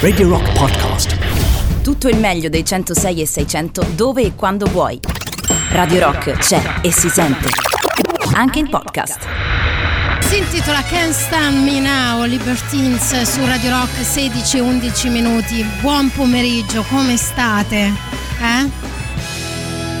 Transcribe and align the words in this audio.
Radio 0.00 0.28
Rock 0.28 0.52
Podcast. 0.58 1.82
Tutto 1.82 2.08
il 2.08 2.18
meglio 2.18 2.48
dei 2.48 2.64
106 2.64 3.20
e 3.20 3.26
600 3.26 3.86
dove 3.94 4.22
e 4.22 4.34
quando 4.34 4.66
vuoi. 4.66 4.98
Radio 5.70 6.00
Rock 6.00 6.32
c'è 6.32 6.60
e 6.82 6.90
si 6.90 7.08
sente. 7.08 7.48
Anche 8.32 8.58
in 8.58 8.68
podcast. 8.68 9.24
Si 10.18 10.36
intitola 10.36 10.82
Can't 10.82 11.12
Stand 11.12 11.62
Me 11.62 11.78
Now, 11.78 12.24
Libertines 12.24 13.22
su 13.22 13.46
Radio 13.46 13.70
Rock 13.70 14.00
16-11 14.00 15.10
minuti. 15.12 15.64
Buon 15.80 16.10
pomeriggio, 16.10 16.82
come 16.88 17.16
state? 17.16 17.92
Eh? 18.40 18.99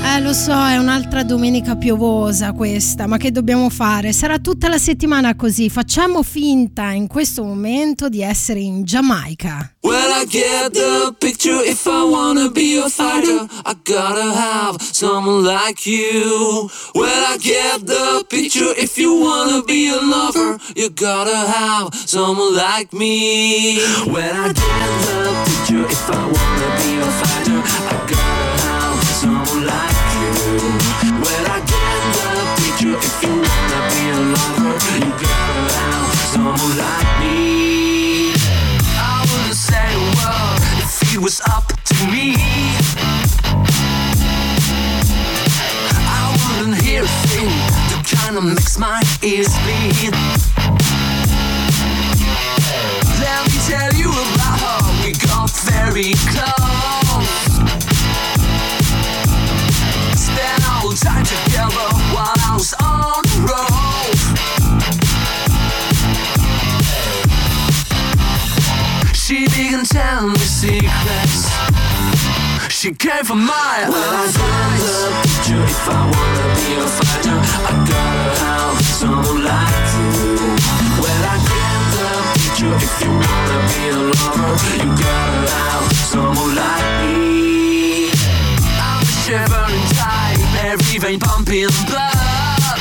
Eh, 0.02 0.20
lo 0.20 0.32
so, 0.32 0.52
è 0.52 0.76
un'altra 0.76 1.22
domenica 1.22 1.76
piovosa 1.76 2.52
questa, 2.52 3.06
ma 3.06 3.16
che 3.16 3.30
dobbiamo 3.30 3.68
fare? 3.68 4.12
Sarà 4.12 4.38
tutta 4.38 4.68
la 4.68 4.78
settimana 4.78 5.36
così. 5.36 5.68
Facciamo 5.68 6.22
finta 6.22 6.90
in 6.90 7.06
questo 7.06 7.44
momento 7.44 8.08
di 8.08 8.22
essere 8.22 8.60
in 8.60 8.84
Giamaica. 8.84 9.74
Well, 9.82 10.10
I 10.22 10.26
get 10.26 10.72
the 10.72 11.14
picture 11.18 11.62
if 11.64 11.86
I 11.86 12.02
wanna 12.02 12.48
be 12.50 12.78
a 12.78 12.88
fighter. 12.88 13.46
I 13.64 13.74
gotta 13.84 14.32
have 14.32 14.76
someone 14.80 15.42
like 15.42 15.88
you. 15.88 16.68
Well, 16.94 17.24
I 17.32 17.36
get 17.38 17.84
the 17.84 18.24
picture 18.28 18.74
if 18.76 18.96
you 18.98 19.20
wanna 19.20 19.62
be 19.62 19.88
a 19.88 20.00
lover. 20.00 20.58
You 20.76 20.90
gotta 20.90 21.36
have 21.36 21.94
someone 22.06 22.54
like 22.54 22.92
me. 22.92 23.78
Well, 24.06 24.34
I 24.34 24.52
get 24.52 24.88
the 25.22 25.34
picture 25.44 25.86
if 25.86 26.10
I 26.10 26.24
wanna 26.24 26.70
be 26.76 27.00
a 27.00 27.10
fighter. 27.20 27.62
I 27.88 28.09
was 41.30 41.40
up 41.42 41.66
to 41.84 41.94
me. 42.06 42.34
I 46.18 46.56
wouldn't 46.58 46.82
hear 46.82 47.04
a 47.04 47.12
thing 47.28 47.48
that 47.90 48.02
kinda 48.04 48.40
makes 48.40 48.78
my 48.78 49.00
ears 49.22 49.54
bleed. 49.62 50.14
Let 53.20 53.40
me 53.46 53.56
tell 53.68 53.92
you 53.94 54.10
about 54.10 54.58
her. 54.64 55.04
We 55.04 55.12
got 55.12 55.50
very 55.50 56.14
close. 56.32 56.59
Tell 69.90 70.28
me 70.28 70.38
secrets. 70.38 71.50
She 72.68 72.94
came 72.94 73.24
for 73.24 73.34
my 73.34 73.86
well, 73.88 74.14
I 74.14 74.30
got 74.30 74.78
the 74.78 75.10
picture 75.22 75.62
if 75.62 75.88
I 75.88 76.00
wanna 76.14 76.46
be 76.56 76.68
a 76.78 76.86
fighter. 76.96 77.38
I 77.68 77.72
gotta 77.90 78.30
have 78.44 78.80
someone 79.00 79.42
like 79.50 79.88
you. 79.96 80.10
Well, 81.02 81.22
I 81.26 81.36
get 81.50 81.82
the 81.94 82.06
picture 82.38 82.74
if 82.86 82.94
you 83.02 83.10
wanna 83.10 83.58
be 83.70 83.82
a 83.88 84.00
lover. 84.14 84.56
You 84.80 84.90
gotta 85.02 85.50
have 85.58 85.86
someone 86.12 86.54
like 86.54 86.88
me. 87.02 88.10
I'm 88.86 89.02
a 89.02 89.12
shivering 89.24 89.86
type, 89.98 90.40
every 90.70 90.98
vein 90.98 91.18
pumping 91.18 91.72
blood. 91.90 92.78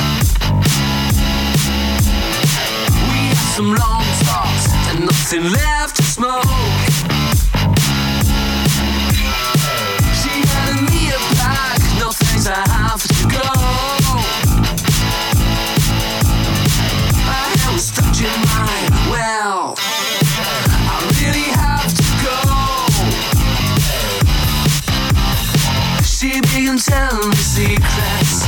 We 3.10 3.20
had 3.34 3.50
some 3.58 3.72
long 3.74 4.06
talks 4.24 4.66
and 4.90 5.00
nothing 5.06 5.46
left 5.52 5.96
to 5.98 6.04
smoke. 6.04 6.79
She 26.70 26.76
began 26.76 27.10
telling 27.10 27.30
me 27.30 27.36
secrets. 27.36 28.46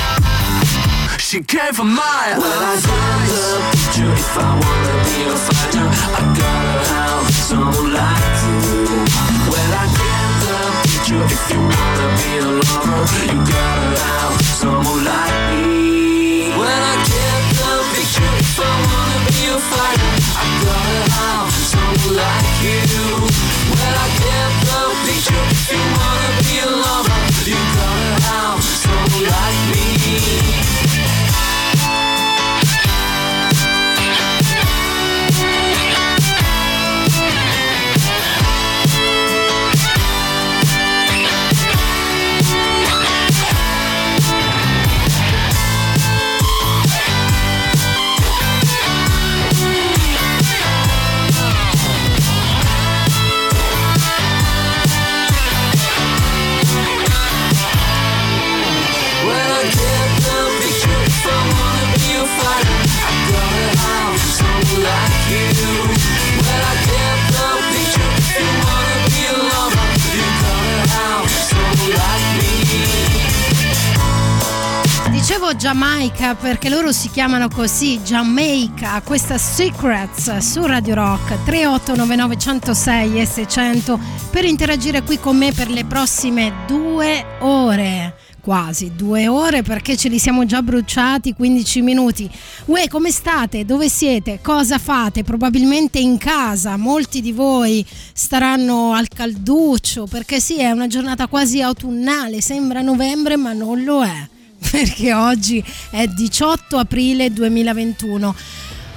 She 1.17 1.41
came 1.41 1.73
for 1.73 1.83
my 1.83 2.37
Well, 2.37 2.53
I 2.53 2.77
got 2.77 3.25
the 3.25 3.65
picture 3.73 4.13
if 4.13 4.37
I 4.37 4.61
wanna 4.61 4.95
be 5.09 5.25
a 5.25 5.35
fighter. 5.35 5.89
I 5.89 6.23
gotta 6.37 6.85
have 6.93 7.33
someone 7.33 7.93
like 7.97 8.37
you. 8.45 8.61
Well, 9.49 9.73
I 9.73 9.85
get 9.97 10.29
the 10.45 10.53
picture 10.85 11.23
if 11.33 11.49
you 11.49 11.61
wanna 11.65 12.07
be 12.21 12.31
a 12.37 12.49
lover. 12.61 13.25
You 13.25 13.39
gotta 13.41 13.97
have 14.05 14.37
someone 14.61 15.03
like 15.03 15.37
me. 15.49 16.53
Well, 16.61 16.83
I 16.91 16.95
get 17.09 17.41
the 17.57 17.73
picture 17.89 18.33
if 18.37 18.59
I 18.59 18.69
wanna 18.85 19.19
be 19.33 19.49
a 19.49 19.57
fighter. 19.57 20.13
I 20.37 20.45
gotta 20.61 21.01
have 21.17 21.49
someone 21.73 22.13
like 22.21 22.53
you. 22.61 22.85
Well, 23.73 23.95
I 23.97 24.07
get 24.21 24.51
the 24.69 24.79
picture 25.09 25.80
Giamaica 75.71 76.35
perché 76.35 76.67
loro 76.67 76.91
si 76.91 77.09
chiamano 77.09 77.47
così, 77.47 78.01
Jamaica, 78.01 79.01
questa 79.05 79.37
Secrets 79.37 80.39
su 80.39 80.65
Radio 80.65 80.95
Rock 80.95 81.45
3899 81.45 82.37
106 82.37 83.21
e 83.21 83.25
600 83.25 83.99
per 84.31 84.43
interagire 84.43 85.01
qui 85.01 85.17
con 85.17 85.37
me 85.37 85.53
per 85.53 85.69
le 85.69 85.85
prossime 85.85 86.65
due 86.67 87.25
ore. 87.39 88.17
Quasi 88.41 88.91
due 88.97 89.29
ore 89.29 89.61
perché 89.61 89.95
ce 89.95 90.09
li 90.09 90.19
siamo 90.19 90.45
già 90.45 90.61
bruciati 90.61 91.33
15 91.33 91.81
minuti. 91.81 92.29
Uè, 92.65 92.89
come 92.89 93.09
state? 93.09 93.63
Dove 93.63 93.87
siete? 93.87 94.39
Cosa 94.41 94.77
fate? 94.77 95.23
Probabilmente 95.23 95.99
in 95.99 96.17
casa. 96.17 96.75
Molti 96.75 97.21
di 97.21 97.31
voi 97.31 97.85
staranno 98.11 98.91
al 98.91 99.07
calduccio 99.07 100.05
perché 100.05 100.41
sì, 100.41 100.59
è 100.59 100.71
una 100.71 100.87
giornata 100.87 101.27
quasi 101.27 101.61
autunnale. 101.61 102.41
Sembra 102.41 102.81
novembre, 102.81 103.37
ma 103.37 103.53
non 103.53 103.85
lo 103.85 104.03
è 104.03 104.39
perché 104.69 105.13
oggi 105.13 105.63
è 105.89 106.05
18 106.07 106.77
aprile 106.77 107.31
2021. 107.31 108.35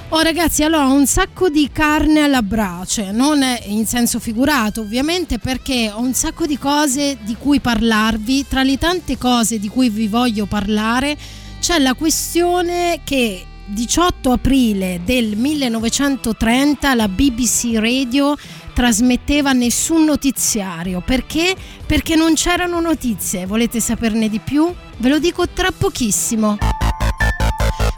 Oh 0.09 0.21
ragazzi, 0.21 0.63
allora 0.63 0.87
ho 0.87 0.93
un 0.93 1.07
sacco 1.07 1.49
di 1.49 1.69
carne 1.71 2.21
alla 2.21 2.43
brace, 2.43 3.11
non 3.11 3.41
in 3.65 3.87
senso 3.87 4.19
figurato 4.19 4.81
ovviamente 4.81 5.39
perché 5.39 5.91
ho 5.91 5.99
un 5.99 6.13
sacco 6.13 6.45
di 6.45 6.59
cose 6.59 7.17
di 7.21 7.35
cui 7.37 7.59
parlarvi, 7.59 8.45
tra 8.47 8.61
le 8.61 8.77
tante 8.77 9.17
cose 9.17 9.59
di 9.59 9.67
cui 9.67 9.89
vi 9.89 10.07
voglio 10.07 10.45
parlare 10.45 11.17
c'è 11.59 11.79
la 11.79 11.95
questione 11.95 13.01
che 13.03 13.43
18 13.65 14.31
aprile 14.31 15.01
del 15.03 15.35
1930 15.35 16.93
la 16.93 17.07
BBC 17.07 17.71
Radio 17.73 18.35
trasmetteva 18.73 19.53
nessun 19.53 20.03
notiziario. 20.03 21.01
Perché? 21.01 21.55
Perché 21.85 22.15
non 22.15 22.35
c'erano 22.35 22.79
notizie. 22.79 23.47
Volete 23.47 23.79
saperne 23.79 24.29
di 24.29 24.39
più? 24.39 24.71
Ve 24.97 25.09
lo 25.09 25.19
dico 25.19 25.47
tra 25.47 25.71
pochissimo. 25.71 26.57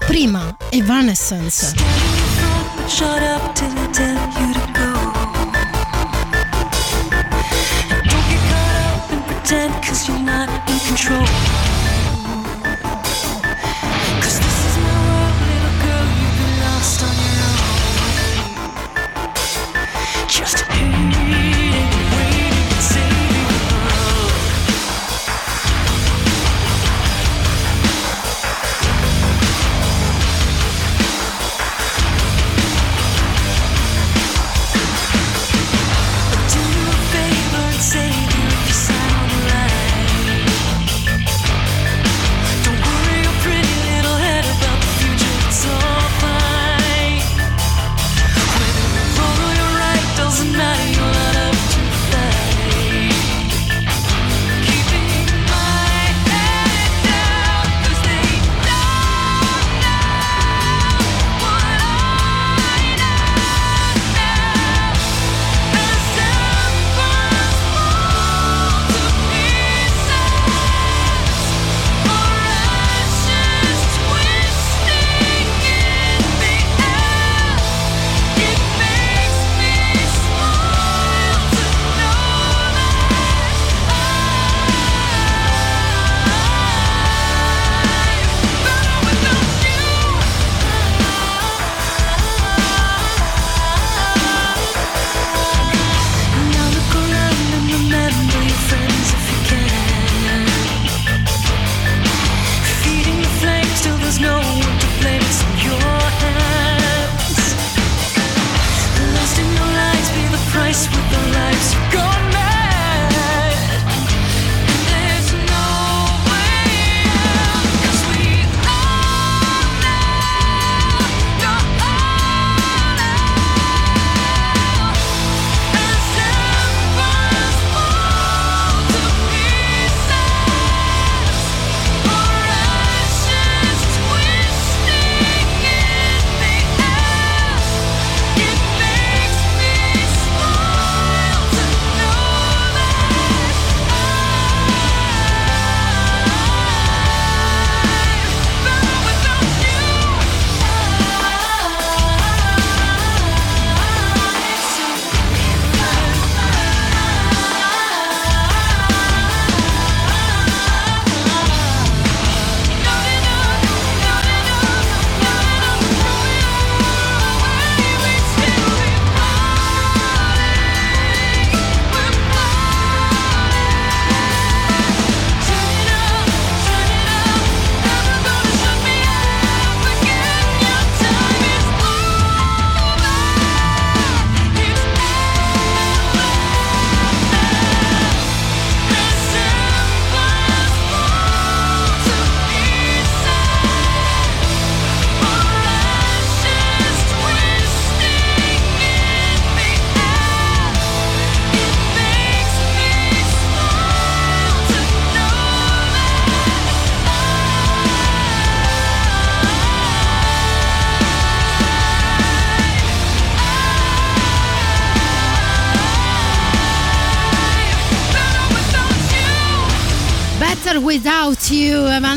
Prima 0.07 0.55
Evanescence. 0.71 1.73
Shut 2.87 3.21
up 3.21 3.53
till 3.53 3.67
I 3.67 3.87
tell 3.91 4.15
you 4.15 4.53
to 4.53 4.59
go. 4.73 4.93
Don't 8.03 8.25
get 8.29 8.41
caught 8.49 8.75
up 8.85 9.11
and 9.11 9.25
pretend 9.25 9.73
cause 9.83 10.07
you're 10.07 10.19
not 10.19 10.49
in 10.69 10.79
control. 10.87 11.56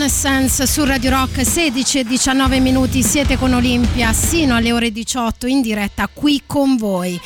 Evanescence 0.00 0.66
su 0.66 0.82
Radio 0.82 1.10
Rock 1.10 1.44
16 1.44 1.98
e 1.98 2.04
19 2.04 2.58
minuti, 2.60 3.02
siete 3.02 3.36
con 3.36 3.52
Olimpia 3.52 4.14
sino 4.14 4.54
alle 4.54 4.72
ore 4.72 4.90
18 4.90 5.46
in 5.46 5.60
diretta 5.60 6.08
qui 6.10 6.42
con 6.46 6.78
voi. 6.78 7.20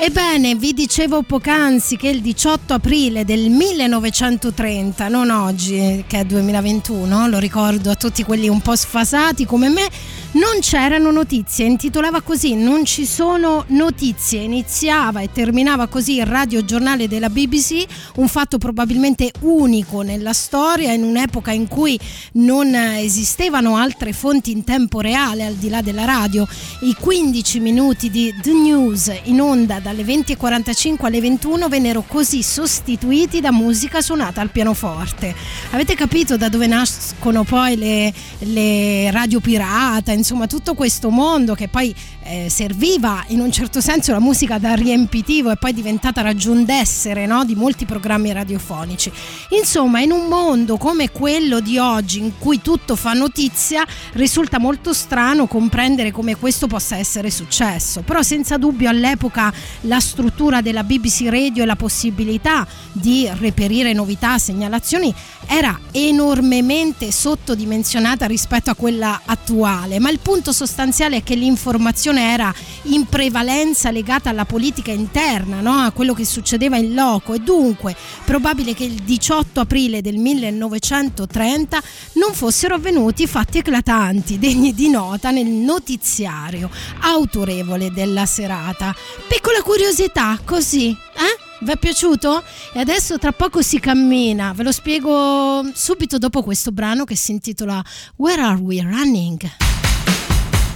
Ebbene, 0.00 0.56
vi 0.56 0.72
dicevo 0.72 1.22
poc'anzi 1.22 1.96
che 1.96 2.08
il 2.08 2.20
18 2.20 2.74
aprile 2.74 3.24
del 3.24 3.50
1930, 3.50 5.06
non 5.06 5.30
oggi 5.30 6.02
che 6.08 6.18
è 6.18 6.24
2021, 6.24 7.28
lo 7.28 7.38
ricordo 7.38 7.90
a 7.90 7.94
tutti 7.94 8.24
quelli 8.24 8.48
un 8.48 8.60
po' 8.62 8.74
sfasati 8.74 9.46
come 9.46 9.68
me, 9.68 9.88
non 10.32 10.60
c'erano 10.60 11.10
notizie, 11.10 11.64
intitolava 11.64 12.20
così 12.20 12.54
Non 12.54 12.84
ci 12.84 13.06
sono 13.06 13.64
notizie, 13.68 14.42
iniziava 14.42 15.20
e 15.20 15.30
terminava 15.32 15.86
così 15.86 16.16
il 16.16 16.26
radiogiornale 16.26 17.08
della 17.08 17.30
BBC, 17.30 17.84
un 18.16 18.28
fatto 18.28 18.58
probabilmente 18.58 19.32
unico 19.40 20.02
nella 20.02 20.34
storia 20.34 20.92
in 20.92 21.02
un'epoca 21.02 21.50
in 21.50 21.66
cui 21.66 21.98
non 22.32 22.74
esistevano 22.74 23.76
altre 23.76 24.12
fonti 24.12 24.50
in 24.50 24.64
tempo 24.64 25.00
reale 25.00 25.46
al 25.46 25.54
di 25.54 25.70
là 25.70 25.80
della 25.80 26.04
radio. 26.04 26.46
I 26.80 26.94
15 26.98 27.60
minuti 27.60 28.10
di 28.10 28.34
The 28.42 28.52
News 28.52 29.10
in 29.24 29.40
onda 29.40 29.80
dalle 29.80 30.02
20.45 30.02 31.06
alle 31.06 31.20
21 31.22 31.68
vennero 31.68 32.04
così 32.06 32.42
sostituiti 32.42 33.40
da 33.40 33.50
musica 33.50 34.02
suonata 34.02 34.42
al 34.42 34.50
pianoforte. 34.50 35.34
Avete 35.70 35.94
capito 35.94 36.36
da 36.36 36.50
dove 36.50 36.66
nascono 36.66 37.44
poi 37.44 37.76
le, 37.76 38.12
le 38.40 39.10
radio 39.10 39.40
pirata? 39.40 40.16
Insomma 40.18 40.46
tutto 40.46 40.74
questo 40.74 41.10
mondo 41.10 41.54
che 41.54 41.68
poi 41.68 41.94
eh, 42.22 42.48
serviva 42.50 43.24
in 43.28 43.40
un 43.40 43.50
certo 43.50 43.80
senso 43.80 44.12
la 44.12 44.20
musica 44.20 44.58
da 44.58 44.74
riempitivo 44.74 45.50
e 45.50 45.56
poi 45.56 45.70
è 45.70 45.74
diventata 45.74 46.20
ragion 46.20 46.64
d'essere 46.64 47.26
no? 47.26 47.44
di 47.44 47.54
molti 47.54 47.86
programmi 47.86 48.32
radiofonici. 48.32 49.10
Insomma, 49.50 50.00
in 50.00 50.10
un 50.10 50.26
mondo 50.26 50.76
come 50.76 51.10
quello 51.10 51.60
di 51.60 51.78
oggi 51.78 52.18
in 52.18 52.32
cui 52.38 52.60
tutto 52.60 52.96
fa 52.96 53.12
notizia, 53.12 53.84
risulta 54.12 54.58
molto 54.58 54.92
strano 54.92 55.46
comprendere 55.46 56.10
come 56.10 56.36
questo 56.36 56.66
possa 56.66 56.96
essere 56.96 57.30
successo, 57.30 58.02
però 58.02 58.22
senza 58.22 58.58
dubbio 58.58 58.88
all'epoca 58.88 59.52
la 59.82 60.00
struttura 60.00 60.60
della 60.60 60.84
BBC 60.84 61.26
Radio 61.28 61.62
e 61.62 61.66
la 61.66 61.76
possibilità 61.76 62.66
di 62.92 63.28
reperire 63.38 63.92
novità, 63.92 64.38
segnalazioni 64.38 65.14
era 65.46 65.78
enormemente 65.92 67.10
sottodimensionata 67.10 68.26
rispetto 68.26 68.70
a 68.70 68.74
quella 68.74 69.22
attuale, 69.24 69.98
ma 70.08 70.14
il 70.14 70.20
punto 70.20 70.52
sostanziale 70.52 71.16
è 71.18 71.22
che 71.22 71.34
l'informazione 71.34 72.32
era 72.32 72.52
in 72.84 73.04
prevalenza 73.04 73.90
legata 73.90 74.30
alla 74.30 74.46
politica 74.46 74.90
interna, 74.90 75.60
no? 75.60 75.72
a 75.72 75.90
quello 75.90 76.14
che 76.14 76.24
succedeva 76.24 76.78
in 76.78 76.94
loco 76.94 77.34
e 77.34 77.40
dunque 77.40 77.94
probabile 78.24 78.72
che 78.72 78.84
il 78.84 79.02
18 79.02 79.60
aprile 79.60 80.00
del 80.00 80.16
1930 80.16 81.82
non 82.14 82.32
fossero 82.32 82.76
avvenuti 82.76 83.26
fatti 83.26 83.58
eclatanti, 83.58 84.38
degni 84.38 84.72
di 84.72 84.88
nota 84.88 85.30
nel 85.30 85.46
notiziario 85.46 86.70
autorevole 87.00 87.92
della 87.92 88.24
serata. 88.24 88.94
Piccola 89.28 89.60
curiosità, 89.60 90.40
così, 90.42 90.88
eh? 90.88 91.44
Vi 91.60 91.70
è 91.70 91.76
piaciuto? 91.76 92.42
E 92.72 92.80
adesso 92.80 93.18
tra 93.18 93.32
poco 93.32 93.60
si 93.60 93.78
cammina, 93.78 94.54
ve 94.54 94.62
lo 94.62 94.72
spiego 94.72 95.68
subito 95.74 96.16
dopo 96.16 96.42
questo 96.42 96.70
brano 96.70 97.04
che 97.04 97.16
si 97.16 97.32
intitola 97.32 97.84
Where 98.16 98.40
Are 98.40 98.58
We 98.58 98.80
Running? 98.80 99.87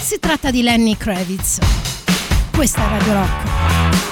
Si 0.02 0.18
tratta 0.18 0.50
di 0.50 0.62
Lenny 0.62 0.96
Kravitz. 0.96 1.58
Questa 2.50 2.84
è 2.84 2.98
Radio 2.98 3.12
Rock. 3.12 4.11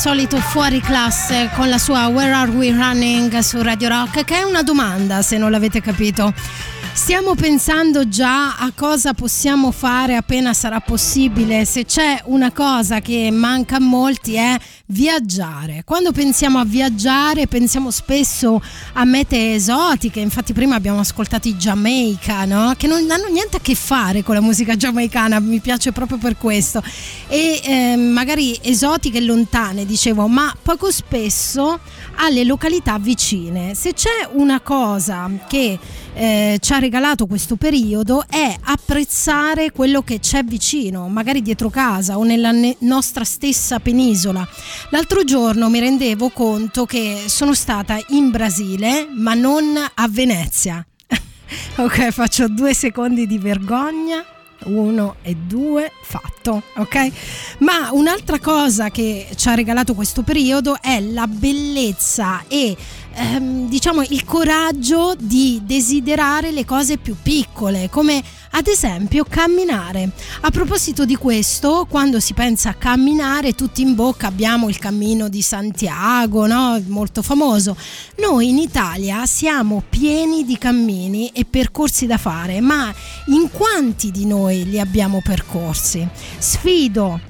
Solito 0.00 0.38
fuori 0.38 0.80
classe 0.80 1.50
con 1.54 1.68
la 1.68 1.76
sua 1.76 2.06
Where 2.06 2.32
Are 2.32 2.50
We 2.52 2.72
Running 2.72 3.36
su 3.40 3.60
Radio 3.60 3.90
Rock, 3.90 4.24
che 4.24 4.38
è 4.38 4.42
una 4.44 4.62
domanda 4.62 5.20
se 5.20 5.36
non 5.36 5.50
l'avete 5.50 5.82
capito. 5.82 6.32
Stiamo 7.00 7.34
pensando 7.34 8.08
già 8.08 8.56
a 8.56 8.72
cosa 8.76 9.14
possiamo 9.14 9.72
fare 9.72 10.16
appena 10.16 10.52
sarà 10.52 10.80
possibile. 10.80 11.64
Se 11.64 11.86
c'è 11.86 12.20
una 12.26 12.52
cosa 12.52 13.00
che 13.00 13.30
manca 13.32 13.76
a 13.76 13.80
molti 13.80 14.34
è 14.34 14.56
viaggiare. 14.88 15.82
Quando 15.84 16.12
pensiamo 16.12 16.58
a 16.58 16.64
viaggiare 16.64 17.46
pensiamo 17.46 17.90
spesso 17.90 18.62
a 18.92 19.04
mete 19.04 19.54
esotiche, 19.54 20.20
infatti 20.20 20.52
prima 20.52 20.76
abbiamo 20.76 21.00
ascoltato 21.00 21.48
i 21.48 21.56
Jamaica, 21.56 22.44
no? 22.44 22.74
che 22.76 22.86
non 22.86 23.10
hanno 23.10 23.28
niente 23.28 23.56
a 23.56 23.60
che 23.60 23.74
fare 23.74 24.22
con 24.22 24.34
la 24.34 24.42
musica 24.42 24.76
giamaicana, 24.76 25.40
mi 25.40 25.60
piace 25.60 25.92
proprio 25.92 26.18
per 26.18 26.36
questo. 26.36 26.82
E 27.28 27.60
eh, 27.64 27.96
magari 27.96 28.58
esotiche 28.60 29.18
e 29.18 29.22
lontane, 29.22 29.86
dicevo, 29.86 30.28
ma 30.28 30.54
poco 30.62 30.92
spesso 30.92 31.80
alle 32.16 32.44
località 32.44 32.98
vicine. 32.98 33.74
Se 33.74 33.94
c'è 33.94 34.28
una 34.32 34.60
cosa 34.60 35.30
che 35.48 35.78
eh, 36.14 36.58
ci 36.60 36.72
ha 36.72 36.78
regalato 36.78 37.26
questo 37.26 37.56
periodo 37.56 38.24
è 38.28 38.56
apprezzare 38.62 39.70
quello 39.70 40.02
che 40.02 40.18
c'è 40.18 40.42
vicino, 40.42 41.08
magari 41.08 41.42
dietro 41.42 41.70
casa 41.70 42.18
o 42.18 42.24
nella 42.24 42.50
ne- 42.50 42.76
nostra 42.80 43.24
stessa 43.24 43.80
penisola. 43.80 44.46
L'altro 44.90 45.24
giorno 45.24 45.68
mi 45.68 45.80
rendevo 45.80 46.30
conto 46.30 46.86
che 46.86 47.24
sono 47.26 47.54
stata 47.54 47.98
in 48.08 48.30
Brasile, 48.30 49.08
ma 49.14 49.34
non 49.34 49.76
a 49.94 50.08
Venezia. 50.08 50.84
ok, 51.76 52.10
faccio 52.10 52.48
due 52.48 52.74
secondi 52.74 53.26
di 53.26 53.38
vergogna 53.38 54.24
uno 54.64 55.16
e 55.22 55.34
due, 55.34 55.90
fatto, 56.02 56.62
ok? 56.76 57.10
Ma 57.58 57.90
un'altra 57.92 58.38
cosa 58.38 58.90
che 58.90 59.28
ci 59.34 59.48
ha 59.48 59.54
regalato 59.54 59.94
questo 59.94 60.22
periodo 60.22 60.80
è 60.80 61.00
la 61.00 61.26
bellezza 61.26 62.44
e 62.48 62.76
ehm, 63.14 63.68
diciamo 63.68 64.02
il 64.02 64.24
coraggio 64.24 65.14
di 65.18 65.60
desiderare 65.64 66.50
le 66.50 66.64
cose 66.64 66.98
più 66.98 67.16
piccole, 67.20 67.88
come 67.90 68.22
ad 68.50 68.66
esempio 68.66 69.24
camminare. 69.28 70.10
A 70.40 70.50
proposito 70.50 71.04
di 71.04 71.16
questo, 71.16 71.86
quando 71.88 72.20
si 72.20 72.34
pensa 72.34 72.70
a 72.70 72.74
camminare, 72.74 73.54
tutti 73.54 73.82
in 73.82 73.94
bocca 73.94 74.26
abbiamo 74.26 74.68
il 74.68 74.78
cammino 74.78 75.28
di 75.28 75.42
Santiago, 75.42 76.46
no? 76.46 76.82
molto 76.86 77.22
famoso. 77.22 77.76
Noi 78.18 78.48
in 78.48 78.58
Italia 78.58 79.26
siamo 79.26 79.82
pieni 79.88 80.44
di 80.44 80.58
cammini 80.58 81.30
e 81.32 81.44
percorsi 81.44 82.06
da 82.06 82.18
fare, 82.18 82.60
ma 82.60 82.92
in 83.26 83.50
quanti 83.50 84.10
di 84.10 84.26
noi 84.26 84.64
li 84.64 84.80
abbiamo 84.80 85.20
percorsi? 85.22 86.06
Sfido 86.38 87.28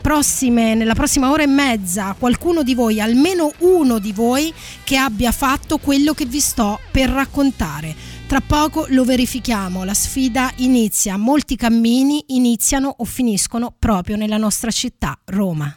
prossime, 0.00 0.74
nella 0.74 0.94
prossima 0.94 1.30
ora 1.30 1.42
e 1.42 1.48
mezza 1.48 2.14
qualcuno 2.18 2.62
di 2.62 2.74
voi, 2.74 3.00
almeno 3.00 3.52
uno 3.58 3.98
di 3.98 4.12
voi, 4.12 4.52
che 4.84 4.96
abbia 4.96 5.32
fatto 5.32 5.78
quello 5.78 6.12
che 6.14 6.26
vi 6.26 6.40
sto 6.40 6.78
per 6.90 7.08
raccontare. 7.08 8.11
Tra 8.32 8.40
poco 8.40 8.86
lo 8.88 9.04
verifichiamo, 9.04 9.84
la 9.84 9.92
sfida 9.92 10.50
inizia, 10.56 11.18
molti 11.18 11.54
cammini 11.54 12.24
iniziano 12.28 12.94
o 12.96 13.04
finiscono 13.04 13.74
proprio 13.78 14.16
nella 14.16 14.38
nostra 14.38 14.70
città, 14.70 15.18
Roma. 15.26 15.70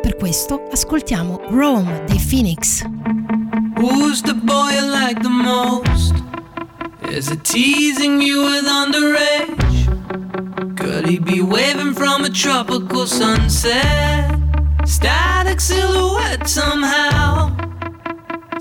Per 0.00 0.14
questo 0.16 0.68
ascoltiamo 0.70 1.40
Rome 1.48 2.04
dei 2.06 2.20
Phoenix. 2.20 2.84
Who's 3.74 4.20
the 4.20 4.34
boy 4.34 4.72
you 4.74 4.88
like 4.88 5.20
the 5.20 5.28
most? 5.28 6.14
Is 7.10 7.28
it 7.28 7.42
teasing 7.42 8.22
you 8.22 8.44
with 8.44 8.64
underage? 8.64 9.56
Could 10.76 11.08
he 11.08 11.18
be 11.18 11.40
waving 11.40 11.92
from 11.92 12.22
a 12.22 12.30
tropical 12.30 13.08
sunset? 13.08 14.38
Static 14.84 15.60
silhouette 15.60 16.46
somehow. 16.46 17.50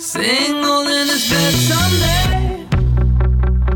Single 0.01 0.87
in 0.87 1.07
his 1.07 1.29
bed 1.29 1.53
someday. 1.69 2.65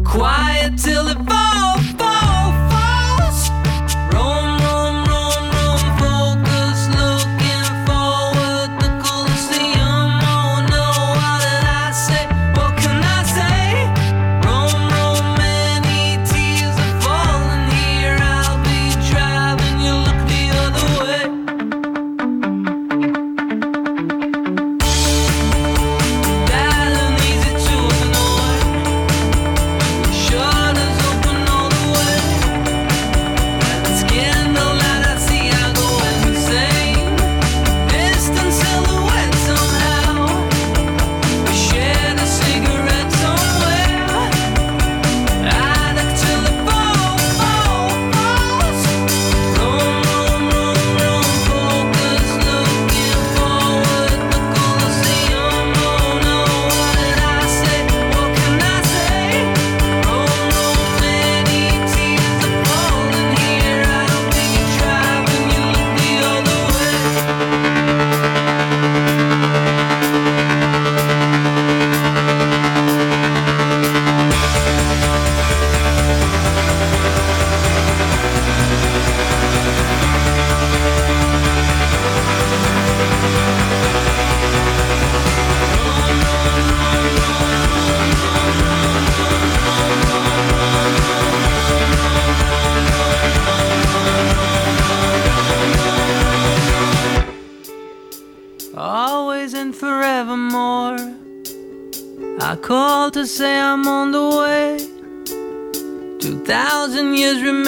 Quiet 0.04 0.76
till 0.76 1.08
it 1.08 1.20
fall, 1.30 1.55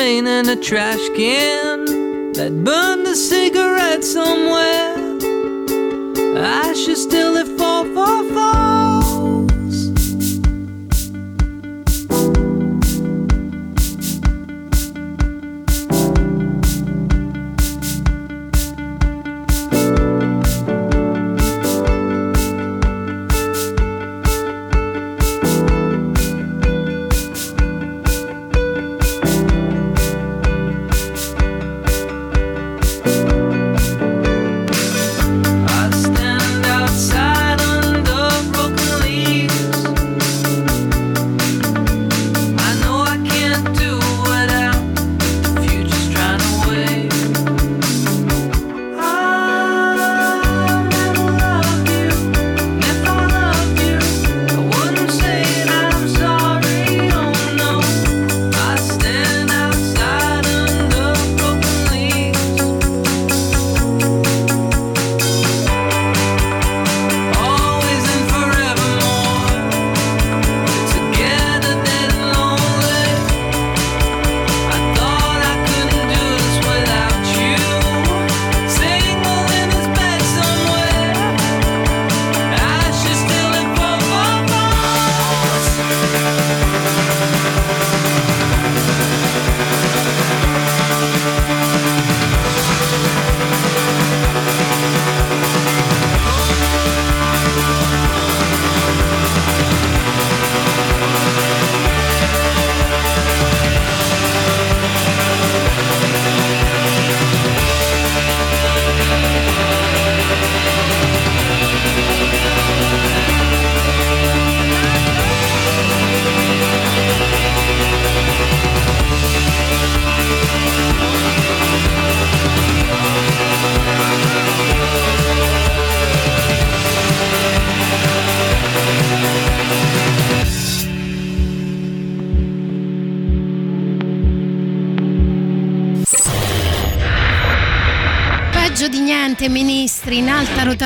plane 0.07 0.27
and 0.27 0.47
a 0.47 0.55
trash 0.55 1.05
can 1.17 1.83
that 2.31 2.53
burned 2.63 3.05
a 3.05 3.13
cigarette 3.13 4.05
somewhere. 4.05 4.95
I 6.63 6.73
should 6.73 6.95
still 6.95 7.35
have 7.35 7.56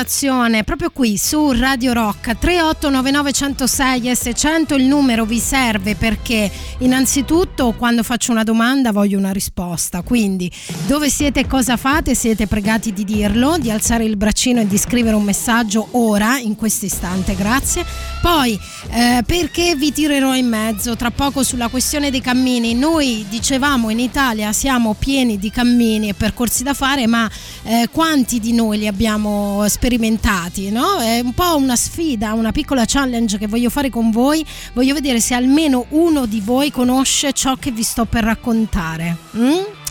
rotazione, 0.02 0.64
proprio 0.64 0.90
qui 0.90 1.16
su 1.16 1.52
Radio 1.52 1.92
Rock 1.92 2.36
3899106 2.40 4.10
S100 4.10 4.74
il 4.74 4.86
numero 4.86 5.24
vi 5.24 5.38
serve 5.38 5.94
perché 5.94 6.50
innanzitutto 6.78 7.72
quando 7.78 8.02
faccio 8.02 8.32
una 8.32 8.42
domanda 8.42 8.90
voglio 8.90 9.16
una 9.16 9.30
risposta, 9.30 10.02
quindi 10.02 10.50
dove 10.86 11.08
siete 11.08 11.40
e 11.40 11.46
cosa 11.46 11.76
fate 11.76 12.16
siete 12.16 12.48
pregati 12.48 12.92
di 12.92 13.04
dirlo, 13.04 13.58
di 13.58 13.70
alzare 13.70 14.04
il 14.04 14.16
braccino 14.16 14.60
e 14.60 14.66
di 14.66 14.76
scrivere 14.76 15.14
un 15.14 15.22
messaggio 15.22 15.86
ora, 15.92 16.36
in 16.38 16.56
questo 16.56 16.86
istante, 16.86 17.36
grazie. 17.36 17.84
Poi 18.20 18.58
eh, 18.90 19.22
perché 19.24 19.76
vi 19.76 19.92
tirerò 19.92 20.34
in 20.34 20.48
mezzo? 20.48 20.96
Tra 20.96 21.12
poco 21.12 21.44
sulla 21.44 21.68
questione 21.68 22.10
dei 22.10 22.20
cammini, 22.20 22.74
noi 22.74 23.24
dicevamo 23.28 23.88
in 23.90 24.00
Italia 24.00 24.52
siamo 24.52 24.94
pieni 24.98 25.38
di 25.38 25.50
cammini 25.50 26.08
e 26.08 26.14
percorsi 26.14 26.64
da 26.64 26.74
fare 26.74 27.06
ma 27.06 27.30
eh, 27.64 27.88
quanti 27.90 28.40
di 28.40 28.52
noi 28.52 28.78
li 28.78 28.86
abbiamo 28.86 29.64
sperimentati? 29.68 30.70
No? 30.70 30.98
È 30.98 31.20
un 31.20 31.32
po' 31.32 31.56
una 31.56 31.76
sfida, 31.76 32.32
una 32.32 32.52
piccola 32.52 32.84
challenge 32.86 33.38
che 33.38 33.46
voglio 33.46 33.70
fare 33.70 33.90
con 33.90 34.10
voi. 34.10 34.44
Voglio 34.72 34.94
vedere 34.94 35.20
se 35.20 35.34
almeno 35.34 35.86
uno 35.90 36.26
di 36.26 36.40
voi 36.40 36.70
conosce 36.70 37.32
ciò 37.32 37.56
che 37.56 37.70
vi 37.70 37.82
sto 37.82 38.04
per 38.04 38.24
raccontare. 38.24 39.16
Mm? 39.36 39.81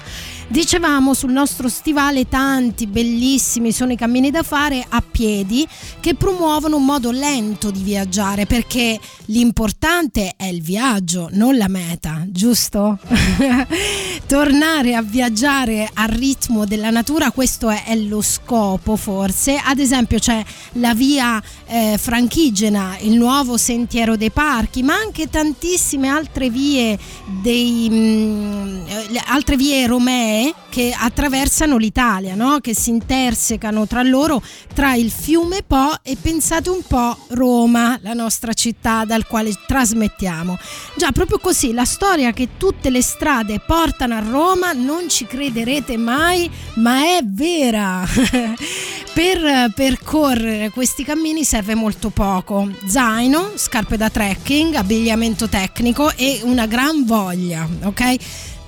Dicevamo 0.52 1.14
sul 1.14 1.32
nostro 1.32 1.70
stivale 1.70 2.28
tanti 2.28 2.86
bellissimi 2.86 3.72
sono 3.72 3.94
i 3.94 3.96
cammini 3.96 4.32
da 4.32 4.44
fare 4.44 4.86
a 4.86 5.02
piedi 5.02 5.66
che 6.02 6.14
promuovono 6.14 6.76
un 6.76 6.84
modo 6.84 7.10
lento 7.10 7.72
di 7.72 7.82
viaggiare 7.82 8.46
perché 8.46 9.00
l'importante 9.28 10.34
è 10.36 10.48
il 10.48 10.62
viaggio, 10.62 11.30
non 11.32 11.56
la 11.56 11.70
meta, 11.70 12.26
giusto? 12.28 13.00
Tornare 14.28 14.94
a 14.96 15.02
viaggiare 15.02 15.90
al 15.94 16.10
ritmo 16.10 16.66
della 16.66 16.90
natura, 16.90 17.32
questo 17.32 17.70
è, 17.70 17.96
lo 17.96 18.22
scopo 18.22 18.98
forse. 18.98 19.56
Ad 19.56 19.80
esempio 19.80 20.20
c'è 20.20 20.44
la 20.74 20.94
via 20.94 21.42
eh, 21.66 21.98
franchigena, 21.98 22.98
il 23.00 23.14
nuovo 23.14 23.56
sentiero 23.56 24.18
dei 24.18 24.32
parchi, 24.32 24.84
ma 24.84 24.96
anche 24.96 25.30
tantissime 25.30 26.10
altre 26.10 26.50
vie, 26.50 27.00
dei, 27.42 27.90
mh, 27.90 27.96
mm, 27.96 29.16
altre 29.28 29.56
vie 29.56 29.88
romee 29.88 30.40
che 30.69 30.95
attraversano 30.97 31.77
l'Italia, 31.77 32.36
no? 32.36 32.60
che 32.60 32.75
si 32.75 32.89
intersecano 32.89 33.86
tra 33.86 34.01
loro 34.04 34.41
tra 34.73 34.95
il 34.95 35.12
fiume 35.12 35.63
Po 35.65 35.93
e 36.01 36.17
pensate 36.19 36.69
un 36.69 36.82
po' 36.88 37.17
Roma, 37.30 37.99
la 38.01 38.13
nostra 38.13 38.54
città 38.54 39.06
dal 39.06 39.27
quale 39.27 39.54
trasmettiamo. 39.67 40.58
Già, 40.95 41.12
proprio 41.12 41.39
così, 41.39 41.73
la 41.73 41.86
storia 41.86 42.32
che 42.32 42.49
tutte 42.58 42.89
le 42.89 43.01
strade 43.01 43.60
portano 43.60 44.15
a 44.15 44.19
Roma 44.19 44.71
non 44.71 45.10
ci 45.10 45.25
crederete 45.25 45.97
mai, 45.97 46.49
ma 46.75 47.01
è 47.17 47.19
vera. 47.23 48.08
per 49.13 49.73
percorrere 49.75 50.69
questi 50.69 51.04
cammini 51.04 51.43
serve 51.43 51.75
molto 51.75 52.10
poco. 52.10 52.69
Zaino, 52.86 53.51
scarpe 53.56 53.97
da 53.97 54.10
trekking, 54.10 54.75
abbigliamento 54.75 55.47
tecnico 55.47 56.12
e 56.15 56.39
una 56.43 56.65
gran 56.65 57.06
voglia, 57.06 57.67
ok? 57.84 58.15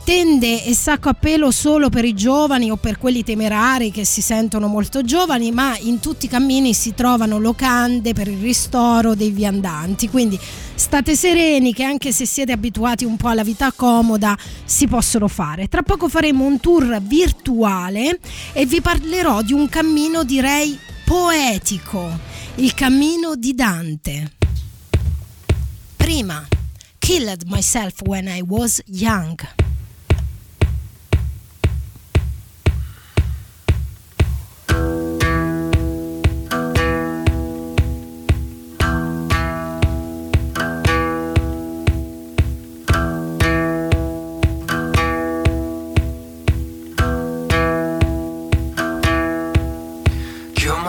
Tende 0.04 0.66
e 0.66 0.76
sacco 0.76 1.10
a 1.10 1.14
pelo 1.14 1.50
solo 1.50 1.90
per 1.90 2.04
i 2.04 2.14
giovani 2.14 2.70
o 2.70 2.76
per 2.76 2.98
quelli 2.98 3.24
temerari 3.24 3.90
che 3.92 4.04
si 4.06 4.22
sentono 4.22 4.68
molto 4.68 5.02
giovani, 5.02 5.52
ma 5.52 5.78
in 5.80 6.00
tutti 6.00 6.26
i 6.26 6.30
cammini 6.30 6.74
si 6.74 6.94
trovano 6.94 7.40
locande 7.40 8.14
per 8.14 8.28
il 8.28 8.40
ristoro 8.40 9.16
dei 9.16 9.30
viandanti. 9.30 10.10
Quindi 10.10 10.40
state 10.76 11.16
sereni 11.16 11.74
che 11.74 11.84
anche 11.84 12.12
se 12.12 12.26
siete 12.26 12.52
abituati 12.52 13.06
un 13.06 13.16
po' 13.16 13.30
alla 13.30 13.44
vita 13.44 13.72
comoda 13.72 14.38
si 14.66 14.88
possono 14.88 15.28
fare. 15.28 15.68
Tra 15.68 15.84
poco 15.84 16.10
faremo 16.10 16.44
un 16.44 16.60
tour 16.60 17.00
virtuale 17.02 18.20
e 18.52 18.66
vi 18.66 18.82
parlerò 18.82 19.42
di 19.42 19.54
un 19.54 19.70
cammino 19.70 20.24
direi 20.24 20.78
poetico, 21.06 22.20
il 22.56 22.74
cammino 22.74 23.36
di 23.36 23.54
Dante. 23.54 24.32
Prima, 25.96 26.46
Killed 27.00 27.44
Myself 27.46 28.02
When 28.04 28.28
I 28.28 28.42
Was 28.42 28.82
Young. 28.86 29.40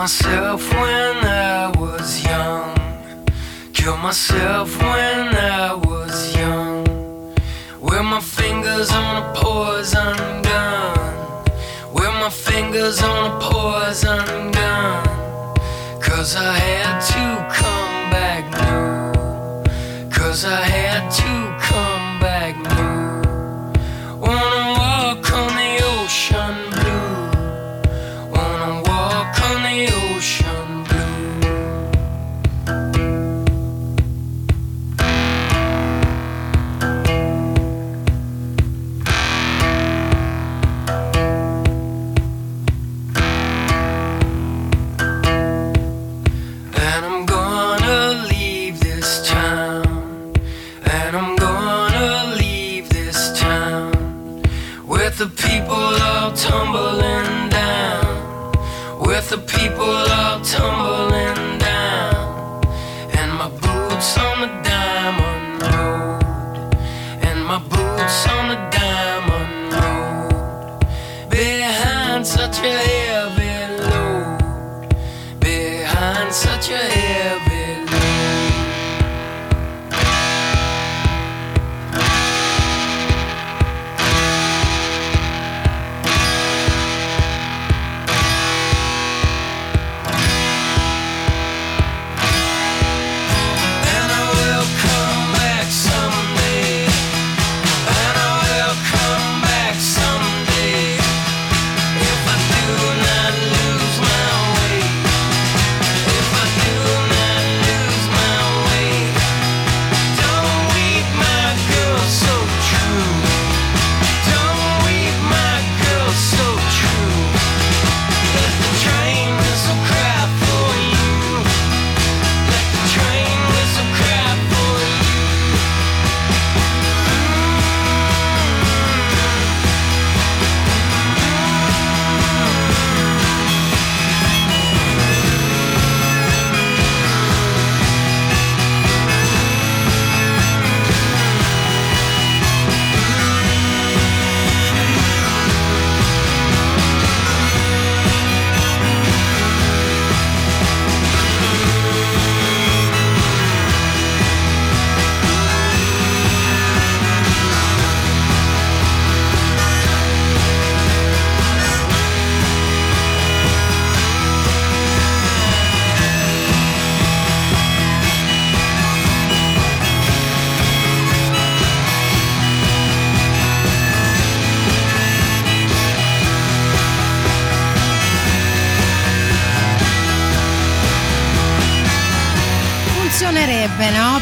Myself 0.05 0.71
when 0.71 1.17
I 1.25 1.73
was 1.79 2.23
young. 2.23 3.25
Killed 3.73 4.01
myself 4.01 4.77
when 4.77 5.35
I 5.35 5.73
was 5.73 6.35
young. 6.35 6.83
With 7.81 8.05
my 8.13 8.21
fingers 8.21 8.91
on 8.91 9.23
a 9.23 9.33
poison 9.33 10.15
gun. 10.43 11.43
With 11.91 12.13
my 12.23 12.29
fingers 12.29 13.01
on 13.01 13.31
a 13.31 13.39
poison 13.39 14.51
gun. 14.51 15.55
Cause 15.99 16.35
I 16.35 16.53
had 16.53 16.99
to 17.13 17.23
come 17.59 18.11
back 18.15 18.43
new. 18.61 20.09
Cause 20.11 20.45
I 20.45 20.61
had 20.77 21.09
to 21.19 21.34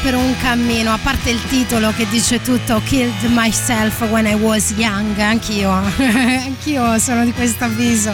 Per 0.03 0.15
un 0.15 0.35
cammino, 0.41 0.91
a 0.91 0.99
parte 1.01 1.29
il 1.29 1.41
titolo 1.47 1.93
che 1.93 2.05
dice 2.09 2.41
tutto, 2.41 2.81
Killed 2.83 3.23
Myself 3.29 4.01
When 4.09 4.25
I 4.25 4.33
Was 4.33 4.73
Young, 4.75 5.17
anch'io, 5.17 5.71
anch'io 5.71 6.99
sono 6.99 7.23
di 7.23 7.31
questo 7.31 7.63
avviso. 7.63 8.13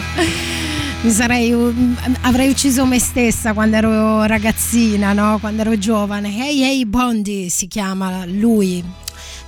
Sarei, 1.08 1.52
avrei 2.20 2.50
ucciso 2.50 2.86
me 2.86 3.00
stessa 3.00 3.54
quando 3.54 3.76
ero 3.76 4.22
ragazzina, 4.22 5.12
no? 5.12 5.38
Quando 5.40 5.62
ero 5.62 5.76
giovane. 5.76 6.28
Hey 6.28 6.62
Hey 6.62 6.84
Bondi 6.84 7.50
si 7.50 7.66
chiama 7.66 8.24
lui, 8.24 8.84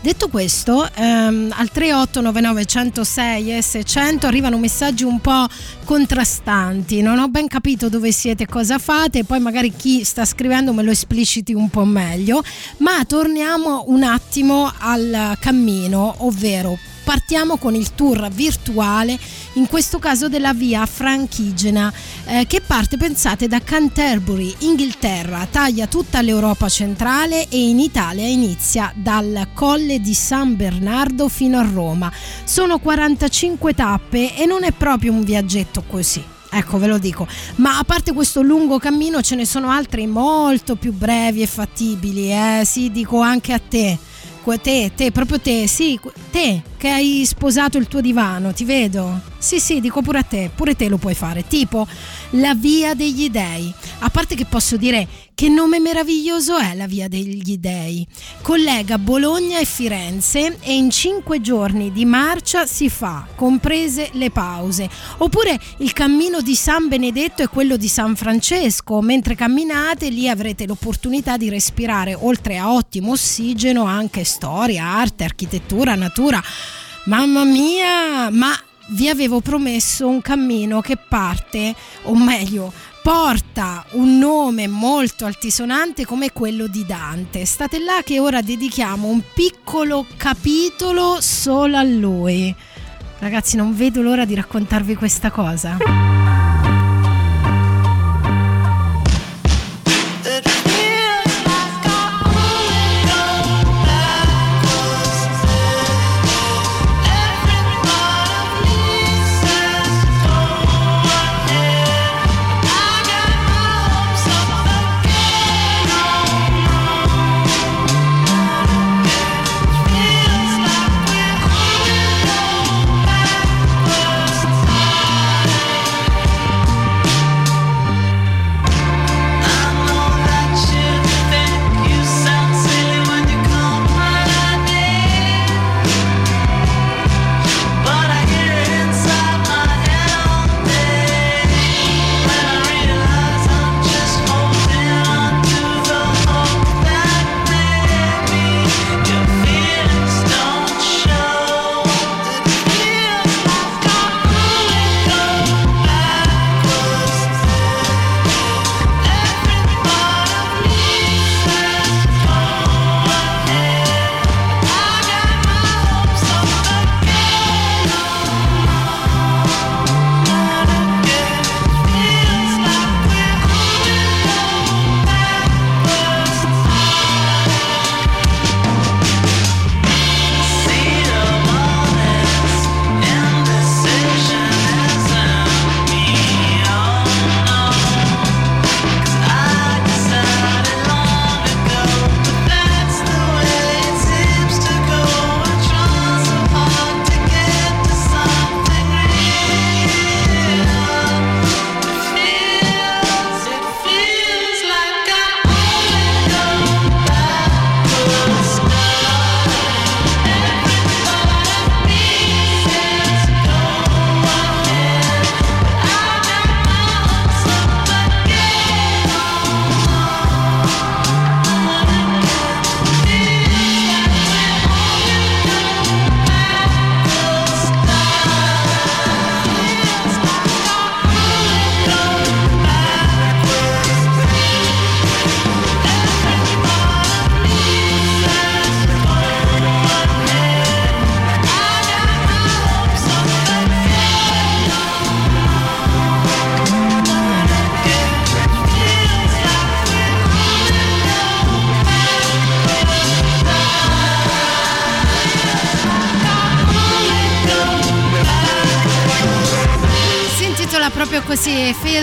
Detto 0.03 0.27
questo, 0.27 0.91
ehm, 0.93 1.55
al 1.57 1.71
3899 1.71 2.65
106 2.65 3.57
e 3.57 3.63
600 3.63 4.27
arrivano 4.27 4.59
messaggi 4.59 5.05
un 5.05 5.21
po' 5.21 5.47
contrastanti. 5.85 7.01
Non 7.03 7.21
ho 7.21 7.29
ben 7.29 7.47
capito 7.47 7.89
dove 7.89 8.11
siete 8.11 8.47
cosa 8.47 8.81
fate, 8.81 9.23
poi 9.23 9.39
magari 9.39 9.73
chi 9.73 10.03
sta 10.03 10.25
scrivendo 10.25 10.73
me 10.73 10.83
lo 10.83 10.91
espliciti 10.91 11.55
un 11.55 11.71
po' 11.71 11.85
meglio. 11.85 12.43
Ma 12.79 13.05
torniamo 13.07 13.85
un 13.87 14.03
attimo 14.03 14.73
al 14.77 15.37
cammino, 15.39 16.17
ovvero 16.19 16.77
partiamo 17.03 17.57
con 17.57 17.75
il 17.75 17.95
tour 17.95 18.29
virtuale, 18.31 19.19
in 19.55 19.67
questo 19.67 19.99
caso 19.99 20.29
della 20.29 20.55
via 20.55 20.87
franchigena, 20.87 21.93
eh, 22.25 22.47
che 22.47 22.61
parte, 22.61 22.97
pensate, 22.97 23.49
da 23.49 23.61
Canterbury, 23.61 24.55
Inghilterra, 24.61 25.47
taglia 25.51 25.87
tutta 25.87 26.23
l'Europa 26.23 26.69
centrale 26.69 27.49
e 27.49 27.69
in 27.69 27.79
Italia 27.79 28.27
inizia 28.27 28.93
dal 28.95 29.49
Colle 29.53 30.01
di 30.01 30.15
San 30.15 30.57
Bernardo 30.57 31.29
fino 31.29 31.59
a 31.59 31.69
Roma. 31.71 32.11
Sono 32.45 32.79
45 32.79 33.75
tappe 33.75 34.37
e 34.37 34.47
non 34.47 34.65
è 34.65 34.73
proprio 34.73 35.13
un 35.13 35.25
viaggetto 35.25 35.85
così. 35.87 36.23
Ecco, 36.55 36.79
ve 36.79 36.87
lo 36.87 36.99
dico. 36.99 37.27
Ma 37.57 37.79
a 37.79 37.85
parte 37.85 38.13
questo 38.13 38.43
lungo 38.43 38.79
cammino 38.79 39.23
ce 39.23 39.37
ne 39.37 39.47
sono 39.47 39.71
altri 39.71 40.07
molto 40.07 40.77
più 40.77 40.93
brevi 40.93 41.41
e 41.41 41.47
fattibili, 41.47 42.31
eh? 42.31 42.63
Sì, 42.65 42.91
dico 42.91 43.21
anche 43.21 43.53
a 43.55 43.59
te 43.59 43.99
te, 44.61 44.91
te, 44.95 45.13
proprio 45.13 45.41
te, 45.41 45.69
sì, 45.69 45.99
te 46.31 46.63
che 46.83 46.89
hai 46.89 47.25
sposato 47.25 47.79
il 47.79 47.87
tuo 47.87 48.01
divano, 48.01 48.53
ti 48.53 48.65
vedo. 48.65 49.21
Sì, 49.39 49.61
sì, 49.61 49.79
dico 49.79 50.03
pure 50.03 50.19
a 50.19 50.23
te, 50.25 50.51
pure 50.53 50.75
te 50.75 50.89
lo 50.89 50.97
puoi 50.97 51.15
fare. 51.15 51.47
Tipo 51.47 51.87
la 52.31 52.57
via 52.57 52.95
degli 52.95 53.31
dei. 53.31 53.73
A 54.01 54.11
parte 54.11 54.35
che 54.35 54.47
posso 54.47 54.77
dire 54.77 55.07
che 55.33 55.49
nome 55.49 55.79
meraviglioso 55.79 56.59
è 56.59 56.75
la 56.75 56.89
via 56.89 57.07
degli 57.07 57.57
dei. 57.57 58.05
Collega 58.41 58.99
Bologna 58.99 59.61
e 59.61 59.65
Firenze 59.65 60.59
e 60.61 60.75
in 60.75 60.91
cinque 60.91 61.41
giorni 61.41 61.93
di 61.93 62.05
marcia 62.05 62.67
si 62.67 62.89
fa, 62.89 63.29
comprese 63.37 64.11
le 64.15 64.31
pause. 64.31 64.91
Oppure 65.19 65.61
il 65.79 65.93
cammino 65.93 66.41
di 66.41 66.57
San 66.57 66.89
Benedetto 66.89 67.43
e 67.43 67.49
quello 67.49 67.77
di 67.77 67.89
San 67.89 68.17
Francesco. 68.17 69.01
Mentre 69.01 69.37
camminate 69.37 70.09
lì 70.09 70.29
avrete 70.29 70.67
l'opportunità 70.67 71.37
di 71.37 71.49
respirare, 71.49 72.15
oltre 72.15 72.59
a 72.59 72.73
ottimo 72.73 73.13
ossigeno, 73.13 73.85
anche 73.85 74.25
storia, 74.25 74.85
arte, 74.85 75.23
architettura, 75.23 75.95
natura. 75.95 76.43
Mamma 77.05 77.43
mia, 77.43 78.31
ma 78.31 78.57
vi 78.91 79.09
avevo 79.09 79.41
promesso 79.41 80.07
un 80.07 80.21
cammino 80.21 80.81
che 80.81 80.97
parte, 80.97 81.75
o 82.05 82.15
meglio, 82.15 82.73
porta 83.03 83.85
un 83.93 84.19
nome 84.19 84.69
molto 84.69 85.25
altisonante 85.25 86.05
come 86.05 86.31
quello 86.31 86.69
di 86.69 86.87
Dante. 86.87 87.45
State 87.45 87.81
là 87.81 88.03
che 88.05 88.21
ora 88.21 88.41
dedichiamo 88.41 89.09
un 89.09 89.21
piccolo 89.35 90.07
capitolo 90.17 91.17
solo 91.21 91.77
a 91.77 91.83
lui. 91.83 92.55
Ragazzi, 93.19 93.57
non 93.57 93.75
vedo 93.75 94.01
l'ora 94.01 94.25
di 94.25 94.37
raccontarvi 94.37 94.95
questa 94.95 95.33
cosa. 95.33 96.22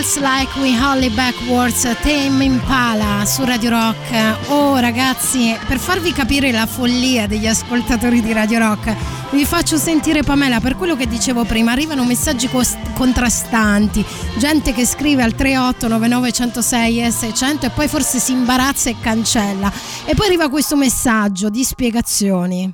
Feels 0.00 0.18
Like 0.20 0.58
We 0.58 0.78
Holly 0.78 1.10
Backwards 1.10 1.82
Tame 2.00 2.42
Impala 2.42 3.26
su 3.26 3.44
Radio 3.44 3.68
Rock. 3.68 4.48
Oh 4.48 4.78
ragazzi, 4.78 5.54
per 5.66 5.78
farvi 5.78 6.12
capire 6.12 6.50
la 6.52 6.64
follia 6.64 7.26
degli 7.26 7.46
ascoltatori 7.46 8.22
di 8.22 8.32
Radio 8.32 8.60
Rock, 8.60 8.96
Vi 9.32 9.44
faccio 9.44 9.76
sentire 9.76 10.22
Pamela 10.22 10.58
per 10.58 10.76
quello 10.76 10.96
che 10.96 11.06
dicevo 11.06 11.44
prima, 11.44 11.72
arrivano 11.72 12.04
messaggi 12.04 12.48
cos- 12.48 12.78
contrastanti, 12.94 14.02
gente 14.38 14.72
che 14.72 14.86
scrive 14.86 15.22
al 15.22 15.34
3899 15.34 16.32
106 16.32 17.04
e 17.04 17.10
600 17.10 17.66
e 17.66 17.70
poi 17.70 17.86
forse 17.86 18.18
si 18.20 18.32
imbarazza 18.32 18.88
e 18.88 18.96
cancella. 19.02 19.70
E 20.06 20.14
poi 20.14 20.28
arriva 20.28 20.48
questo 20.48 20.76
messaggio 20.76 21.50
di 21.50 21.62
spiegazioni. 21.62 22.72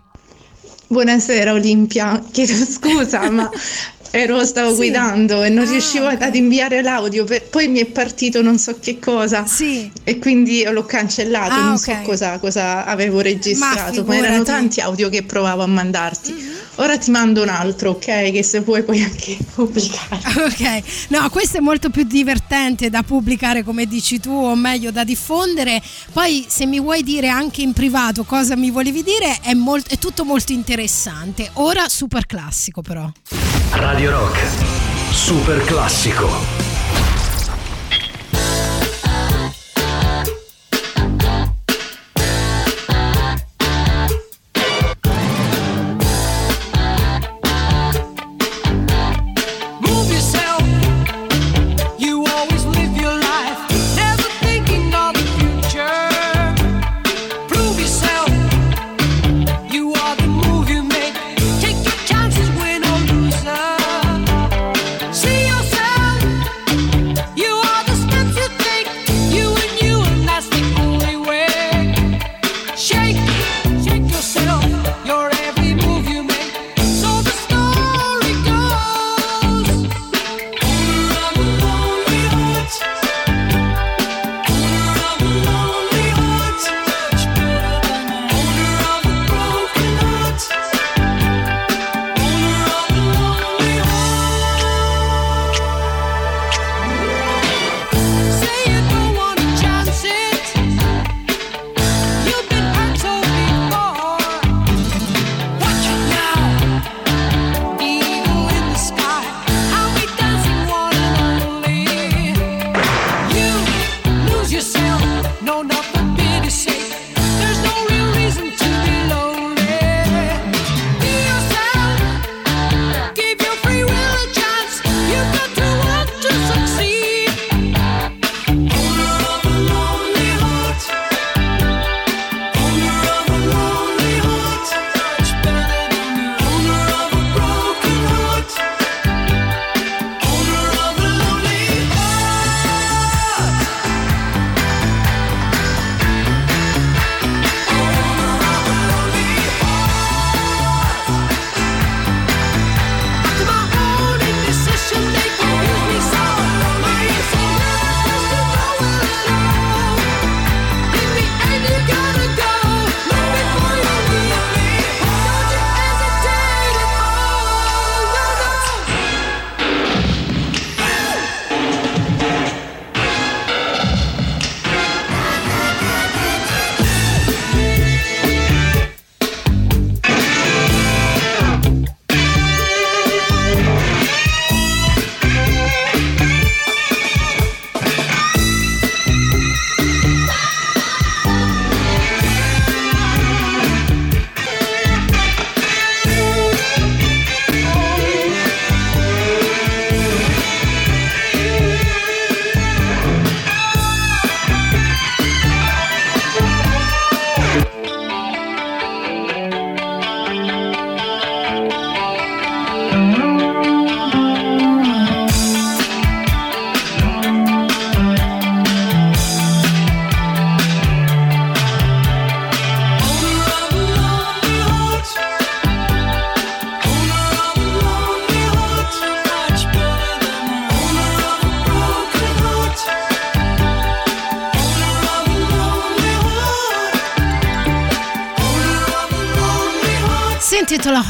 Buonasera 0.89 1.53
Olimpia, 1.53 2.23
chiedo 2.31 2.65
scusa 2.65 3.29
ma 3.29 3.51
ero, 4.11 4.45
stavo 4.45 4.71
Sì. 4.71 4.77
guidando 4.77 5.43
e 5.43 5.49
non 5.49 5.67
Ah, 5.67 5.71
riuscivo 5.71 6.07
ad 6.07 6.35
inviare 6.35 6.83
l'audio, 6.83 7.25
per- 7.25 7.43
poi 7.45 7.69
mi 7.69 7.81
è 7.81 7.87
partito 7.87 8.43
non 8.43 8.59
so 8.59 8.77
che 8.81 8.99
cosa 8.99 9.47
Sì. 9.47 9.91
e 10.05 10.19
quindi 10.19 10.65
l'ho 10.65 10.85
cancellato, 10.85 11.53
Ah, 11.55 11.63
non 11.65 11.73
ok. 11.75 11.79
so 11.79 11.97
cosa, 12.05 12.39
cosa 12.39 12.85
avevo 12.85 13.21
registrato, 13.21 13.81
ma, 13.83 13.91
figurati. 13.93 14.25
erano 14.25 14.43
tanti 14.45 14.81
audio 14.81 15.09
che 15.09 15.23
provavo 15.23 15.63
a 15.63 15.67
mandarti. 15.67 16.35
Ora 16.77 16.99
ti 16.99 17.11
mando 17.11 17.43
un 17.43 17.49
altro, 17.49 17.91
ok? 17.91 18.31
Che 18.31 18.43
se 18.43 18.61
vuoi 18.61 18.83
puoi 18.83 19.03
anche 19.03 19.37
pubblicare. 19.55 20.21
Ok, 20.45 20.83
no, 21.09 21.29
questo 21.31 21.59
è 21.59 21.61
molto 21.61 21.91
più 21.91 22.05
divertente 22.05 22.91
da 22.91 23.03
pubblicare 23.03 23.63
come 23.63 23.87
dici 23.87 24.21
tu, 24.21 24.31
o 24.31 24.55
meglio 24.55 24.91
da 24.91 25.05
diffondere. 25.05 25.83
Poi 26.13 26.45
se 26.49 26.67
mi 26.67 26.81
vuoi 26.81 27.03
dire 27.03 27.29
anche 27.29 27.63
in 27.63 27.73
privato 27.73 28.25
cosa 28.25 28.57
mi 28.57 28.71
volevi 28.71 29.03
dire, 29.03 29.39
è, 29.43 29.55
molt- 29.55 29.89
è 29.89 29.99
tutto 29.99 30.25
molto 30.25 30.53
interessante. 30.53 31.49
Ora 31.55 31.89
super 31.89 32.27
classico 32.27 32.83
però. 32.83 33.11
Radio 33.73 34.11
Rock. 34.11 34.39
Super 35.13 35.65
classico. 35.65 36.66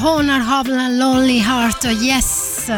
Honor 0.09 0.41
a 0.41 0.89
Lonely 0.89 1.41
Heart, 1.41 1.87
yes. 2.01 2.73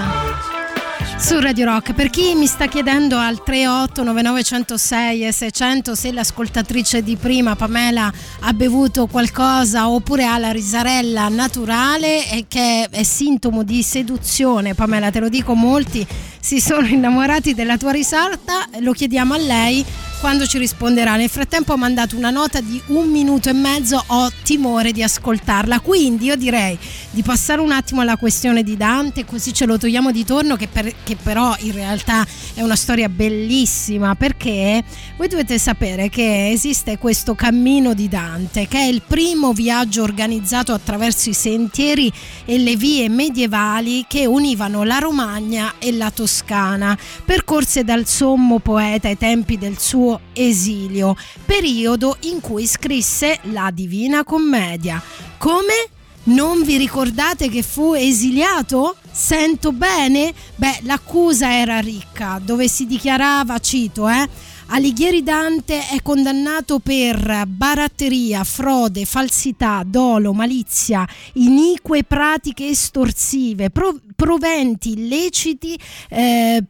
Su 1.19 1.39
Radio 1.39 1.67
Rock, 1.67 1.93
per 1.93 2.09
chi 2.09 2.35
mi 2.35 2.47
sta 2.47 2.69
chiedendo 2.69 3.19
al 3.19 3.43
38 3.43 4.03
9906 4.03 5.27
e 5.27 5.33
600 5.33 5.95
se 5.95 6.11
l'ascoltatrice 6.11 7.03
di 7.03 7.17
prima 7.17 7.55
Pamela 7.55 8.11
ha 8.41 8.53
bevuto 8.55 9.07
qualcosa 9.09 9.91
oppure 9.91 10.25
ha 10.25 10.39
la 10.39 10.53
risarella 10.53 11.29
naturale 11.29 12.31
e 12.31 12.47
che 12.49 12.89
è 12.91 13.03
sintomo 13.03 13.63
di 13.63 13.83
seduzione, 13.83 14.75
Pamela 14.75 15.11
te 15.11 15.21
lo 15.21 15.29
dico 15.29 15.53
molti 15.53 16.07
si 16.41 16.61
sono 16.61 16.87
innamorati 16.87 17.53
della 17.53 17.77
tua 17.77 17.91
risata, 17.91 18.67
lo 18.79 18.93
chiediamo 18.93 19.35
a 19.35 19.39
lei 19.39 19.85
quando 20.21 20.47
ci 20.47 20.59
risponderà. 20.59 21.17
Nel 21.17 21.29
frattempo 21.29 21.73
ha 21.73 21.77
mandato 21.77 22.17
una 22.17 22.31
nota 22.31 22.61
di 22.61 22.81
un 22.87 23.09
minuto 23.09 23.49
e 23.49 23.53
mezzo, 23.53 24.03
ho 24.05 24.31
timore 24.43 24.93
di 24.93 25.03
ascoltarla. 25.03 25.81
Quindi 25.81 26.27
io 26.27 26.37
direi 26.37 26.79
di 27.11 27.23
passare 27.23 27.61
un 27.61 27.71
attimo 27.71 28.01
alla 28.01 28.17
questione 28.17 28.63
di 28.63 28.77
Dante, 28.77 29.25
così 29.25 29.53
ce 29.53 29.67
lo 29.67 29.79
togliamo 29.79 30.11
di 30.11 30.25
torno, 30.25 30.57
che, 30.57 30.69
per- 30.69 30.95
che 31.05 31.17
però 31.17 31.55
in 31.61 31.73
realtà 31.73 32.27
è 32.55 32.63
una 32.63 32.77
storia 32.77 33.09
bellissima, 33.09 34.15
perché 34.15 34.83
voi 35.17 35.29
dovete 35.29 35.59
sapere 35.59 36.09
che 36.09 36.51
esiste 36.51 36.99
questo 36.99 37.35
cammino 37.35 37.95
di 37.95 38.09
Dante, 38.09 38.67
che 38.67 38.79
è 38.79 38.85
il 38.85 39.03
primo 39.07 39.53
viaggio 39.53 40.03
organizzato 40.03 40.73
attraverso 40.73 41.29
i 41.31 41.35
sentieri 41.35 42.13
e 42.45 42.59
le 42.59 42.77
vie 42.77 43.09
medievali 43.09 44.05
che 44.09 44.27
univano 44.27 44.83
la 44.83 44.99
Romagna 44.99 45.75
e 45.79 45.93
la 45.93 46.11
Toscana, 46.11 46.97
percorse 47.25 47.85
dal 47.85 48.07
sommo 48.07 48.59
poeta 48.59 49.09
ai 49.09 49.17
tempi 49.17 49.59
del 49.59 49.79
suo 49.79 50.08
esilio, 50.33 51.17
periodo 51.45 52.17
in 52.21 52.41
cui 52.41 52.67
scrisse 52.67 53.39
la 53.51 53.71
Divina 53.73 54.25
Commedia. 54.25 55.03
Come? 55.39 55.89
Non 56.29 56.63
vi 56.63 56.77
ricordate 56.77 57.49
che 57.49 57.63
fu 57.63 57.95
esiliato? 57.95 58.97
Sento 59.11 59.73
bene? 59.73 60.35
Beh, 60.57 60.81
l'accusa 60.83 61.55
era 61.55 61.79
ricca, 61.79 62.39
dove 62.45 62.69
si 62.69 62.87
dichiarava, 62.87 63.59
cito, 63.59 64.07
eh, 64.09 64.29
Alighieri 64.71 65.23
Dante 65.23 65.89
è 65.89 66.03
condannato 66.03 66.79
per 66.79 67.45
baratteria, 67.47 68.45
frode, 68.45 69.07
falsità, 69.07 69.83
dolo, 69.87 70.35
malizia, 70.35 71.09
inique 71.35 72.05
pratiche 72.05 72.69
estorsive, 72.69 73.71
pro- 73.71 73.99
proventi 74.15 74.93
illeciti, 74.93 75.79
eh, 76.11 76.63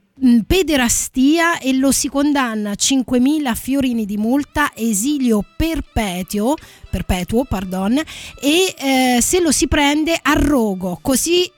pederastia 0.47 1.59
e 1.59 1.73
lo 1.75 1.93
si 1.93 2.09
condanna 2.09 2.71
a 2.71 2.77
5.000 2.77 3.55
fiorini 3.55 4.05
di 4.05 4.17
multa, 4.17 4.73
esilio 4.75 5.45
perpetuo, 5.57 6.55
perpetuo 6.91 7.45
pardon, 7.45 8.01
e 8.41 8.75
eh, 8.77 9.19
se 9.21 9.41
lo 9.41 9.53
si 9.53 9.69
prende 9.69 10.19
a 10.21 10.33
rogo, 10.33 10.99
così 11.01 11.51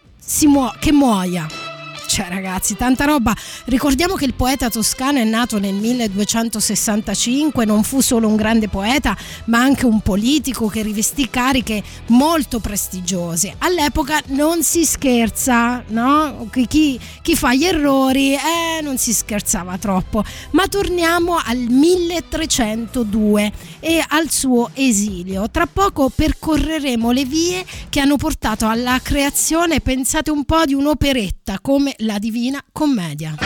muo- 0.46 0.74
che 0.78 0.92
muoia. 0.92 1.69
Cioè 2.10 2.26
ragazzi, 2.28 2.74
tanta 2.74 3.04
roba. 3.04 3.32
Ricordiamo 3.66 4.16
che 4.16 4.24
il 4.24 4.34
poeta 4.34 4.68
toscano 4.68 5.20
è 5.20 5.24
nato 5.24 5.60
nel 5.60 5.74
1265, 5.74 7.64
non 7.64 7.84
fu 7.84 8.00
solo 8.00 8.26
un 8.26 8.34
grande 8.34 8.66
poeta, 8.66 9.16
ma 9.44 9.60
anche 9.60 9.86
un 9.86 10.00
politico 10.00 10.66
che 10.66 10.82
rivestì 10.82 11.30
cariche 11.30 11.80
molto 12.08 12.58
prestigiose. 12.58 13.54
All'epoca 13.58 14.20
non 14.30 14.64
si 14.64 14.84
scherza, 14.84 15.84
no? 15.90 16.48
Chi, 16.50 16.98
chi 17.22 17.36
fa 17.36 17.54
gli 17.54 17.64
errori, 17.64 18.34
eh, 18.34 18.80
non 18.82 18.98
si 18.98 19.12
scherzava 19.12 19.78
troppo. 19.78 20.24
Ma 20.50 20.66
torniamo 20.66 21.36
al 21.40 21.58
1302 21.58 23.52
e 23.78 24.04
al 24.08 24.32
suo 24.32 24.70
esilio. 24.74 25.48
Tra 25.48 25.68
poco 25.72 26.10
percorreremo 26.12 27.12
le 27.12 27.24
vie 27.24 27.64
che 27.88 28.00
hanno 28.00 28.16
portato 28.16 28.66
alla 28.66 28.98
creazione, 29.00 29.78
pensate 29.80 30.32
un 30.32 30.44
po', 30.44 30.64
di 30.64 30.74
un'operetta 30.74 31.60
come 31.60 31.94
la 32.00 32.09
Divina 32.18 32.62
Commedia. 32.72 33.36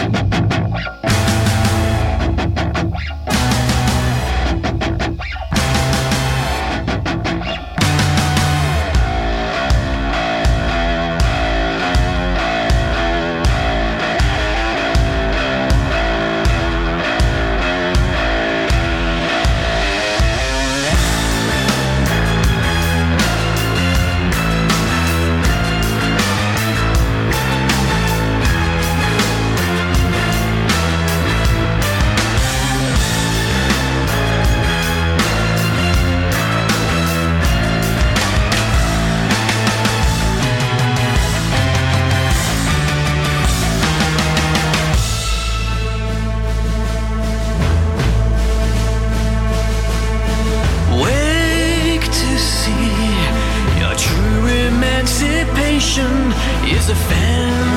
Is 55.97 56.89
a 56.89 56.95
fantasy. 56.97 57.74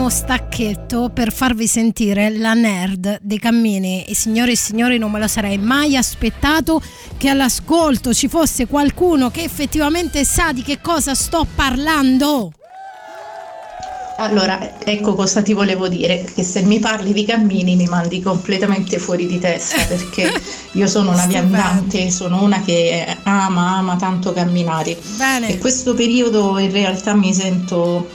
Un 0.00 0.06
ottimo 0.06 0.08
stacchetto 0.08 1.10
per 1.12 1.30
farvi 1.30 1.66
sentire 1.66 2.34
la 2.36 2.54
nerd 2.54 3.18
dei 3.20 3.38
cammini. 3.38 4.04
E 4.04 4.14
signore 4.14 4.52
e 4.52 4.56
signori, 4.56 4.96
non 4.96 5.10
me 5.10 5.18
lo 5.18 5.28
sarei 5.28 5.58
mai 5.58 5.96
aspettato 5.96 6.80
che 7.18 7.28
all'ascolto 7.28 8.14
ci 8.14 8.28
fosse 8.28 8.66
qualcuno 8.66 9.30
che 9.30 9.42
effettivamente 9.42 10.24
sa 10.24 10.52
di 10.52 10.62
che 10.62 10.80
cosa 10.80 11.14
sto 11.14 11.46
parlando. 11.54 12.52
Allora, 14.16 14.78
ecco 14.84 15.14
cosa 15.14 15.40
ti 15.40 15.54
volevo 15.54 15.88
dire, 15.88 16.24
che 16.34 16.42
se 16.42 16.62
mi 16.62 16.78
parli 16.78 17.14
di 17.14 17.24
cammini 17.24 17.74
mi 17.74 17.86
mandi 17.86 18.20
completamente 18.20 18.98
fuori 18.98 19.26
di 19.26 19.38
testa 19.38 19.82
perché 19.88 20.30
io 20.72 20.86
sono 20.86 21.12
una 21.12 21.26
viandante, 21.26 22.10
sono 22.10 22.42
una 22.42 22.60
che 22.62 23.16
ama, 23.22 23.78
ama 23.78 23.96
tanto 23.96 24.32
camminare. 24.32 24.98
Bene. 25.16 25.48
E 25.48 25.58
questo 25.58 25.94
periodo 25.94 26.58
in 26.58 26.70
realtà 26.70 27.14
mi 27.14 27.32
sento 27.32 28.08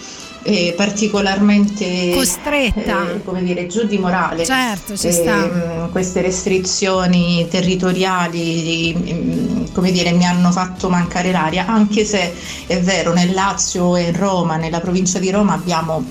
eh, 0.48 0.74
particolarmente 0.78 2.12
Costretta. 2.14 3.14
eh, 3.14 3.24
come 3.24 3.42
dire, 3.44 3.66
giù 3.66 3.86
di 3.88 3.98
morale. 3.98 4.46
Certo, 4.46 4.96
ci 4.96 5.08
Eh, 5.08 5.12
sta. 5.12 5.90
queste 5.92 6.22
restrizioni 6.22 7.48
territoriali 7.50 8.94
mh, 8.94 9.72
come 9.74 9.92
dire, 9.92 10.12
mi 10.12 10.26
hanno 10.26 10.52
fatto 10.52 10.88
mancare 10.88 11.32
l'aria, 11.32 11.66
anche 11.66 12.06
se 12.06 12.32
è 12.68 12.80
vero, 12.80 13.12
nel 13.12 13.34
Lazio 13.34 13.96
e 13.96 14.04
in 14.10 14.18
Roma, 14.18 14.58
nella 14.58 14.80
provincia 14.80 15.18
di 15.18 15.32
Roma 15.32 15.54
abbiamo 15.54 16.04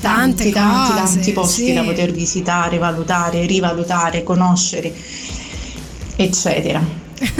tanti, 0.00 0.50
tanti, 0.50 0.92
cose, 0.92 1.14
tanti 1.14 1.32
posti 1.32 1.64
sì. 1.66 1.72
da 1.74 1.82
poter 1.82 2.12
visitare, 2.12 2.78
valutare, 2.78 3.44
rivalutare, 3.46 4.22
conoscere, 4.22 4.92
eccetera. 6.16 6.80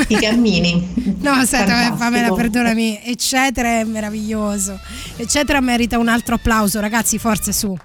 I 0.09 0.17
cammini. 0.17 1.17
No, 1.21 1.31
aspetta. 1.33 1.93
Pamela, 1.93 2.33
perdonami, 2.33 3.01
eccetera 3.05 3.81
è 3.81 3.85
meraviglioso. 3.85 4.79
Eccetera 5.17 5.61
merita 5.61 5.99
un 5.99 6.09
altro 6.09 6.37
applauso, 6.37 6.81
ragazzi, 6.81 7.19
forza 7.19 7.53
su. 7.53 7.77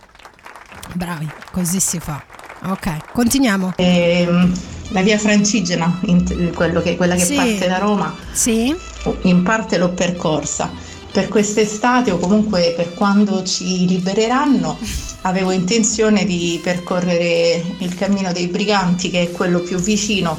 Bravi, 0.93 1.27
così 1.51 1.79
si 1.79 1.99
fa. 1.99 2.23
Ok, 2.65 3.11
continuiamo. 3.13 3.73
Ehm, 3.77 4.51
la 4.89 5.01
via 5.01 5.17
Francigena, 5.17 5.99
che- 6.03 6.51
quella 6.51 6.81
che 6.81 7.23
Sì. 7.25 7.35
parte 7.35 7.67
da 7.67 7.77
Roma, 7.77 8.15
Sì? 8.31 8.75
in 9.23 9.43
parte 9.43 9.77
l'ho 9.77 9.89
percorsa. 9.89 10.71
Per 11.11 11.27
quest'estate 11.29 12.11
o 12.11 12.17
comunque 12.17 12.73
per 12.75 12.93
quando 12.93 13.43
ci 13.43 13.87
libereranno 13.87 14.77
avevo 15.21 15.51
intenzione 15.51 16.25
di 16.25 16.59
percorrere 16.61 17.63
il 17.79 17.95
cammino 17.95 18.31
dei 18.31 18.47
briganti 18.47 19.09
che 19.09 19.23
è 19.23 19.31
quello 19.31 19.59
più 19.59 19.77
vicino, 19.79 20.37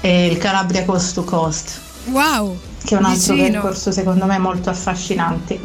e 0.00 0.26
il 0.26 0.38
Calabria 0.38 0.84
Coast 0.84 1.14
to 1.14 1.24
Coast, 1.24 1.80
Wow. 2.06 2.58
che 2.84 2.94
è 2.94 2.98
un 2.98 3.04
altro 3.04 3.34
vicino. 3.34 3.52
percorso 3.60 3.92
secondo 3.92 4.24
me 4.26 4.38
molto 4.38 4.70
affascinante. 4.70 5.58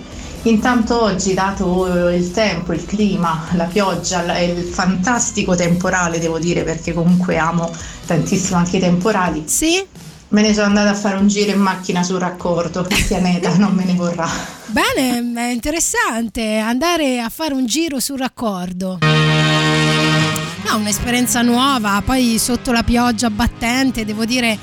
Intanto 0.44 1.02
oggi, 1.02 1.34
dato 1.34 1.88
il 2.10 2.32
tempo, 2.32 2.72
il 2.74 2.86
clima, 2.86 3.46
la 3.54 3.64
pioggia, 3.64 4.22
la- 4.22 4.38
il 4.40 4.64
fantastico 4.64 5.56
temporale, 5.56 6.20
devo 6.20 6.38
dire, 6.38 6.64
perché 6.64 6.94
comunque 6.94 7.38
amo 7.38 7.72
tantissimo 8.06 8.58
anche 8.58 8.78
i 8.78 8.80
temporali, 8.80 9.44
Sì? 9.48 9.84
Me 10.28 10.42
ne 10.42 10.54
sono 10.54 10.66
andata 10.66 10.90
a 10.90 10.94
fare 10.96 11.16
un 11.18 11.28
giro 11.28 11.52
in 11.52 11.60
macchina 11.60 12.04
sul 12.04 12.20
raccordo, 12.20 12.82
Cristianeta 12.84 13.56
non 13.58 13.74
me 13.74 13.86
ne 13.86 13.94
vorrà. 13.94 14.28
Bene, 14.66 15.32
è 15.48 15.52
interessante 15.52 16.58
andare 16.58 17.20
a 17.22 17.30
fare 17.30 17.54
un 17.54 17.66
giro 17.66 18.00
sul 18.00 18.18
raccordo. 18.18 18.98
No, 20.68 20.78
un'esperienza 20.78 21.44
nuova, 21.44 22.02
poi 22.04 22.40
sotto 22.40 22.72
la 22.72 22.82
pioggia 22.82 23.30
battente, 23.30 24.04
devo 24.04 24.26
dire 24.26 24.58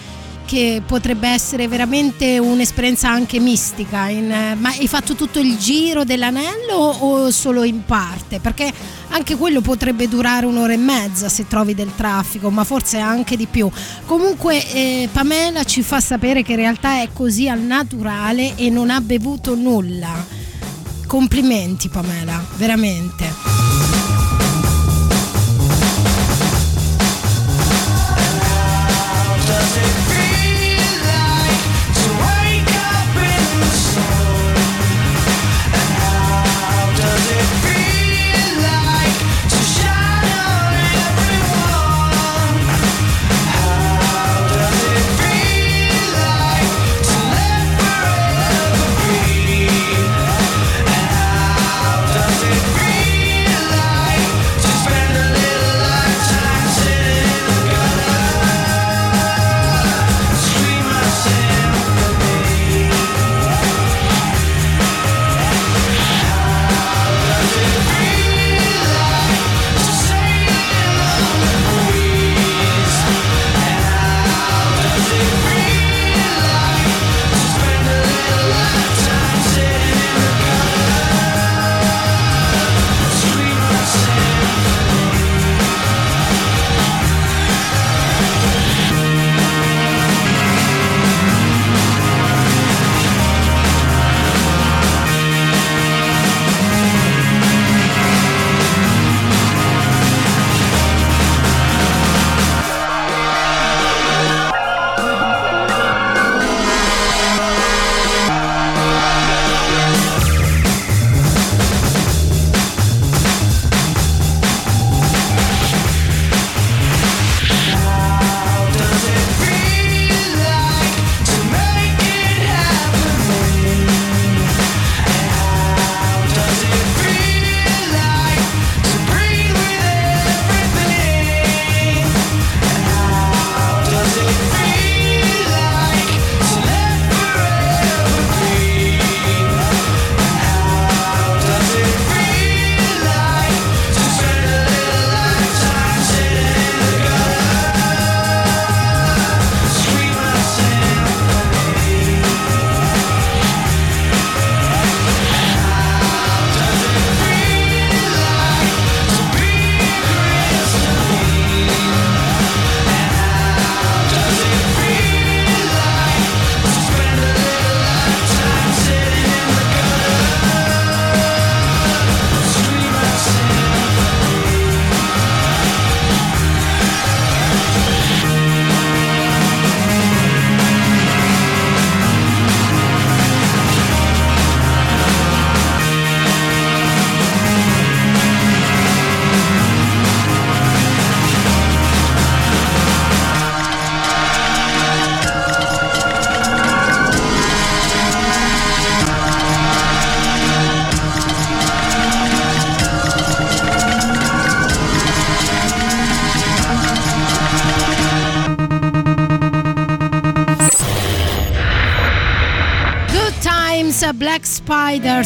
che 0.45 0.83
potrebbe 0.85 1.29
essere 1.29 1.69
veramente 1.69 2.39
un'esperienza 2.39 3.09
anche 3.09 3.39
mistica. 3.39 4.09
in- 4.09 4.57
ma 4.59 4.71
hai 4.71 4.89
fatto 4.89 5.15
tutto 5.15 5.39
il 5.39 5.57
giro 5.57 6.03
dell'anello 6.05 6.75
o 6.75 7.31
solo 7.31 7.63
in 7.63 7.85
parte? 7.85 8.41
Perché 8.41 8.71
anche 9.11 9.37
quello 9.37 9.61
potrebbe 9.61 10.09
durare 10.09 10.45
un'ora 10.45 10.73
e 10.73 10.77
mezza 10.77 11.29
se 11.29 11.47
trovi 11.47 11.73
del 11.73 11.93
traffico, 11.95 12.51
ma 12.51 12.65
forse 12.65 12.99
anche 12.99 13.37
di 13.37 13.47
più. 13.47 13.71
Comunque 14.05 14.73
eh, 14.73 15.09
Pamela 15.11 15.63
ci 15.63 15.83
fa 15.83 16.01
sapere 16.01 16.43
che 16.43 16.53
in 16.53 16.59
realtà 16.59 17.01
è 17.01 17.11
così 17.13 17.49
al 17.49 17.61
naturale 17.61 18.57
e 18.57 18.71
non 18.71 18.91
ha 18.91 19.01
bevuto 19.01 19.55
nulla. 19.55 20.27
Complimenti 21.07 21.89
Pamela, 21.89 22.45
veramente. 22.57 23.82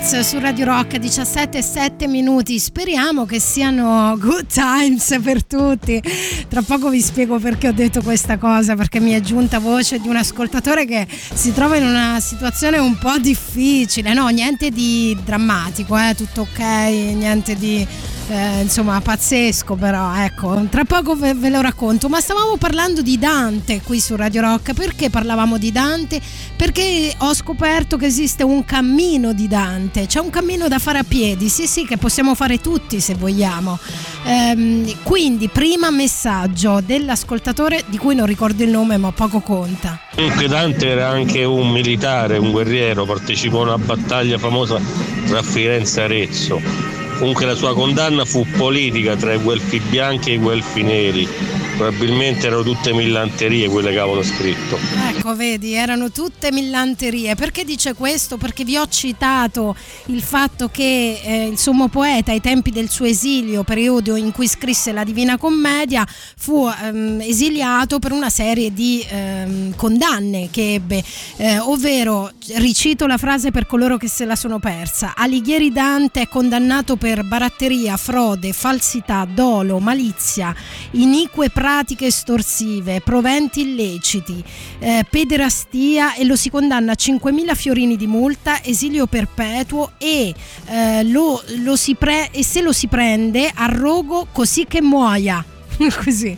Spiders 0.07 0.29
su 0.29 0.39
Radio 0.39 0.67
Rock 0.67 0.99
17 0.99 1.61
7 1.61 2.07
minuti. 2.07 2.61
Speriamo 2.61 3.25
che 3.25 3.41
siano 3.41 4.17
good 4.19 4.47
times 4.47 5.19
per 5.21 5.45
tutti. 5.45 6.01
Tra 6.49 6.63
poco 6.63 6.91
vi 6.91 7.01
spiego 7.01 7.41
perché 7.41 7.69
ho 7.69 7.73
detto 7.73 8.03
questa 8.03 8.39
cosa, 8.39 8.77
perché 8.77 9.01
mi 9.01 9.13
è 9.13 9.21
giunta 9.21 9.59
voce 9.59 9.99
di 9.99 10.07
un 10.07 10.15
ascoltatore 10.15 10.85
che 10.87 11.09
si 11.09 11.53
trova 11.53 11.77
in 11.77 11.87
una 11.87 12.21
situazione 12.21 12.79
un 12.79 12.97
po' 12.99 13.19
difficile. 13.19 14.15
No, 14.15 14.29
niente 14.29 14.71
di 14.71 15.17
drammatico, 15.25 15.99
eh, 15.99 16.15
tutto 16.15 16.43
ok, 16.43 16.59
niente 16.61 17.57
di 17.57 17.85
eh, 18.29 18.62
insomma 18.62 19.01
pazzesco 19.01 19.74
però 19.77 20.14
ecco 20.16 20.66
tra 20.68 20.85
poco 20.85 21.14
ve, 21.14 21.35
ve, 21.35 21.49
lo 21.49 21.61
racconto. 21.61 22.09
Ma 22.09 22.20
stavamo 22.20 22.57
parlando 22.57 23.03
di 23.03 23.18
Dante 23.18 23.81
qui 23.83 24.01
su 24.01 24.16
Radio 24.16 24.41
Rock. 24.43 24.72
Perché 24.74 25.11
parlavamo 25.11 25.59
di 25.59 25.70
Dante? 25.70 26.20
Perché 26.57 27.14
ho 27.18 27.35
scoperto 27.35 27.97
che 27.97 28.07
esiste 28.07 28.43
un 28.43 28.64
cammino 28.64 29.33
di 29.33 29.47
Dante. 29.47 30.07
C'è 30.07 30.20
un 30.20 30.31
cammino 30.31 30.68
da 30.68 30.79
fare 30.79 30.99
a 30.99 31.05
piedi. 31.05 31.49
Sì 31.49 31.66
sì 31.66 31.87
che 31.87 31.97
possiamo 31.97 32.35
fare 32.35 32.59
tutti 32.59 33.01
se 33.01 33.14
vogliamo. 33.14 33.79
Ehm, 34.24 35.03
quindi 35.03 35.49
prima 35.49 35.91
messaggio 35.91 36.81
dell'ascoltatore 36.85 37.85
di 37.87 37.99
cui 37.99 38.14
non 38.14 38.27
ricordo 38.27 38.62
il 38.64 38.70
nome 38.70 38.97
ma 38.97 39.12
poco 39.12 39.41
conta. 39.41 40.01
Comunque 40.14 40.49
Dante 40.49 40.89
era 40.89 41.09
anche 41.09 41.45
un 41.45 41.70
militare, 41.70 42.39
un 42.39 42.51
guerriero, 42.51 43.05
partecipò 43.05 43.61
a 43.61 43.62
una 43.62 43.79
battaglia 43.79 44.39
famosa 44.39 44.81
tra 45.27 45.43
Firenze 45.43 46.01
e 46.01 46.05
Arezzo 46.05 47.06
Comunque 47.19 47.47
la 47.47 47.55
sua 47.55 47.75
condanna 47.75 48.25
fu 48.25 48.47
politica 48.57 49.17
tra 49.17 49.33
i 49.33 49.39
guelfi 49.39 49.81
bianchi 49.81 50.31
e 50.31 50.35
i 50.35 50.39
guelfi 50.39 50.83
neri. 50.83 51.29
Probabilmente 51.77 52.47
erano 52.47 52.62
tutte 52.62 52.95
millanterie 52.95 53.68
quelle 53.68 53.93
che 53.93 53.99
avevano 53.99 54.22
scritto. 54.22 54.79
Ecco, 55.14 55.37
vedi, 55.37 55.74
erano 55.74 56.11
tutte 56.11 56.51
millanterie. 56.51 57.35
Perché 57.35 57.64
dice 57.64 57.93
questo? 57.93 58.39
Perché 58.39 58.64
vi 58.64 58.79
ho 58.79 58.89
citato 58.89 59.77
il 60.07 60.22
fatto 60.22 60.70
che 60.70 61.20
eh, 61.22 61.47
il 61.49 61.59
sommo 61.59 61.89
poeta 61.89 62.33
ai 62.33 62.41
tempi 62.41 62.70
del 62.70 62.89
suo 62.89 63.05
esilio, 63.05 63.62
periodo 63.62 64.16
in 64.16 64.33
cui 64.33 64.49
scrisse 64.49 64.91
la 64.93 65.05
Divina 65.05 65.37
Commedia, 65.37 66.07
fu 66.09 66.66
ehm, 66.66 67.20
esiliato 67.20 67.99
per 67.99 68.12
una 68.12 68.31
serie 68.31 68.72
di 68.72 69.05
ehm, 69.07 69.77
condanne 69.77 70.49
che 70.51 70.74
ebbe, 70.74 71.05
eh, 71.37 71.59
ovvero, 71.59 72.33
ricito 72.55 73.07
la 73.07 73.18
frase 73.18 73.51
per 73.51 73.66
coloro 73.66 73.99
che 73.99 74.09
se 74.09 74.24
la 74.24 74.35
sono 74.35 74.59
persa, 74.59 75.12
Alighieri 75.14 75.70
Dante 75.70 76.22
è 76.22 76.29
condannato 76.29 76.97
per 76.97 77.22
baratteria, 77.22 77.99
frode, 77.99 78.55
falsità, 78.55 79.27
dolo, 79.31 79.79
malizia, 79.79 80.55
inique 80.93 81.51
pratiche 81.51 81.64
estorsive, 82.07 83.01
proventi 83.01 83.62
illeciti, 83.62 84.43
eh, 84.79 85.05
pederastia 85.09 86.14
e 86.14 86.25
lo 86.25 86.37
si 86.37 86.51
condanna 86.51 86.93
a 86.93 86.97
5.000 86.97 87.55
fiorini 87.55 87.97
di 87.97 88.07
multa, 88.07 88.62
esilio 88.62 89.07
perpetuo 89.07 89.93
e, 89.99 90.35
eh, 90.67 91.03
lo, 91.05 91.43
lo 91.59 91.75
pre- 91.99 92.31
e 92.31 92.45
se 92.45 92.61
lo 92.61 92.73
si 92.73 92.87
prende 92.87 93.51
a 93.53 93.67
rogo 93.67 94.29
così 94.33 94.67
che 94.67 94.81
muoia. 94.81 95.45
Così. 96.05 96.35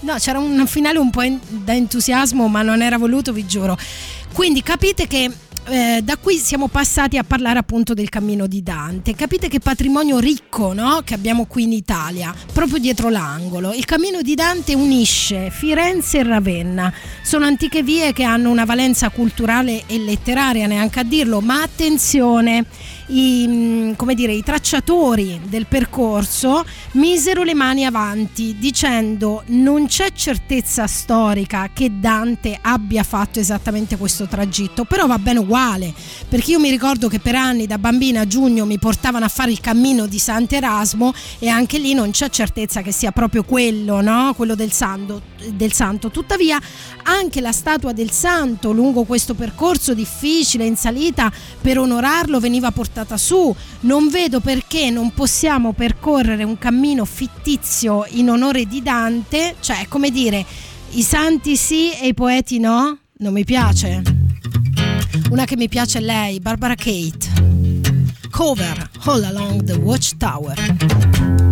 No, 0.00 0.16
c'era 0.18 0.38
un 0.38 0.66
finale 0.66 0.98
un 0.98 1.08
po' 1.08 1.22
da 1.48 1.72
entusiasmo, 1.74 2.46
ma 2.48 2.60
non 2.60 2.82
era 2.82 2.98
voluto, 2.98 3.32
vi 3.32 3.46
giuro. 3.46 3.78
Quindi 4.34 4.62
capite 4.62 5.06
che 5.06 5.30
eh, 5.68 6.00
da 6.02 6.16
qui 6.16 6.36
siamo 6.38 6.68
passati 6.68 7.18
a 7.18 7.24
parlare 7.24 7.58
appunto 7.58 7.94
del 7.94 8.08
cammino 8.08 8.46
di 8.46 8.62
Dante. 8.62 9.14
Capite 9.14 9.48
che 9.48 9.60
patrimonio 9.60 10.18
ricco 10.18 10.72
no? 10.72 11.02
che 11.04 11.14
abbiamo 11.14 11.46
qui 11.46 11.64
in 11.64 11.72
Italia, 11.72 12.34
proprio 12.52 12.78
dietro 12.78 13.08
l'angolo. 13.08 13.72
Il 13.72 13.84
cammino 13.84 14.22
di 14.22 14.34
Dante 14.34 14.74
unisce 14.74 15.50
Firenze 15.50 16.18
e 16.18 16.22
Ravenna. 16.24 16.92
Sono 17.22 17.44
antiche 17.44 17.82
vie 17.82 18.12
che 18.12 18.24
hanno 18.24 18.50
una 18.50 18.64
valenza 18.64 19.10
culturale 19.10 19.84
e 19.86 19.98
letteraria, 19.98 20.66
neanche 20.66 21.00
a 21.00 21.04
dirlo, 21.04 21.40
ma 21.40 21.62
attenzione 21.62 22.66
i, 23.12 23.46
mm, 23.46 23.92
dire, 24.14 24.32
i 24.32 24.42
tracciatori 24.42 25.40
del 25.48 25.66
percorso 25.66 26.64
misero 26.92 27.42
le 27.42 27.54
mani 27.54 27.84
avanti 27.84 28.56
dicendo 28.58 29.42
non 29.46 29.86
c'è 29.86 30.12
certezza 30.12 30.86
storica 30.86 31.70
che 31.72 31.98
Dante 31.98 32.58
abbia 32.60 33.02
fatto 33.02 33.38
esattamente 33.38 33.96
questo 33.96 34.26
tragitto, 34.26 34.84
però 34.84 35.06
va 35.06 35.18
bene 35.18 35.40
uguale, 35.40 35.92
perché 36.28 36.52
io 36.52 36.60
mi 36.60 36.70
ricordo 36.70 37.08
che 37.08 37.20
per 37.20 37.34
anni 37.34 37.66
da 37.66 37.78
bambina 37.78 38.22
a 38.22 38.26
giugno 38.26 38.64
mi 38.64 38.78
portavano 38.78 39.24
a 39.24 39.28
fare 39.28 39.50
il 39.50 39.60
cammino 39.60 40.06
di 40.06 40.18
Sant'Erasmo 40.18 41.12
e 41.38 41.48
anche 41.48 41.78
lì 41.78 41.94
non 41.94 42.10
c'è 42.10 42.30
certezza 42.30 42.82
che 42.82 42.92
sia 42.92 43.12
proprio 43.12 43.42
quello, 43.44 44.00
no? 44.00 44.32
quello 44.34 44.54
del 44.54 44.72
santo, 44.72 45.31
del 45.54 45.72
santo. 45.72 46.10
Tuttavia 46.10 46.60
anche 47.04 47.40
la 47.40 47.52
statua 47.52 47.92
del 47.92 48.10
santo 48.10 48.72
lungo 48.72 49.04
questo 49.04 49.34
percorso 49.34 49.94
difficile 49.94 50.64
in 50.64 50.76
salita 50.76 51.32
per 51.60 51.78
onorarlo 51.78 52.40
veniva 52.40 52.70
portata 52.70 53.16
su. 53.16 53.54
Non 53.80 54.08
vedo 54.08 54.40
perché 54.40 54.90
non 54.90 55.12
possiamo 55.12 55.72
percorrere 55.72 56.44
un 56.44 56.58
cammino 56.58 57.04
fittizio 57.04 58.04
in 58.10 58.30
onore 58.30 58.66
di 58.66 58.82
Dante, 58.82 59.56
cioè 59.60 59.86
come 59.88 60.10
dire, 60.10 60.44
i 60.90 61.02
santi 61.02 61.56
sì 61.56 61.92
e 61.92 62.08
i 62.08 62.14
poeti 62.14 62.58
no? 62.58 62.98
Non 63.18 63.32
mi 63.32 63.44
piace. 63.44 64.02
Una 65.30 65.44
che 65.44 65.56
mi 65.56 65.68
piace 65.68 65.98
è 65.98 66.02
lei, 66.02 66.40
Barbara 66.40 66.74
Kate. 66.74 67.30
Cover 68.30 68.90
All 69.04 69.22
Along 69.24 69.62
the 69.64 69.74
Watchtower. 69.74 71.51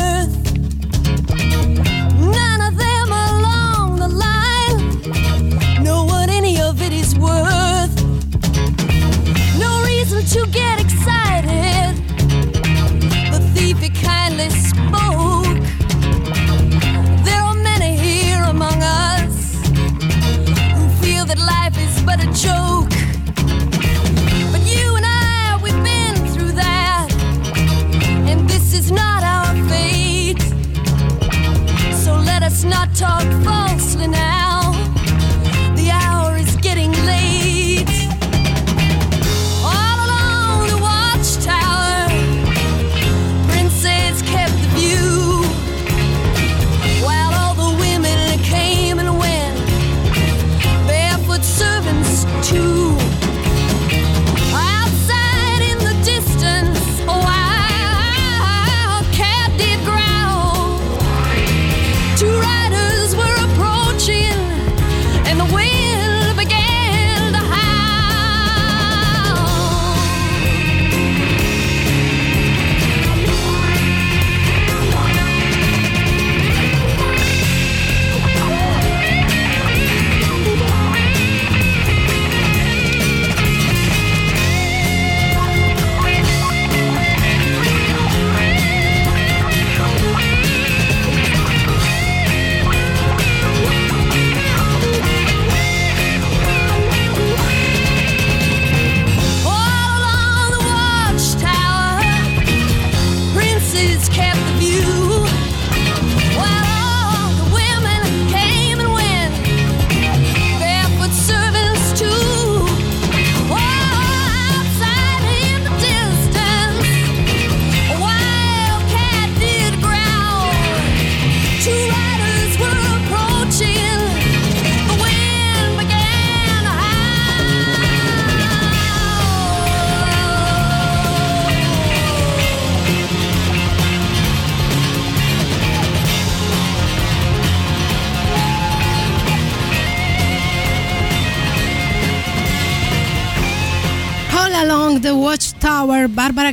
To 10.31 10.47
get 10.47 10.79
excited. 10.79 11.97
The 13.33 13.51
thief 13.53 13.79
he 13.79 13.89
kindly 13.89 14.49
spoke. 14.49 15.57
There 17.25 17.41
are 17.41 17.53
many 17.53 17.97
here 17.97 18.41
among 18.43 18.81
us 18.81 19.55
who 20.75 20.87
feel 21.03 21.25
that 21.25 21.37
life 21.37 21.77
is 21.77 22.01
but 22.03 22.23
a 22.23 22.27
joke. 22.31 22.91
But 24.53 24.61
you 24.73 24.95
and 24.95 25.05
I, 25.05 25.59
we've 25.61 25.83
been 25.83 26.15
through 26.33 26.53
that, 26.53 27.09
and 28.29 28.49
this 28.49 28.73
is 28.73 28.89
not 28.89 29.23
our 29.23 29.53
fate. 29.67 30.41
So 31.93 32.15
let 32.15 32.41
us 32.41 32.63
not 32.63 32.95
talk 32.95 33.27
falsely 33.43 34.07
now. 34.07 34.40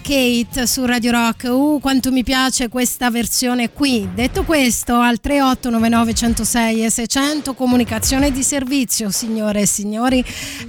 Kate 0.01 0.67
su 0.67 0.85
Radio 0.85 1.11
Rock. 1.11 1.49
Uh, 1.51 1.79
quanto 1.81 2.13
mi 2.13 2.23
piace 2.23 2.69
questa 2.69 3.11
versione 3.11 3.73
qui. 3.73 4.09
Detto 4.15 4.45
questo, 4.45 4.95
al 4.95 5.21
3899 5.21 6.15
106 6.15 6.85
e 6.85 6.91
600 6.91 7.55
comunicazione 7.55 8.31
di 8.31 8.43
servizio, 8.43 9.11
signore 9.11 9.63
e 9.63 9.67
signori. 9.67 10.25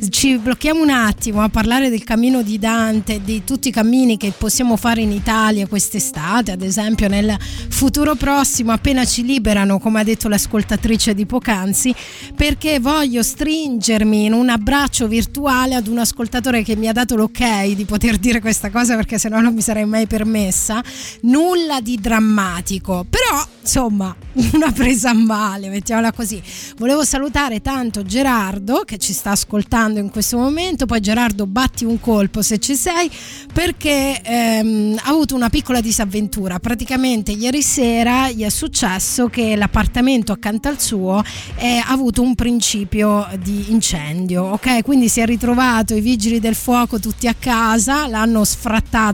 Ci 0.09 0.37
blocchiamo 0.37 0.81
un 0.81 0.89
attimo 0.89 1.41
a 1.41 1.49
parlare 1.49 1.89
del 1.89 2.03
cammino 2.03 2.41
di 2.41 2.57
Dante, 2.57 3.21
di 3.23 3.43
tutti 3.43 3.67
i 3.67 3.71
cammini 3.71 4.17
che 4.17 4.33
possiamo 4.35 4.75
fare 4.75 5.01
in 5.01 5.11
Italia 5.11 5.67
quest'estate, 5.67 6.51
ad 6.51 6.61
esempio 6.61 7.07
nel 7.07 7.37
futuro 7.69 8.15
prossimo, 8.15 8.71
appena 8.71 9.05
ci 9.05 9.23
liberano, 9.23 9.79
come 9.79 9.99
ha 9.99 10.03
detto 10.03 10.27
l'ascoltatrice 10.27 11.13
di 11.13 11.25
poc'anzi, 11.25 11.93
perché 12.35 12.79
voglio 12.79 13.21
stringermi 13.21 14.25
in 14.25 14.33
un 14.33 14.49
abbraccio 14.49 15.07
virtuale 15.07 15.75
ad 15.75 15.87
un 15.87 15.99
ascoltatore 15.99 16.63
che 16.63 16.75
mi 16.75 16.87
ha 16.87 16.93
dato 16.93 17.15
l'ok 17.15 17.37
di 17.75 17.85
poter 17.85 18.17
dire 18.17 18.41
questa 18.41 18.69
cosa 18.69 18.95
perché 18.95 19.18
sennò 19.19 19.39
non 19.39 19.53
mi 19.53 19.61
sarei 19.61 19.85
mai 19.85 20.07
permessa. 20.07 20.83
Nulla 21.21 21.81
di 21.81 21.97
drammatico, 21.99 23.05
però 23.09 23.45
insomma 23.61 24.15
una 24.53 24.71
presa 24.71 25.13
male, 25.13 25.69
mettiamola 25.69 26.11
così. 26.11 26.41
Volevo 26.77 27.03
salutare 27.03 27.61
tanto 27.61 28.03
Gerardo 28.03 28.83
che 28.85 28.97
ci 28.97 29.13
sta 29.13 29.31
ascoltando 29.31 29.99
in 29.99 30.09
questo 30.09 30.37
momento, 30.37 30.85
poi 30.85 30.99
Gerardo 31.01 31.45
batti 31.45 31.85
un 31.85 31.99
colpo 31.99 32.41
se 32.41 32.57
ci 32.57 32.75
sei 32.75 33.09
perché 33.53 34.21
ehm, 34.23 34.99
ha 35.03 35.09
avuto 35.09 35.35
una 35.35 35.49
piccola 35.49 35.81
disavventura. 35.81 36.59
Praticamente 36.59 37.31
ieri 37.31 37.61
sera 37.61 38.31
gli 38.31 38.43
è 38.43 38.49
successo 38.49 39.27
che 39.27 39.55
l'appartamento 39.55 40.31
accanto 40.31 40.67
al 40.67 40.79
suo 40.79 41.21
eh, 41.57 41.77
ha 41.77 41.89
avuto 41.89 42.21
un 42.21 42.35
principio 42.35 43.27
di 43.41 43.71
incendio, 43.71 44.43
ok? 44.43 44.81
Quindi 44.83 45.09
si 45.09 45.19
è 45.19 45.25
ritrovato 45.25 45.93
i 45.95 46.01
vigili 46.01 46.39
del 46.39 46.55
fuoco 46.55 46.99
tutti 46.99 47.27
a 47.27 47.35
casa, 47.37 48.07
l'hanno 48.07 48.43
sfrattato 48.43 49.08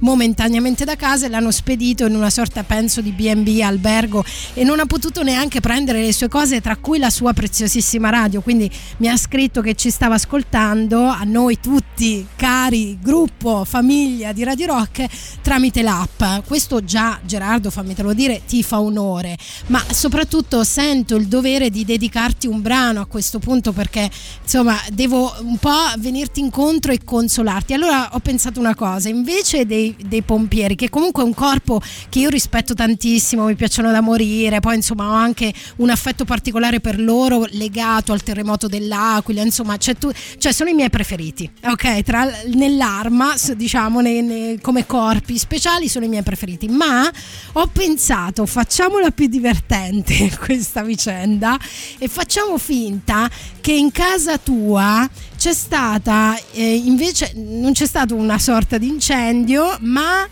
momentaneamente 0.00 0.84
da 0.84 0.96
casa 0.96 1.26
e 1.26 1.28
l'hanno 1.28 1.50
spedito 1.50 2.06
in 2.06 2.14
una 2.14 2.30
sorta 2.30 2.62
penso 2.62 3.00
di 3.00 3.12
B&B 3.12 3.60
albergo 3.62 4.24
e 4.54 4.64
non 4.64 4.80
ha 4.80 4.86
potuto 4.86 5.22
neanche 5.22 5.60
prendere 5.60 6.02
le 6.02 6.12
sue 6.12 6.28
cose 6.28 6.60
tra 6.60 6.76
cui 6.76 6.98
la 6.98 7.10
sua 7.10 7.32
preziosissima 7.32 8.10
radio, 8.10 8.40
quindi 8.40 8.70
mi 8.98 9.08
ha 9.08 9.16
scritto 9.16 9.60
che 9.60 9.74
ci 9.74 9.90
stava 9.90 10.14
ascoltando 10.14 11.04
a 11.04 11.22
noi 11.24 11.58
tutti, 11.60 12.26
cari 12.36 12.98
gruppo, 13.00 13.64
famiglia 13.64 14.32
di 14.32 14.44
Radio 14.44 14.66
Rock 14.66 15.06
tramite 15.42 15.82
l'app. 15.82 16.46
Questo 16.46 16.84
già 16.84 17.18
Gerardo, 17.24 17.70
fammitelo 17.70 18.12
dire, 18.12 18.42
ti 18.46 18.62
fa 18.62 18.80
onore, 18.80 19.36
ma 19.66 19.82
soprattutto 19.90 20.64
sento 20.64 21.16
il 21.16 21.26
dovere 21.26 21.70
di 21.70 21.84
dedicarti 21.84 22.46
un 22.46 22.60
brano 22.60 23.00
a 23.00 23.06
questo 23.06 23.38
punto 23.38 23.72
perché 23.72 24.10
insomma 24.42 24.78
devo 24.92 25.32
un 25.42 25.56
po' 25.58 25.70
venirti 25.98 26.40
incontro 26.40 26.92
e 26.92 27.00
consolarti. 27.04 27.72
Allora 27.72 28.10
ho 28.12 28.18
pensato 28.18 28.60
una 28.60 28.74
cosa, 28.74 29.08
invece 29.20 29.66
dei, 29.66 29.94
dei 30.02 30.22
pompieri, 30.22 30.74
che 30.74 30.88
comunque 30.88 31.22
è 31.22 31.26
un 31.26 31.34
corpo 31.34 31.80
che 32.08 32.20
io 32.20 32.30
rispetto 32.30 32.72
tantissimo, 32.74 33.44
mi 33.44 33.54
piacciono 33.54 33.90
da 33.90 34.00
morire, 34.00 34.60
poi 34.60 34.76
insomma 34.76 35.08
ho 35.08 35.12
anche 35.12 35.52
un 35.76 35.90
affetto 35.90 36.24
particolare 36.24 36.80
per 36.80 36.98
loro 36.98 37.46
legato 37.50 38.12
al 38.12 38.22
terremoto 38.22 38.66
dell'Aquila, 38.66 39.42
insomma 39.42 39.76
cioè, 39.76 39.96
tu, 39.96 40.10
cioè 40.38 40.52
sono 40.52 40.70
i 40.70 40.74
miei 40.74 40.90
preferiti, 40.90 41.50
ok? 41.64 42.02
Tra, 42.02 42.28
nell'arma, 42.54 43.34
diciamo, 43.56 44.00
nei, 44.00 44.22
nei, 44.22 44.60
come 44.60 44.86
corpi 44.86 45.36
speciali 45.36 45.88
sono 45.88 46.06
i 46.06 46.08
miei 46.08 46.22
preferiti, 46.22 46.66
ma 46.68 47.10
ho 47.52 47.66
pensato 47.66 48.46
facciamola 48.46 49.10
più 49.10 49.26
divertente 49.26 50.30
questa 50.42 50.82
vicenda 50.82 51.58
e 51.98 52.08
facciamo 52.08 52.56
finta 52.58 53.30
che 53.60 53.72
in 53.72 53.92
casa 53.92 54.38
tua 54.38 55.08
c'è 55.40 55.54
stata 55.54 56.38
eh, 56.52 56.74
invece 56.74 57.32
non 57.34 57.72
c'è 57.72 57.86
stato 57.86 58.14
una 58.14 58.38
sorta 58.38 58.76
di 58.76 58.88
incendio 58.88 59.74
ma 59.80 60.28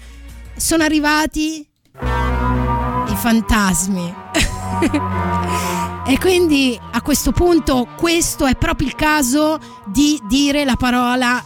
sono 0.55 0.83
arrivati 0.83 1.67
i 3.09 3.17
fantasmi. 3.17 4.15
E 6.09 6.19
quindi 6.19 6.79
a 6.93 7.03
questo 7.03 7.33
punto 7.33 7.87
questo 7.95 8.47
è 8.47 8.57
proprio 8.57 8.89
il 8.89 8.95
caso 8.95 9.59
di 9.85 10.19
dire 10.27 10.65
la 10.65 10.77
parola 10.77 11.45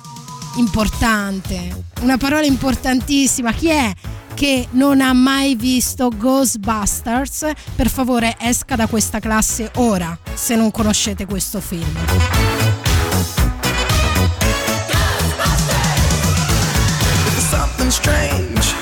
importante. 0.55 1.87
Una 2.03 2.17
parola 2.17 2.47
importantissima. 2.47 3.53
Chi 3.53 3.71
è 3.71 3.93
che 4.35 4.69
non 4.73 5.01
ha 5.01 5.13
mai 5.15 5.57
visto 5.57 6.13
Ghostbusters, 6.17 7.51
per 7.75 7.91
favore 7.91 8.37
esca 8.39 8.77
da 8.77 8.87
questa 8.87 9.19
classe 9.19 9.73
ora, 9.77 10.17
se 10.33 10.55
non 10.55 10.71
conoscete 10.71 11.27
questo 11.27 11.61
film. 11.61 12.62
Strange 17.93 18.75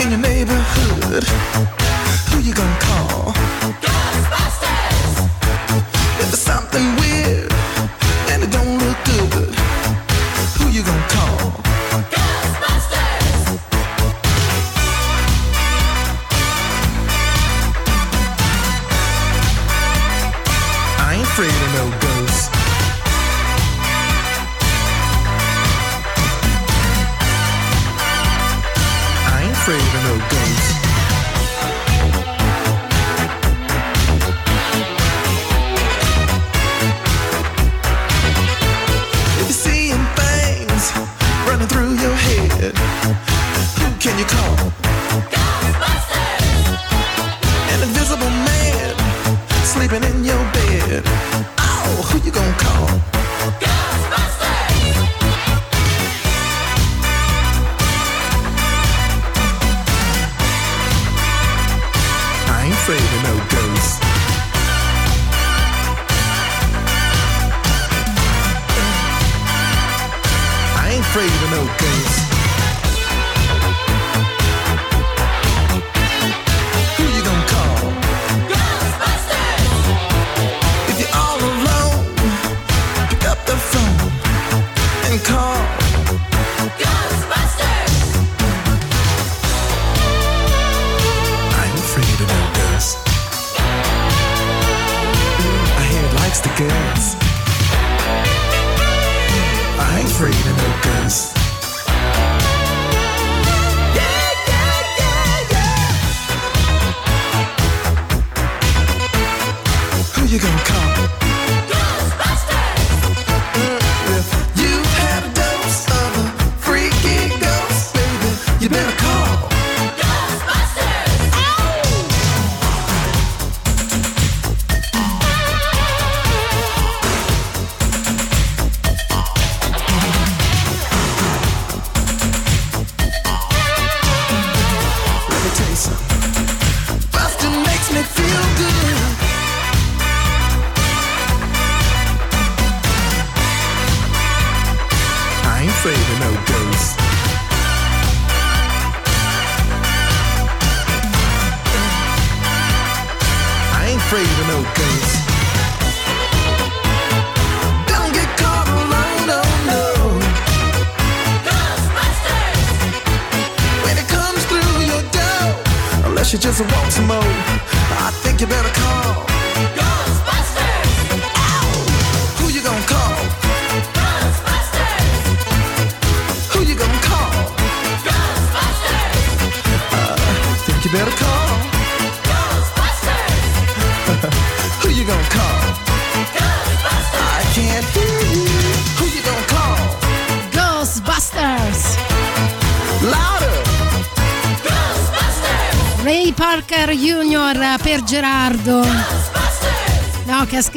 in 0.00 0.10
your 0.10 0.18
neighborhood. 0.18 1.24
Who 2.30 2.40
you 2.40 2.54
gonna 2.54 2.78
call? 2.80 3.34
Ghostbusters! 3.82 4.65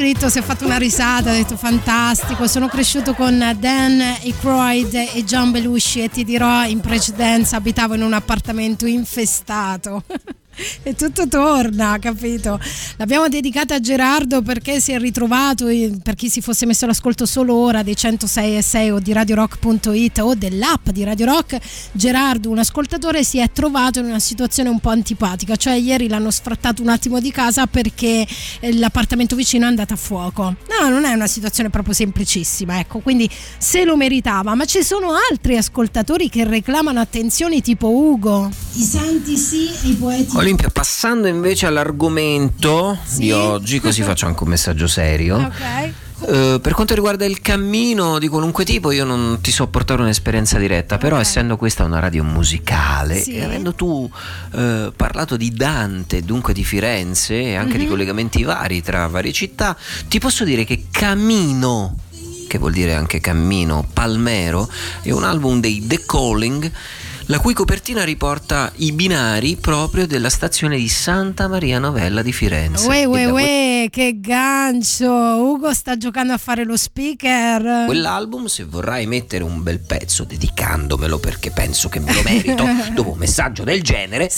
Scritto, 0.00 0.30
si 0.30 0.38
è 0.38 0.42
fatto 0.42 0.64
una 0.64 0.78
risata, 0.78 1.28
ha 1.28 1.34
detto 1.34 1.58
fantastico, 1.58 2.46
sono 2.46 2.68
cresciuto 2.68 3.12
con 3.12 3.36
Dan 3.58 4.00
Aykroyd 4.00 4.94
e 4.94 5.24
John 5.24 5.50
Belushi 5.50 6.04
e 6.04 6.08
ti 6.08 6.24
dirò 6.24 6.64
in 6.64 6.80
precedenza 6.80 7.56
abitavo 7.56 7.96
in 7.96 8.02
un 8.02 8.14
appartamento 8.14 8.86
infestato. 8.86 10.02
E 10.82 10.94
tutto 10.94 11.28
torna, 11.28 11.98
capito? 12.00 12.58
L'abbiamo 12.96 13.28
dedicata 13.28 13.76
a 13.76 13.80
Gerardo 13.80 14.42
perché 14.42 14.80
si 14.80 14.92
è 14.92 14.98
ritrovato, 14.98 15.66
per 16.02 16.14
chi 16.14 16.28
si 16.28 16.40
fosse 16.40 16.66
messo 16.66 16.84
all'ascolto 16.84 17.26
solo 17.26 17.54
ora 17.54 17.82
dei 17.82 17.96
106 17.96 18.56
e 18.56 18.62
6 18.62 18.90
o 18.90 18.98
di 18.98 19.12
radiorock.it 19.12 20.18
o 20.18 20.34
dell'app 20.34 20.88
di 20.90 21.04
Radio 21.04 21.26
Rock, 21.26 21.58
Gerardo, 21.92 22.50
un 22.50 22.58
ascoltatore, 22.58 23.24
si 23.24 23.38
è 23.38 23.50
trovato 23.52 23.98
in 23.98 24.06
una 24.06 24.18
situazione 24.18 24.68
un 24.68 24.80
po' 24.80 24.90
antipatica, 24.90 25.56
cioè 25.56 25.74
ieri 25.74 26.08
l'hanno 26.08 26.30
sfrattato 26.30 26.82
un 26.82 26.88
attimo 26.88 27.20
di 27.20 27.30
casa 27.30 27.66
perché 27.66 28.26
eh, 28.60 28.76
l'appartamento 28.76 29.36
vicino 29.36 29.64
è 29.64 29.68
andato 29.68 29.94
a 29.94 29.96
fuoco. 29.96 30.42
No, 30.80 30.88
non 30.88 31.04
è 31.04 31.12
una 31.12 31.26
situazione 31.26 31.70
proprio 31.70 31.94
semplicissima, 31.94 32.78
ecco, 32.78 33.00
quindi 33.00 33.28
se 33.58 33.84
lo 33.84 33.96
meritava, 33.96 34.54
ma 34.54 34.64
ci 34.64 34.82
sono 34.82 35.12
altri 35.30 35.56
ascoltatori 35.56 36.28
che 36.28 36.44
reclamano 36.44 37.00
attenzioni 37.00 37.60
tipo 37.60 37.88
Ugo. 37.88 38.50
I 38.72 38.82
santi 38.82 39.36
sì 39.36 39.68
e 39.84 39.88
i 39.88 39.94
poeti 39.94 40.36
Olimpia, 40.50 40.70
passando 40.70 41.28
invece 41.28 41.66
all'argomento 41.66 42.98
di 43.14 43.30
oggi, 43.30 43.78
così 43.78 44.02
faccio 44.02 44.26
anche 44.26 44.42
un 44.42 44.48
messaggio 44.48 44.86
serio. 44.88 45.38
Ok. 45.50 45.92
Eh, 46.22 46.58
per 46.60 46.74
quanto 46.74 46.92
riguarda 46.92 47.24
il 47.24 47.40
cammino 47.40 48.18
di 48.18 48.28
qualunque 48.28 48.64
tipo, 48.66 48.90
io 48.90 49.04
non 49.06 49.38
ti 49.40 49.50
so 49.50 49.68
portare 49.68 50.02
un'esperienza 50.02 50.58
diretta, 50.58 50.98
però 50.98 51.18
essendo 51.18 51.56
questa 51.56 51.84
una 51.84 51.98
radio 51.98 52.24
musicale 52.24 53.22
Sì. 53.22 53.36
e 53.36 53.44
avendo 53.44 53.74
tu 53.74 54.10
eh, 54.54 54.92
parlato 54.94 55.36
di 55.38 55.50
Dante, 55.52 56.20
dunque 56.22 56.52
di 56.52 56.62
Firenze 56.62 57.40
e 57.40 57.54
anche 57.56 57.78
di 57.78 57.84
Mhm. 57.84 57.88
collegamenti 57.90 58.42
vari 58.42 58.82
tra 58.82 59.06
varie 59.06 59.32
città, 59.32 59.74
ti 60.08 60.18
posso 60.18 60.44
dire 60.44 60.64
che 60.64 60.86
Camino, 60.90 61.96
che 62.48 62.58
vuol 62.58 62.72
dire 62.72 62.92
anche 62.94 63.20
cammino, 63.20 63.86
Palmero, 63.90 64.68
è 65.00 65.12
un 65.12 65.24
album 65.24 65.60
dei 65.60 65.86
The 65.86 66.02
Calling. 66.04 66.70
La 67.30 67.38
cui 67.38 67.54
copertina 67.54 68.02
riporta 68.02 68.72
i 68.78 68.90
binari 68.90 69.54
proprio 69.54 70.04
della 70.04 70.28
stazione 70.28 70.76
di 70.76 70.88
Santa 70.88 71.46
Maria 71.46 71.78
Novella 71.78 72.22
di 72.22 72.32
Firenze. 72.32 72.88
Uè, 72.88 73.04
uè, 73.04 73.22
que- 73.22 73.30
uè, 73.30 73.86
che 73.88 74.18
gancio! 74.18 75.08
Ugo 75.08 75.72
sta 75.72 75.96
giocando 75.96 76.32
a 76.32 76.38
fare 76.38 76.64
lo 76.64 76.76
speaker. 76.76 77.84
Quell'album, 77.86 78.46
se 78.46 78.64
vorrai 78.64 79.06
mettere 79.06 79.44
un 79.44 79.62
bel 79.62 79.78
pezzo 79.78 80.24
dedicandomelo 80.24 81.20
perché 81.20 81.52
penso 81.52 81.88
che 81.88 82.00
me 82.00 82.12
lo 82.12 82.22
merito, 82.24 82.64
dopo 82.92 83.12
un 83.12 83.18
messaggio 83.18 83.62
del 83.62 83.80
genere, 83.80 84.28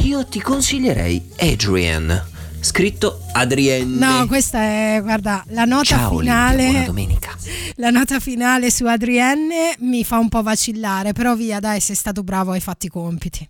io 0.00 0.26
ti 0.26 0.42
consiglierei 0.42 1.30
Adrian, 1.38 2.22
scritto 2.62 3.20
Adrienne. 3.32 3.98
No, 3.98 4.26
questa 4.26 4.60
è, 4.60 5.00
guarda, 5.02 5.44
la 5.48 5.64
nota 5.64 5.84
Ciao, 5.84 6.14
Olimpia, 6.14 6.48
finale. 6.48 6.70
buona 6.70 6.84
domenica. 6.86 7.36
La 7.76 7.90
nota 7.90 8.20
finale 8.20 8.70
su 8.70 8.86
Adrienne 8.86 9.74
mi 9.80 10.04
fa 10.04 10.18
un 10.18 10.28
po' 10.28 10.42
vacillare, 10.42 11.12
però 11.12 11.34
via, 11.34 11.58
dai, 11.60 11.80
sei 11.80 11.96
stato 11.96 12.22
bravo, 12.22 12.52
hai 12.52 12.60
fatto 12.60 12.86
i 12.86 12.88
compiti. 12.88 13.48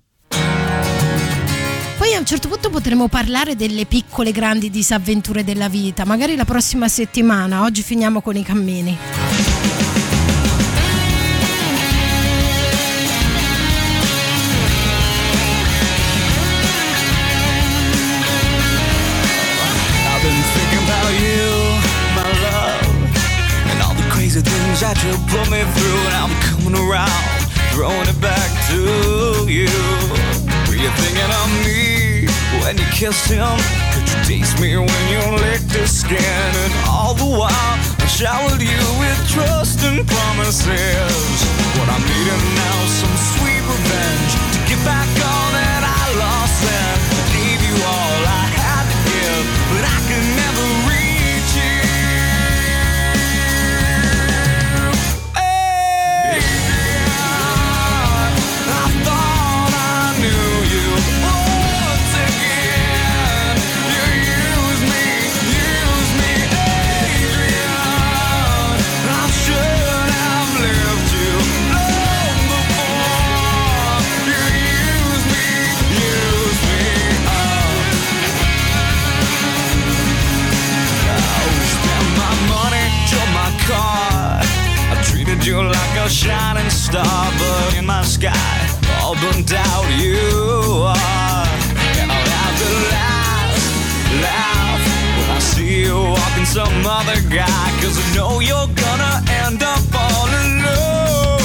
Poi 1.99 2.15
a 2.15 2.19
un 2.19 2.27
certo 2.27 2.49
punto 2.49 2.69
potremo 2.71 3.07
parlare 3.07 3.55
delle 3.55 3.85
piccole 3.87 4.33
grandi 4.33 4.71
disavventure 4.71 5.45
della 5.45 5.69
vita, 5.69 6.05
magari 6.05 6.35
la 6.35 6.45
prossima 6.45 6.89
settimana. 6.89 7.63
Oggi 7.63 7.83
finiamo 7.83 8.21
con 8.23 8.37
i 8.37 8.43
cammini. 8.43 9.82
That 24.83 24.99
you 25.07 25.15
put 25.31 25.47
me 25.47 25.63
through, 25.79 26.01
and 26.11 26.15
I'm 26.27 26.35
coming 26.43 26.75
around, 26.75 27.23
throwing 27.71 28.03
it 28.11 28.19
back 28.19 28.51
to 28.75 29.47
you. 29.47 29.71
Were 30.67 30.75
you 30.75 30.91
thinking 30.99 31.31
of 31.39 31.49
me 31.63 32.27
when 32.67 32.75
you 32.75 32.89
kissed 32.91 33.31
him? 33.31 33.55
Could 33.95 34.11
you 34.11 34.19
taste 34.27 34.59
me 34.59 34.75
when 34.75 35.05
you 35.07 35.23
licked 35.39 35.71
his 35.71 35.87
skin? 35.87 36.51
And 36.67 36.75
all 36.91 37.15
the 37.15 37.31
while, 37.31 37.79
I 38.03 38.07
showered 38.11 38.59
you 38.59 38.83
with 38.99 39.19
trust 39.31 39.87
and 39.87 40.03
promises. 40.03 41.39
What 41.79 41.87
I'm 41.87 42.03
needing 42.03 42.43
now 42.59 42.77
is 42.83 42.95
some 43.07 43.17
sweet 43.39 43.63
revenge 43.63 44.33
to 44.35 44.59
get 44.67 44.83
back 44.83 45.07
all 45.23 45.49
that 45.63 45.83
I 45.87 46.03
lost 46.19 46.59
and 46.67 47.02
you 86.03 86.09
like 86.09 86.11
a 86.11 86.11
shining 86.11 86.71
star, 86.71 87.33
but 87.39 87.77
in 87.79 87.87
my 87.87 88.03
sky, 88.03 88.33
all 89.03 89.15
burnt 89.15 89.53
out 89.53 89.87
you 89.99 90.19
are. 90.83 91.47
And 92.01 92.11
I'll 92.11 92.31
have 92.39 92.57
to 92.63 92.71
laugh, 92.91 93.55
laugh 94.23 94.83
when 95.17 95.31
I 95.31 95.39
see 95.39 95.83
you 95.85 95.97
walking 95.97 96.47
some 96.47 96.87
other 96.87 97.21
guy, 97.31 97.67
cause 97.81 97.97
I 97.99 98.15
know 98.17 98.41
you're 98.41 98.73
gonna 98.75 99.23
end 99.47 99.63
up 99.63 99.83
all 99.95 100.27
alone. 100.27 101.39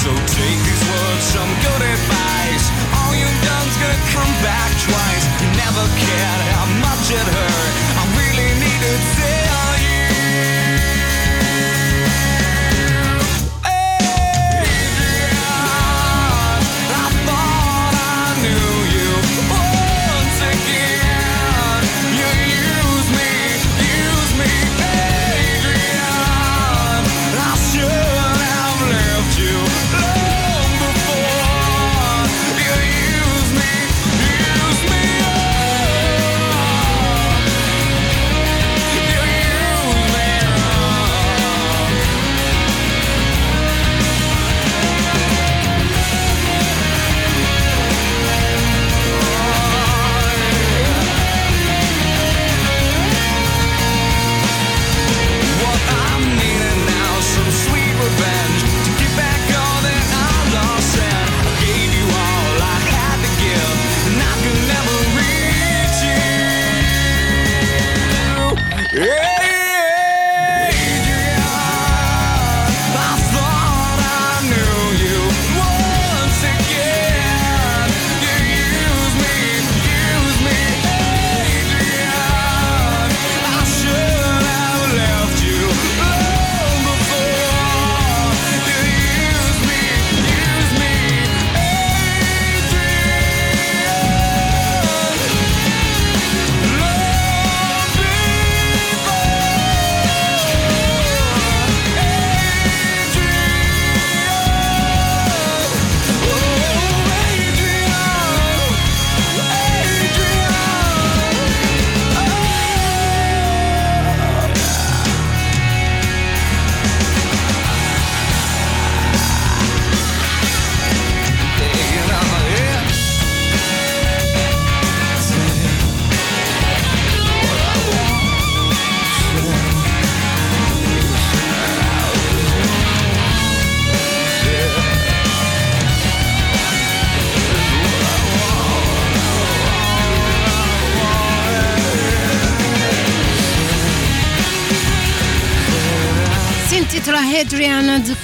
So 0.00 0.10
take 0.36 0.60
these 0.66 0.84
words, 0.90 1.24
some 1.24 1.52
good 1.64 1.82
advice. 1.94 2.64
All 3.00 3.12
you've 3.16 3.40
done's 3.44 3.76
gonna 3.80 4.02
come 4.12 4.32
back 4.44 4.70
twice. 4.84 5.24
You 5.40 5.48
never 5.56 5.84
cared 6.04 6.42
how 6.52 6.66
much 6.84 7.04
it 7.10 7.28
hurt. 7.36 7.72
I 7.96 8.04
really 8.18 8.50
need 8.60 8.80
to 8.84 9.39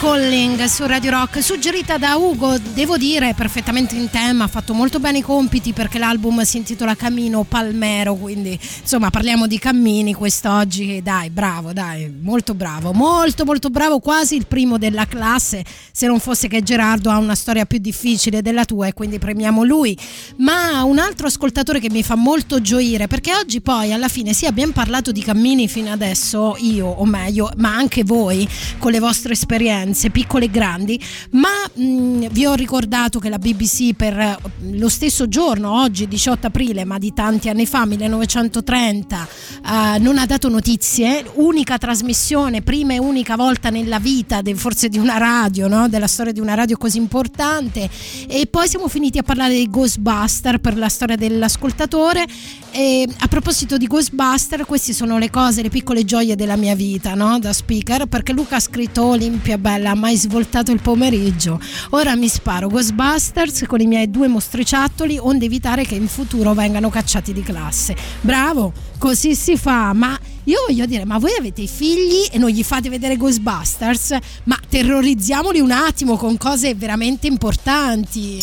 Calling 0.07 0.63
su 0.67 0.87
Radio 0.87 1.11
Rock, 1.11 1.43
suggerita 1.43 1.99
da 1.99 2.15
Ugo, 2.15 2.57
devo 2.75 2.97
dire 2.97 3.35
perfettamente 3.35 3.97
in 3.97 4.09
tema, 4.09 4.45
ha 4.45 4.47
fatto 4.49 4.73
molto 4.73 5.01
bene 5.01 5.19
i 5.19 5.21
compiti 5.21 5.73
perché 5.73 5.99
l'album 5.99 6.43
si 6.43 6.59
intitola 6.59 6.95
Cammino 6.95 7.43
Palmero, 7.43 8.15
quindi 8.15 8.57
insomma 8.81 9.11
parliamo 9.11 9.49
di 9.49 9.59
cammini 9.59 10.15
quest'oggi, 10.15 11.03
dai 11.03 11.31
bravo, 11.31 11.73
dai, 11.73 12.09
molto 12.21 12.55
bravo, 12.55 12.93
molto 12.93 13.45
molto 13.45 13.69
bravo, 13.69 13.99
quasi 13.99 14.37
il 14.37 14.47
primo 14.47 14.79
della 14.79 15.07
classe, 15.07 15.65
se 15.91 16.07
non 16.07 16.21
fosse 16.21 16.47
che 16.47 16.63
Gerardo 16.63 17.11
ha 17.11 17.19
una 17.19 17.35
storia 17.35 17.67
più 17.67 17.79
difficile 17.79 18.43
della 18.43 18.65
tua 18.65 18.87
e 18.87 18.93
quindi 18.93 19.19
premiamo 19.19 19.65
lui, 19.65 19.99
ma 20.37 20.85
un 20.85 20.99
altro 20.99 21.27
ascoltatore 21.27 21.81
che 21.81 21.91
mi 21.91 22.05
fa 22.05 22.15
molto 22.15 22.61
gioire 22.61 23.09
perché 23.09 23.35
oggi 23.35 23.61
poi 23.61 23.93
alla 23.93 24.09
fine 24.09 24.33
sì 24.33 24.47
abbiamo 24.47 24.73
parlato 24.73 25.11
di 25.11 25.23
cammini 25.23 25.67
fino 25.67 25.91
adesso, 25.91 26.55
io 26.61 26.87
o 26.87 27.05
meglio, 27.05 27.51
ma 27.57 27.75
anche 27.75 28.05
voi 28.05 28.49
con 28.79 28.93
le 28.93 29.01
vostre 29.01 29.33
esperienze, 29.33 29.95
piccole 30.11 30.47
e 30.47 30.51
grandi, 30.51 31.01
ma 31.33 31.49
mh, 31.73 32.29
vi 32.31 32.47
ho 32.47 32.55
ricordato 32.55 33.19
che 33.19 33.29
la 33.29 33.39
BBC 33.39 33.95
per 33.95 34.39
lo 34.73 34.89
stesso 34.89 35.29
giorno, 35.29 35.81
oggi 35.81 36.07
18 36.07 36.49
aprile, 36.49 36.85
ma 36.85 36.99
di 36.99 37.13
tanti 37.13 37.49
anni 37.49 37.67
fa, 37.67 37.87
1930, 37.87 39.29
eh, 39.65 39.99
non 39.99 40.19
ha 40.19 40.27
dato 40.27 40.49
notizie, 40.49 41.25
unica 41.35 41.79
trasmissione, 41.79 42.63
prima 42.63 42.95
e 42.95 42.99
unica 42.99 43.37
volta 43.37 43.71
nella 43.71 43.99
vita, 43.99 44.43
de- 44.43 44.55
forse 44.55 44.89
di 44.89 44.99
una 44.99 45.19
radio, 45.19 45.69
no? 45.69 45.89
della 45.89 46.07
storia 46.07 46.33
di 46.33 46.41
una 46.41 46.55
radio 46.55 46.77
così 46.77 46.99
importante, 46.99 47.89
e 48.29 48.47
poi 48.47 48.69
siamo 48.69 48.89
finiti 48.89 49.19
a 49.19 49.23
parlare 49.23 49.55
di 49.55 49.69
Ghostbuster 49.69 50.59
per 50.59 50.77
la 50.77 50.89
storia 50.89 51.17
dell'ascoltatore. 51.17 52.27
E 52.71 53.09
a 53.21 53.27
proposito 53.29 53.79
di 53.79 53.87
Ghostbuster, 53.87 54.67
queste 54.67 54.93
sono 54.93 55.17
le 55.17 55.31
cose, 55.31 55.63
le 55.63 55.71
piccole 55.71 56.05
gioie 56.05 56.37
della 56.37 56.57
mia 56.57 56.75
vita, 56.75 57.15
no? 57.15 57.39
Da 57.39 57.55
speaker, 57.55 58.05
perché 58.05 58.33
Luca 58.35 58.57
ha 58.57 58.61
scritto 58.61 59.03
Olimpia 59.05 59.57
Bella, 59.57 59.86
ha 59.87 59.95
mai 59.95 60.17
svoltato 60.17 60.73
il 60.73 60.81
pomeriggio. 60.81 61.61
Ora 61.91 62.15
mi 62.17 62.29
sparo 62.29 62.69
Ghostbusters 62.69 63.65
con 63.67 63.81
i 63.81 63.87
miei 63.87 64.11
due 64.11 64.29
mostriciattoli, 64.29 65.19
onde 65.19 65.47
evitare 65.47 65.85
che 65.85 65.95
in 65.95 66.09
futuro 66.09 66.55
vengano 66.55 66.91
cacciati 66.91 67.33
di 67.33 67.43
classe. 67.43 67.97
Bravo, 68.21 68.73
così 68.99 69.35
si 69.35 69.57
fa, 69.57 69.93
ma 69.93 70.19
io 70.45 70.59
voglio 70.67 70.87
dire, 70.87 71.05
ma 71.05 71.19
voi 71.19 71.33
avete 71.39 71.63
i 71.63 71.69
figli 71.69 72.29
e 72.31 72.39
non 72.39 72.51
gli 72.51 72.63
fate 72.63 72.89
vedere 72.89 73.17
Ghostbusters? 73.17 74.17
Ma 74.45 74.59
terrorizziamoli 74.69 75.61
un 75.61 75.71
attimo 75.71 76.17
con 76.17 76.37
cose 76.37 76.75
veramente 76.75 77.27
importanti 77.27 78.39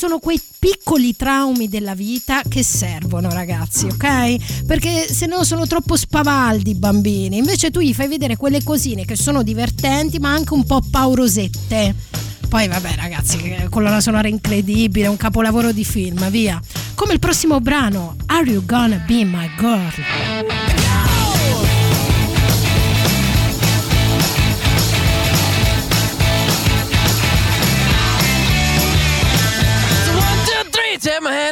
sono 0.00 0.18
quei 0.18 0.40
piccoli 0.60 1.16
traumi 1.16 1.68
della 1.68 1.94
vita 1.94 2.42
che 2.46 2.62
servono 2.62 3.32
ragazzi 3.32 3.86
ok? 3.86 4.64
Perché 4.66 5.10
se 5.10 5.24
no 5.24 5.42
sono 5.42 5.66
troppo 5.66 5.96
spavaldi 5.96 6.70
i 6.70 6.74
bambini. 6.74 7.38
Invece 7.38 7.70
tu 7.70 7.80
gli 7.80 7.94
fai 7.94 8.08
vedere 8.08 8.36
quelle 8.36 8.62
cosine 8.62 9.06
che 9.06 9.16
sono 9.16 9.42
divertenti 9.42 10.18
ma 10.18 10.30
anche 10.30 10.52
un 10.52 10.64
po' 10.64 10.82
paurosette. 10.88 11.94
Poi 12.46 12.68
vabbè 12.68 12.94
ragazzi 12.96 13.38
colonna 13.70 14.00
sonora 14.00 14.28
incredibile 14.28 15.06
un 15.06 15.16
capolavoro 15.16 15.72
di 15.72 15.84
film 15.84 16.28
via. 16.28 16.60
Come 16.94 17.14
il 17.14 17.18
prossimo 17.18 17.60
brano 17.60 18.16
Are 18.26 18.44
You 18.44 18.62
Gonna 18.62 19.02
Be 19.06 19.24
My 19.24 19.48
Girl 19.56 20.69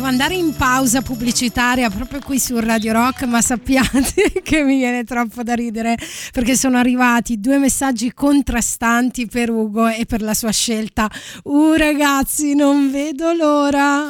Devo 0.00 0.12
andare 0.12 0.34
in 0.34 0.56
pausa 0.56 1.02
pubblicitaria 1.02 1.90
proprio 1.90 2.20
qui 2.24 2.38
su 2.38 2.58
Radio 2.58 2.94
Rock, 2.94 3.24
ma 3.24 3.42
sappiate 3.42 4.32
che 4.42 4.62
mi 4.62 4.78
viene 4.78 5.04
troppo 5.04 5.42
da 5.42 5.52
ridere 5.52 5.98
perché 6.32 6.56
sono 6.56 6.78
arrivati 6.78 7.38
due 7.38 7.58
messaggi 7.58 8.10
contrastanti 8.14 9.26
per 9.26 9.50
Ugo 9.50 9.88
e 9.88 10.06
per 10.06 10.22
la 10.22 10.32
sua 10.32 10.52
scelta. 10.52 11.06
Uh, 11.44 11.74
ragazzi, 11.74 12.54
non 12.54 12.90
vedo 12.90 13.32
l'ora. 13.32 14.04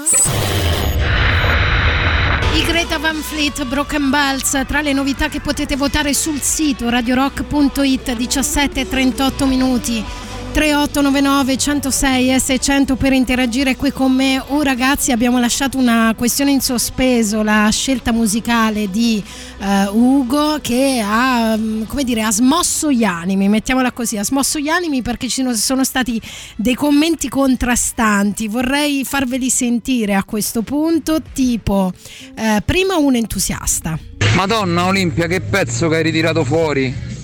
I 2.55 2.65
Greta 2.65 2.99
Van 2.99 3.17
Fleet 3.17 3.65
Broken 3.65 4.11
Bells 4.11 4.63
tra 4.69 4.83
le 4.83 4.93
novità 4.93 5.29
che 5.29 5.41
potete 5.41 5.75
votare 5.75 6.15
sul 6.15 6.41
sito 6.41 6.89
radiorock.it 6.89 8.15
17 8.15 8.89
38 8.89 9.47
minuti 9.47 10.05
3899 10.53 11.57
106 11.57 12.35
e 12.35 12.39
600 12.41 12.97
per 12.97 13.13
interagire 13.13 13.77
qui 13.77 13.93
con 13.93 14.13
me. 14.13 14.43
Oh 14.49 14.63
ragazzi, 14.63 15.13
abbiamo 15.13 15.39
lasciato 15.39 15.79
una 15.79 16.13
questione 16.17 16.51
in 16.51 16.61
sospeso, 16.61 17.43
la 17.43 17.69
scelta 17.71 18.11
musicale 18.13 18.91
di 18.91 19.23
eh, 19.61 19.87
Ugo 19.91 20.59
che 20.61 21.01
ha, 21.05 21.57
mm, 21.57 21.85
come 21.85 22.03
dire, 22.03 22.23
ha 22.23 22.33
smosso 22.33 22.91
gli 22.91 23.05
animi, 23.05 23.49
mettiamola 23.49 23.93
così, 23.93 24.17
ha 24.17 24.25
smosso 24.25 24.59
gli 24.59 24.69
animi 24.69 25.03
perché 25.03 25.29
ci 25.29 25.43
sono- 25.43 25.55
sono 25.55 25.85
stati 25.85 26.21
dei 26.57 26.75
commenti 26.75 27.29
contrastanti. 27.29 28.49
Vorrei 28.49 29.05
farveli 29.05 29.51
sentire 29.51 30.15
a 30.15 30.25
questo 30.25 30.63
punto, 30.63 31.23
tipo 31.33 31.93
eh, 32.35 32.61
prima 32.65 32.97
un 32.97 33.15
entusiasta. 33.15 33.97
Madonna 34.35 34.87
Olimpia, 34.87 35.27
che 35.27 35.41
pezzo 35.41 35.89
che 35.89 35.97
hai 35.97 36.03
ritirato 36.03 36.45
fuori! 36.45 37.20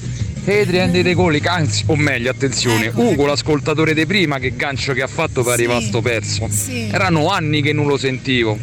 Adrian 0.48 0.92
De 0.92 1.14
Coli, 1.14 1.40
anzi, 1.44 1.84
o 1.86 1.96
meglio, 1.96 2.30
attenzione, 2.30 2.90
Ugo, 2.94 3.26
l'ascoltatore 3.26 3.94
di 3.94 4.06
prima, 4.06 4.38
che 4.38 4.54
gancio 4.54 4.92
che 4.92 5.02
ha 5.02 5.08
fatto 5.08 5.42
per 5.42 5.54
arrivare 5.54 5.84
a 5.84 5.86
sto 5.86 6.00
pezzo. 6.00 6.48
sì. 6.48 6.88
Erano 6.88 7.28
anni 7.30 7.62
che 7.62 7.72
non 7.72 7.86
lo 7.86 7.96
sentivo. 7.96 8.56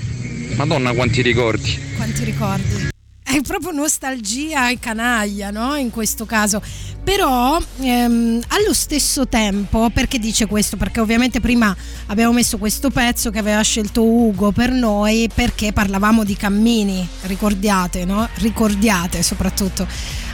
Madonna 0.56 0.94
quanti 0.94 1.22
ricordi. 1.22 1.78
Quanti 1.98 2.24
ricordi? 2.24 2.93
È 3.34 3.42
proprio 3.42 3.72
nostalgia 3.72 4.70
e 4.70 4.78
canaglia, 4.78 5.50
no? 5.50 5.76
In 5.76 5.90
questo 5.90 6.24
caso. 6.24 6.62
Però 7.04 7.60
ehm, 7.80 8.40
allo 8.50 8.74
stesso 8.76 9.28
tempo, 9.28 9.90
perché 9.92 10.20
dice 10.20 10.46
questo? 10.46 10.78
Perché 10.78 11.00
ovviamente 11.00 11.40
prima 11.40 11.76
abbiamo 12.06 12.32
messo 12.32 12.60
questo 12.60 12.92
pezzo 12.92 13.32
che 13.32 13.40
aveva 13.40 13.64
scelto 13.64 14.04
Ugo 14.04 14.52
per 14.52 14.70
noi 14.70 15.32
perché 15.34 15.74
parlavamo 15.74 16.24
di 16.24 16.36
cammini, 16.36 17.08
ricordiate, 17.22 18.06
no? 18.06 18.30
Ricordiate 18.36 19.24
soprattutto. 19.24 19.88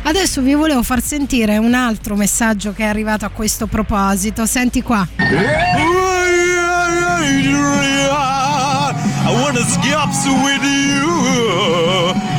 Adesso 0.03 0.41
vi 0.41 0.53
volevo 0.55 0.83
far 0.83 1.01
sentire 1.01 1.57
un 1.57 1.75
altro 1.75 2.17
messaggio 2.17 2.73
che 2.73 2.83
è 2.83 2.87
arrivato 2.87 3.23
a 3.23 3.29
questo 3.29 3.67
proposito. 3.67 4.45
Senti 4.45 4.81
qua. 4.81 5.07
I 9.25 9.31
wanna 9.31 9.63
skips 9.63 10.25
with 10.25 10.63
you. 10.63 12.38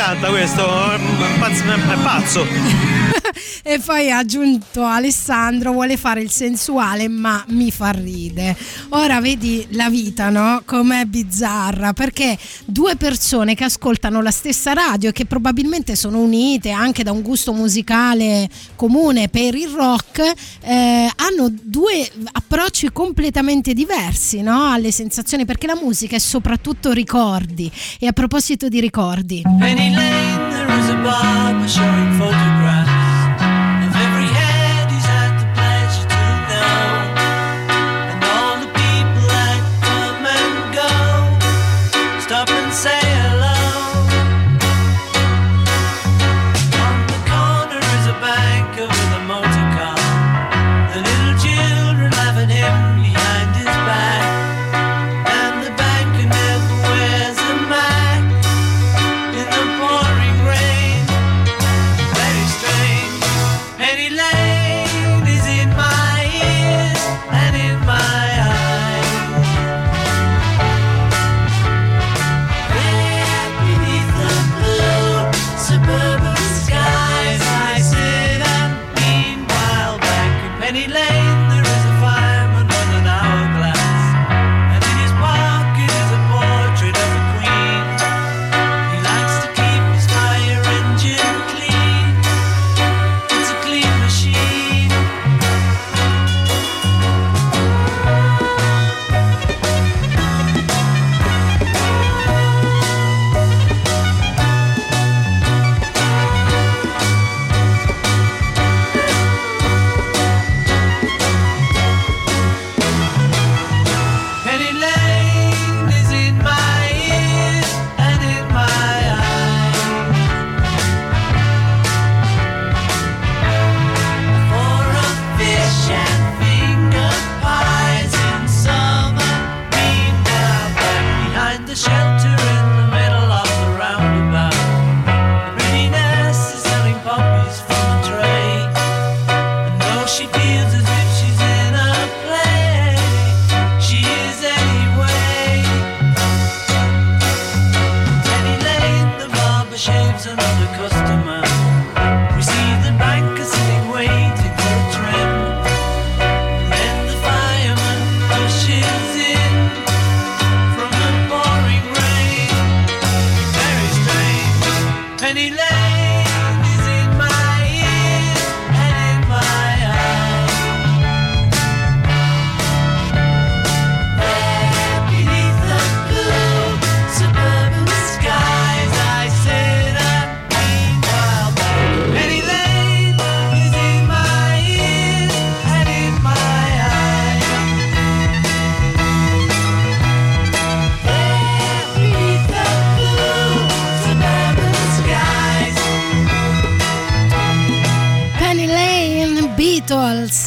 Canta 0.00 0.28
questo? 0.28 0.64
È 0.94 1.96
pazzo. 2.02 3.09
E 3.62 3.78
poi 3.78 4.10
ha 4.10 4.18
aggiunto 4.18 4.84
Alessandro 4.84 5.72
vuole 5.72 5.96
fare 5.96 6.22
il 6.22 6.30
sensuale 6.30 7.08
ma 7.08 7.44
mi 7.48 7.70
fa 7.70 7.90
ride. 7.90 8.56
Ora 8.90 9.20
vedi 9.20 9.66
la 9.70 9.90
vita 9.90 10.30
no? 10.30 10.62
Com'è 10.64 11.04
bizzarra 11.04 11.92
perché 11.92 12.38
due 12.64 12.96
persone 12.96 13.54
che 13.54 13.64
ascoltano 13.64 14.22
la 14.22 14.30
stessa 14.30 14.72
radio 14.72 15.10
e 15.10 15.12
che 15.12 15.26
probabilmente 15.26 15.94
sono 15.94 16.20
unite 16.20 16.70
anche 16.70 17.02
da 17.02 17.12
un 17.12 17.22
gusto 17.22 17.52
musicale 17.52 18.48
comune 18.76 19.28
per 19.28 19.54
il 19.54 19.68
rock 19.68 20.32
eh, 20.62 21.10
hanno 21.14 21.52
due 21.62 22.08
approcci 22.32 22.90
completamente 22.92 23.72
diversi 23.72 24.40
no? 24.42 24.70
alle 24.70 24.90
sensazioni 24.90 25.44
perché 25.44 25.66
la 25.66 25.76
musica 25.76 26.16
è 26.16 26.18
soprattutto 26.18 26.92
ricordi. 26.92 27.70
E 27.98 28.06
a 28.06 28.12
proposito 28.12 28.68
di 28.68 28.80
ricordi. 28.80 29.42
Penny 29.58 29.94
Lane, 29.94 30.50
there 30.50 30.78
is 30.78 30.88
a 30.88 30.96
barber 30.96 31.68
showing 31.68 32.18
photographs 32.18 32.49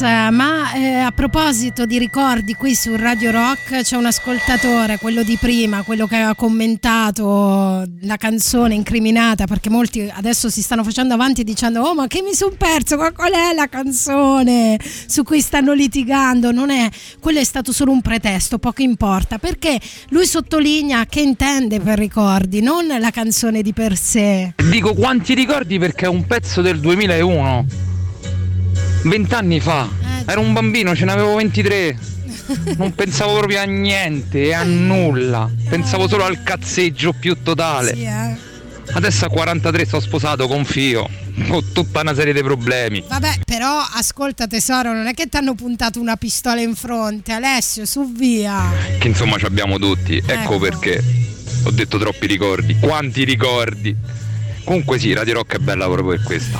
ma 0.32 0.72
eh, 0.74 0.94
a 0.94 1.12
proposito 1.12 1.86
di 1.86 1.98
ricordi 1.98 2.54
qui 2.54 2.74
su 2.74 2.96
Radio 2.96 3.30
Rock 3.30 3.82
c'è 3.82 3.96
un 3.96 4.06
ascoltatore, 4.06 4.98
quello 4.98 5.22
di 5.22 5.36
prima, 5.36 5.82
quello 5.82 6.06
che 6.06 6.16
aveva 6.16 6.34
commentato 6.34 7.84
la 8.00 8.16
canzone 8.16 8.74
incriminata 8.74 9.46
perché 9.46 9.70
molti 9.70 10.10
adesso 10.12 10.50
si 10.50 10.62
stanno 10.62 10.82
facendo 10.82 11.14
avanti 11.14 11.44
dicendo 11.44 11.82
oh 11.82 11.94
ma 11.94 12.06
che 12.06 12.22
mi 12.22 12.34
sono 12.34 12.54
perso, 12.56 12.96
Ma 12.96 13.12
qual 13.12 13.32
è 13.32 13.52
la 13.54 13.68
canzone 13.68 14.78
su 15.06 15.22
cui 15.22 15.40
stanno 15.40 15.72
litigando? 15.72 16.50
Non 16.50 16.70
è, 16.70 16.88
quello 17.20 17.38
è 17.38 17.44
stato 17.44 17.72
solo 17.72 17.92
un 17.92 18.00
pretesto, 18.00 18.58
poco 18.58 18.82
importa 18.82 19.38
perché 19.38 19.78
lui 20.08 20.26
sottolinea 20.26 21.06
che 21.06 21.20
intende 21.20 21.80
per 21.80 21.98
ricordi, 21.98 22.60
non 22.60 22.86
la 22.86 23.10
canzone 23.10 23.62
di 23.62 23.72
per 23.72 23.96
sé. 23.96 24.54
Dico 24.68 24.94
quanti 24.94 25.34
ricordi 25.34 25.78
perché 25.78 26.06
è 26.06 26.08
un 26.08 26.26
pezzo 26.26 26.60
del 26.62 26.80
2001. 26.80 27.92
Vent'anni 29.04 29.60
fa. 29.60 29.88
Ero 30.26 30.40
un 30.40 30.52
bambino, 30.52 30.94
ce 30.94 31.04
n'avevo 31.04 31.34
23. 31.36 32.12
Non 32.76 32.94
pensavo 32.94 33.36
proprio 33.38 33.60
a 33.60 33.64
niente 33.64 34.42
e 34.44 34.52
a 34.54 34.62
nulla. 34.64 35.50
Pensavo 35.68 36.06
solo 36.08 36.24
al 36.24 36.42
cazzeggio 36.42 37.12
più 37.14 37.42
totale. 37.42 37.92
Eh. 37.92 38.36
Adesso 38.92 39.24
a 39.24 39.28
43 39.28 39.84
sto 39.86 40.00
sposato, 40.00 40.46
confio. 40.46 41.08
Ho 41.48 41.62
tutta 41.72 42.02
una 42.02 42.14
serie 42.14 42.34
di 42.34 42.42
problemi. 42.42 43.02
Vabbè, 43.08 43.40
però 43.46 43.80
ascolta 43.94 44.46
tesoro, 44.46 44.92
non 44.92 45.06
è 45.06 45.14
che 45.14 45.26
ti 45.28 45.38
hanno 45.38 45.54
puntato 45.54 46.00
una 46.00 46.16
pistola 46.16 46.60
in 46.60 46.74
fronte, 46.74 47.32
Alessio, 47.32 47.86
su 47.86 48.12
via. 48.12 48.70
Che 48.98 49.08
insomma 49.08 49.38
ci 49.38 49.46
abbiamo 49.46 49.78
tutti. 49.78 50.16
Ecco, 50.18 50.32
Ecco. 50.32 50.58
perché. 50.58 51.02
Ho 51.64 51.70
detto 51.70 51.96
troppi 51.98 52.26
ricordi. 52.26 52.76
Quanti 52.78 53.24
ricordi? 53.24 53.96
Comunque 54.64 54.98
sì, 54.98 55.12
Radio 55.12 55.34
Rock 55.34 55.56
è 55.56 55.58
bella 55.58 55.84
proprio 55.84 56.16
per 56.16 56.22
questo. 56.22 56.58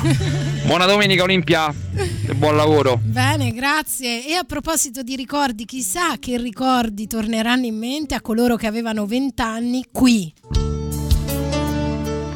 Buona 0.66 0.85
domenica 0.85 1.22
Olimpia 1.22 1.74
e 1.94 2.35
buon 2.35 2.55
lavoro. 2.55 3.01
Bene, 3.02 3.52
grazie. 3.52 4.26
E 4.26 4.35
a 4.35 4.44
proposito 4.44 5.02
di 5.02 5.16
ricordi, 5.16 5.64
chissà 5.64 6.18
che 6.18 6.36
ricordi 6.36 7.06
torneranno 7.06 7.64
in 7.64 7.78
mente 7.78 8.14
a 8.14 8.20
coloro 8.20 8.56
che 8.56 8.66
avevano 8.66 9.06
20 9.06 9.43
anni 9.43 9.86
qui. 9.90 10.32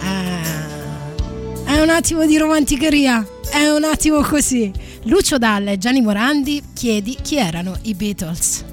Ah, 0.01 0.41
è 1.67 1.81
un 1.81 1.91
attimo 1.91 2.25
di 2.25 2.39
romanticheria, 2.39 3.27
è 3.51 3.69
un 3.69 3.85
attimo 3.85 4.23
così. 4.23 4.73
Lucio 5.05 5.37
Dalla 5.37 5.71
e 5.71 5.79
Gianni 5.79 6.01
Morandi 6.01 6.63
chiedi 6.73 7.17
chi 7.21 7.37
erano 7.37 7.77
i 7.83 7.95
Beatles. 7.95 8.65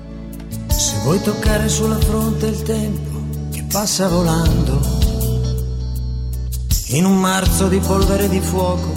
Se 0.67 0.97
vuoi 1.03 1.21
toccare 1.21 1.67
sulla 1.67 1.99
fronte 1.99 2.47
il 2.47 2.61
tempo 2.63 3.23
che 3.51 3.63
passa 3.69 4.07
volando, 4.07 5.04
in 6.95 7.03
un 7.03 7.19
marzo 7.19 7.67
di 7.67 7.79
polvere 7.79 8.29
di 8.29 8.39
fuoco, 8.39 8.93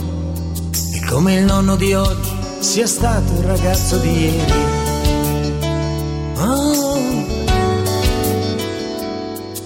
e 0.92 1.04
come 1.06 1.34
il 1.34 1.44
nonno 1.44 1.74
di 1.74 1.94
oggi 1.94 2.30
sia 2.60 2.86
stato 2.86 3.32
il 3.32 3.42
ragazzo 3.42 3.96
di 3.98 4.20
ieri. 4.20 4.52
Ah. 6.36 6.96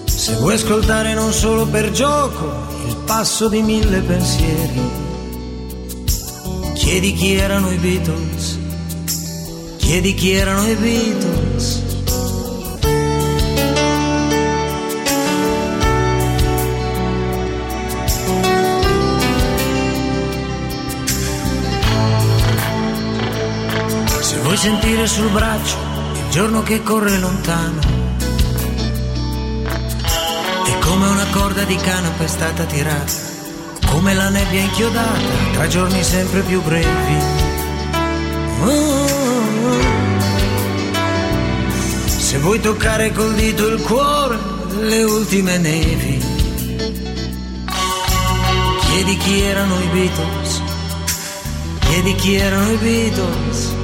Se 0.07 0.35
vuoi 0.37 0.55
ascoltare 0.55 1.13
non 1.13 1.31
solo 1.33 1.67
per 1.67 1.91
gioco 1.91 2.51
il 2.87 2.97
passo 3.05 3.49
di 3.49 3.61
mille 3.61 4.01
pensieri, 4.01 4.81
chiedi 6.73 7.13
chi 7.13 7.35
erano 7.35 7.71
i 7.71 7.77
Beatles, 7.77 8.59
chiedi 9.77 10.15
chi 10.15 10.31
erano 10.31 10.67
i 10.67 10.75
Beatles. 10.75 11.92
Se 24.53 24.59
vuoi 24.59 24.71
sentire 24.71 25.07
sul 25.07 25.31
braccio 25.31 25.79
il 26.13 26.31
giorno 26.31 26.63
che 26.63 26.83
corre 26.83 27.17
lontano, 27.17 27.81
è 30.67 30.79
come 30.81 31.09
una 31.09 31.25
corda 31.31 31.63
di 31.63 31.75
canapa 31.77 32.23
è 32.23 32.27
stata 32.27 32.65
tirata, 32.65 33.13
come 33.87 34.13
la 34.13 34.29
nebbia 34.29 34.61
inchiodata 34.61 35.19
tra 35.55 35.67
giorni 35.69 36.05
sempre 36.05 36.43
più 36.43 36.61
brevi. 36.61 37.17
Oh. 38.61 39.81
Se 42.05 42.37
vuoi 42.37 42.61
toccare 42.61 43.11
col 43.11 43.33
dito 43.33 43.67
il 43.69 43.81
cuore, 43.81 44.39
le 44.81 45.03
ultime 45.03 45.57
nevi, 45.57 46.23
chiedi 48.81 49.17
chi 49.17 49.41
erano 49.41 49.81
i 49.81 49.87
Beatles, 49.87 50.63
chiedi 51.79 52.15
chi 52.17 52.35
erano 52.35 52.71
i 52.71 52.77
Beatles. 52.77 53.81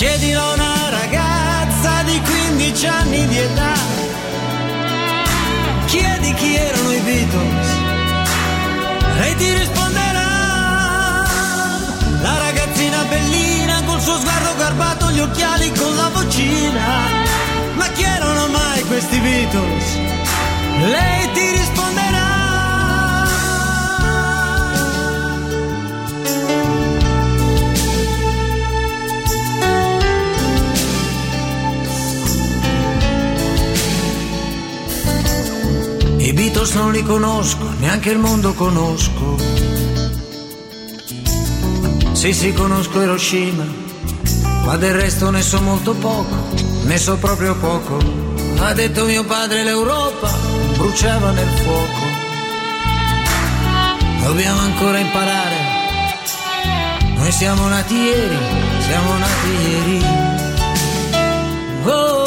Chiedilo 0.00 0.40
a 0.40 0.52
una 0.54 0.88
ragazza 0.88 2.02
di 2.04 2.18
15 2.22 2.86
anni 2.86 3.26
di 3.26 3.36
età. 3.36 3.74
Chiedi 5.84 6.32
chi 6.32 6.54
erano 6.54 6.90
i 6.90 7.00
Beatles. 7.00 7.68
Lei 9.18 9.34
ti 9.36 9.52
risponderà. 9.52 10.28
La 12.22 12.38
ragazzina 12.38 13.04
bellina 13.10 13.82
col 13.84 14.00
suo 14.00 14.18
sguardo 14.18 14.56
garbato, 14.56 15.10
gli 15.10 15.20
occhiali 15.20 15.70
con 15.70 15.94
la 15.94 16.08
vocina. 16.08 16.86
Ma 17.74 17.86
chi 17.88 18.02
erano 18.02 18.48
mai 18.48 18.82
questi 18.84 19.18
Beatles? 19.18 19.98
Lei 20.78 21.32
ti 21.34 21.50
risponderà. 21.50 21.99
Beatles 36.60 36.74
non 36.74 36.92
li 36.92 37.02
conosco, 37.02 37.70
neanche 37.78 38.10
il 38.10 38.18
mondo 38.18 38.52
conosco. 38.52 39.38
Sì, 42.12 42.34
sì, 42.34 42.52
conosco 42.52 43.00
Hiroshima, 43.00 43.64
ma 44.66 44.76
del 44.76 44.92
resto 44.92 45.30
ne 45.30 45.40
so 45.40 45.58
molto 45.62 45.94
poco, 45.94 46.36
ne 46.84 46.98
so 46.98 47.16
proprio 47.16 47.56
poco. 47.56 47.96
Ha 48.58 48.74
detto 48.74 49.06
mio 49.06 49.24
padre 49.24 49.64
l'Europa 49.64 50.30
bruciava 50.76 51.30
nel 51.30 51.48
fuoco. 51.48 52.04
Dobbiamo 54.22 54.60
ancora 54.60 54.98
imparare. 54.98 55.56
Noi 57.16 57.32
siamo 57.32 57.68
nati 57.68 57.94
ieri, 57.94 58.38
siamo 58.80 59.16
nati 59.16 59.48
ieri. 59.48 60.04
Oh. 61.84 62.19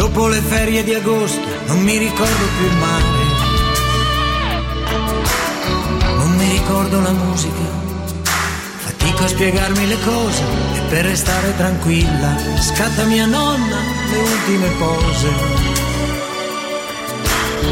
Dopo 0.00 0.28
le 0.28 0.40
ferie 0.40 0.82
di 0.82 0.94
agosto 0.94 1.46
non 1.66 1.82
mi 1.82 1.98
ricordo 1.98 2.44
più 2.56 2.64
il 2.64 2.76
mare. 2.78 3.04
Non 6.16 6.36
mi 6.36 6.50
ricordo 6.52 7.00
la 7.02 7.10
musica. 7.10 7.68
Fatico 8.78 9.24
a 9.24 9.28
spiegarmi 9.28 9.86
le 9.86 9.98
cose 10.02 10.42
e 10.76 10.80
per 10.88 11.04
restare 11.04 11.54
tranquilla 11.54 12.34
scatta 12.58 13.04
mia 13.04 13.26
nonna 13.26 13.76
le 14.10 14.16
ultime 14.16 14.68
pose. 14.78 15.28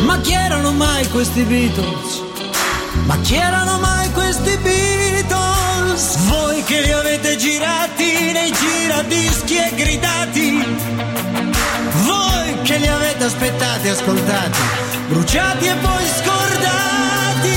Ma 0.04 0.20
chi 0.20 0.34
erano 0.34 0.72
mai 0.72 1.08
questi 1.08 1.44
Beatles? 1.44 2.22
Ma 3.06 3.16
chi 3.22 3.36
erano 3.36 3.78
mai 3.78 4.12
questi 4.12 4.54
Beatles? 4.58 6.18
Voi 6.26 6.62
che 6.64 6.82
li 6.82 6.92
avete 6.92 7.38
girati 7.38 8.32
nei 8.32 8.52
giradischi 8.52 9.56
e 9.56 9.72
gridati 9.74 11.47
li 12.78 12.86
avete 12.86 13.24
aspettati, 13.24 13.88
ascoltati, 13.88 14.58
bruciati 15.08 15.66
e 15.66 15.74
poi 15.74 16.04
scordati. 16.20 17.56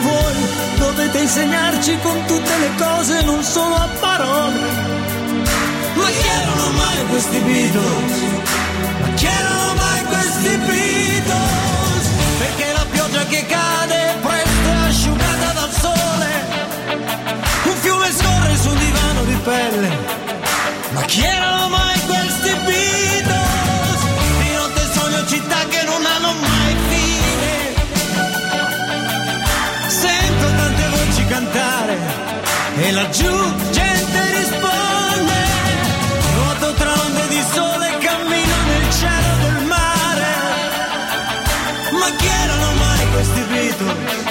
Voi 0.00 0.34
dovete 0.78 1.18
insegnarci 1.18 1.98
con 2.02 2.24
tutte 2.26 2.58
le 2.58 2.70
cose, 2.76 3.22
non 3.22 3.42
solo 3.42 3.74
a 3.74 3.88
parole. 4.00 4.60
Ma 5.94 6.06
chi 6.06 6.28
erano 6.40 6.70
mai 6.76 7.06
questi 7.08 7.38
Beatles? 7.38 8.12
Ma 9.00 9.08
chi 9.14 9.26
erano 9.26 9.74
mai 9.74 10.04
questi 10.04 10.56
Beatles? 10.56 12.06
Perché 12.38 12.72
la 12.72 12.86
pioggia 12.90 13.24
che 13.26 13.46
cade 13.46 14.16
presto 14.22 14.68
è 14.68 14.88
asciugata 14.88 15.52
dal 15.52 15.72
sole. 15.72 16.30
Un 17.64 17.76
fiume 17.80 18.12
scorre 18.12 18.56
su 18.56 18.68
un 18.68 18.78
divano 18.78 19.24
di 19.24 19.38
pelle. 19.42 19.88
Ma 20.92 21.00
chi 21.02 21.22
erano 21.24 21.68
mai 21.68 21.98
questi 22.06 22.54
Beatles? 22.64 23.49
E 32.82 32.92
laggiù 32.92 33.32
gente 33.70 34.20
risponde. 34.38 35.38
Nuoto 36.34 36.72
tra 36.74 36.92
onde 36.92 37.28
di 37.28 37.42
sole 37.52 37.88
e 37.88 37.98
cammino 37.98 38.56
nel 38.70 38.90
cielo 38.98 39.32
del 39.42 39.64
mare. 39.66 40.32
Ma 42.00 42.08
chi 42.16 42.26
erano 42.42 42.72
mai 42.74 43.10
questi 43.12 43.40
Beatles? 43.50 44.24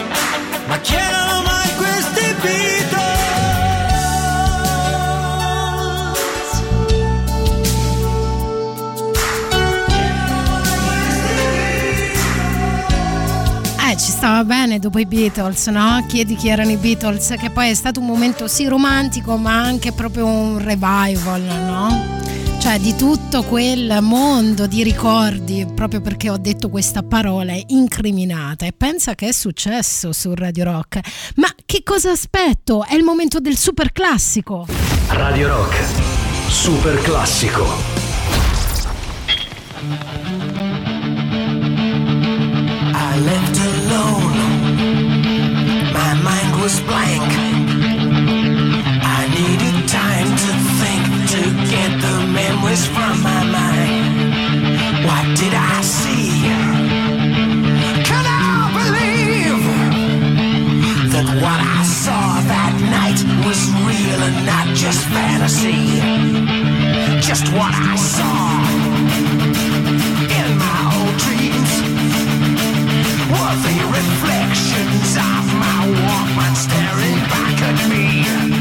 Ma 0.67 0.77
chi 0.79 0.95
erano 0.95 1.41
mai 1.41 1.48
stava 14.29 14.43
bene 14.43 14.77
dopo 14.77 14.99
i 14.99 15.07
Beatles, 15.07 15.65
no? 15.67 16.05
Chiedi 16.07 16.35
chi 16.35 16.49
erano 16.49 16.69
i 16.69 16.77
Beatles, 16.77 17.33
che 17.39 17.49
poi 17.49 17.71
è 17.71 17.73
stato 17.73 17.99
un 17.99 18.05
momento 18.05 18.47
sì 18.47 18.67
romantico, 18.67 19.37
ma 19.37 19.59
anche 19.59 19.91
proprio 19.91 20.27
un 20.27 20.59
revival, 20.59 21.41
no? 21.41 22.19
Cioè 22.59 22.77
di 22.77 22.95
tutto 22.95 23.41
quel 23.41 23.97
mondo 24.03 24.67
di 24.67 24.83
ricordi, 24.83 25.65
proprio 25.73 26.01
perché 26.01 26.29
ho 26.29 26.37
detto 26.37 26.69
questa 26.69 27.01
parola 27.01 27.53
incriminata 27.69 28.67
e 28.67 28.71
pensa 28.71 29.15
che 29.15 29.29
è 29.29 29.31
successo 29.31 30.11
su 30.11 30.31
Radio 30.35 30.65
Rock. 30.65 30.99
Ma 31.37 31.47
che 31.65 31.81
cosa 31.83 32.11
aspetto? 32.11 32.85
È 32.85 32.93
il 32.93 33.03
momento 33.03 33.39
del 33.39 33.57
super 33.57 33.91
classico. 33.91 34.67
Radio 35.07 35.47
Rock, 35.47 35.83
super 36.49 37.01
classico. 37.01 37.65
was 46.61 46.79
blank. 46.81 47.23
I 49.17 49.21
needed 49.39 49.87
time 49.87 50.29
to 50.43 50.51
think 50.79 51.03
to 51.33 51.41
get 51.71 51.91
the 52.05 52.15
memories 52.39 52.85
from 52.85 53.15
my 53.23 53.43
mind. 53.57 54.15
What 55.07 55.25
did 55.37 55.53
I 55.53 55.81
see? 55.81 56.29
Can 58.09 58.25
I 58.25 58.39
believe 58.79 59.63
that 61.13 61.27
what 61.43 61.59
I 61.79 61.83
saw 61.83 62.41
that 62.53 62.73
night 62.97 63.19
was 63.45 63.59
real 63.87 64.19
and 64.27 64.45
not 64.45 64.67
just 64.75 65.01
fantasy? 65.15 65.83
Just 67.21 67.45
what 67.53 67.73
I 67.73 67.95
saw. 67.95 69.28
Were 73.29 73.55
the 73.61 73.77
reflections 73.93 75.15
of 75.15 75.45
my 75.61 75.85
Walkman 75.85 76.55
staring 76.55 77.19
back 77.29 77.61
at 77.61 77.89
me? 77.89 78.58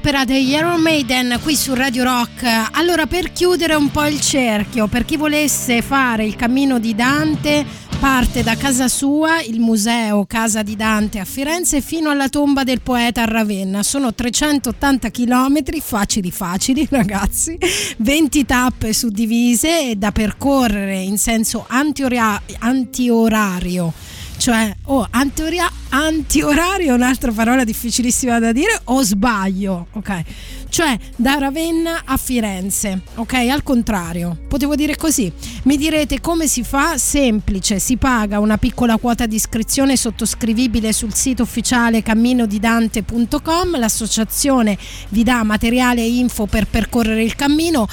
l'opera 0.00 0.24
degli 0.24 0.52
Iron 0.52 0.80
Maiden 0.80 1.38
qui 1.42 1.54
su 1.54 1.74
Radio 1.74 2.04
Rock. 2.04 2.44
Allora, 2.72 3.06
per 3.06 3.32
chiudere 3.32 3.74
un 3.74 3.90
po' 3.90 4.06
il 4.06 4.18
cerchio, 4.18 4.86
per 4.86 5.04
chi 5.04 5.18
volesse 5.18 5.82
fare 5.82 6.24
il 6.24 6.36
cammino 6.36 6.78
di 6.78 6.94
Dante, 6.94 7.66
parte 7.98 8.42
da 8.42 8.56
casa 8.56 8.88
sua, 8.88 9.42
il 9.42 9.60
museo 9.60 10.24
Casa 10.24 10.62
di 10.62 10.74
Dante 10.74 11.18
a 11.18 11.26
Firenze, 11.26 11.82
fino 11.82 12.08
alla 12.08 12.30
tomba 12.30 12.64
del 12.64 12.80
poeta 12.80 13.22
a 13.22 13.26
Ravenna. 13.26 13.82
Sono 13.82 14.14
380 14.14 15.10
km, 15.10 15.62
facili 15.82 16.30
facili 16.30 16.86
ragazzi, 16.88 17.58
20 17.98 18.46
tappe 18.46 18.94
suddivise 18.94 19.98
da 19.98 20.12
percorrere 20.12 20.98
in 20.98 21.18
senso 21.18 21.66
anti-ora- 21.68 22.40
antiorario 22.60 23.92
cioè, 24.40 24.74
oh, 24.84 25.06
antioria- 25.10 25.70
antiorario 25.90 26.92
è 26.92 26.94
un'altra 26.94 27.30
parola 27.30 27.62
difficilissima 27.62 28.38
da 28.38 28.52
dire, 28.52 28.80
o 28.84 29.02
sbaglio, 29.02 29.88
ok? 29.92 30.22
Cioè, 30.70 30.98
da 31.16 31.34
Ravenna 31.34 32.04
a 32.06 32.16
Firenze, 32.16 33.02
ok? 33.16 33.34
Al 33.34 33.62
contrario, 33.62 34.38
potevo 34.48 34.76
dire 34.76 34.96
così. 34.96 35.30
Mi 35.64 35.76
direte 35.76 36.22
come 36.22 36.46
si 36.46 36.64
fa? 36.64 36.96
Semplice, 36.96 37.80
si 37.80 37.98
paga 37.98 38.38
una 38.38 38.56
piccola 38.56 38.96
quota 38.96 39.26
di 39.26 39.34
iscrizione 39.34 39.94
sottoscrivibile 39.94 40.94
sul 40.94 41.12
sito 41.12 41.42
ufficiale 41.42 42.02
camminodidante.com, 42.02 43.78
l'associazione 43.78 44.78
vi 45.10 45.22
dà 45.22 45.42
materiale 45.42 46.00
e 46.00 46.16
info 46.16 46.46
per 46.46 46.66
percorrere 46.66 47.22
il 47.22 47.36
cammino. 47.36 47.86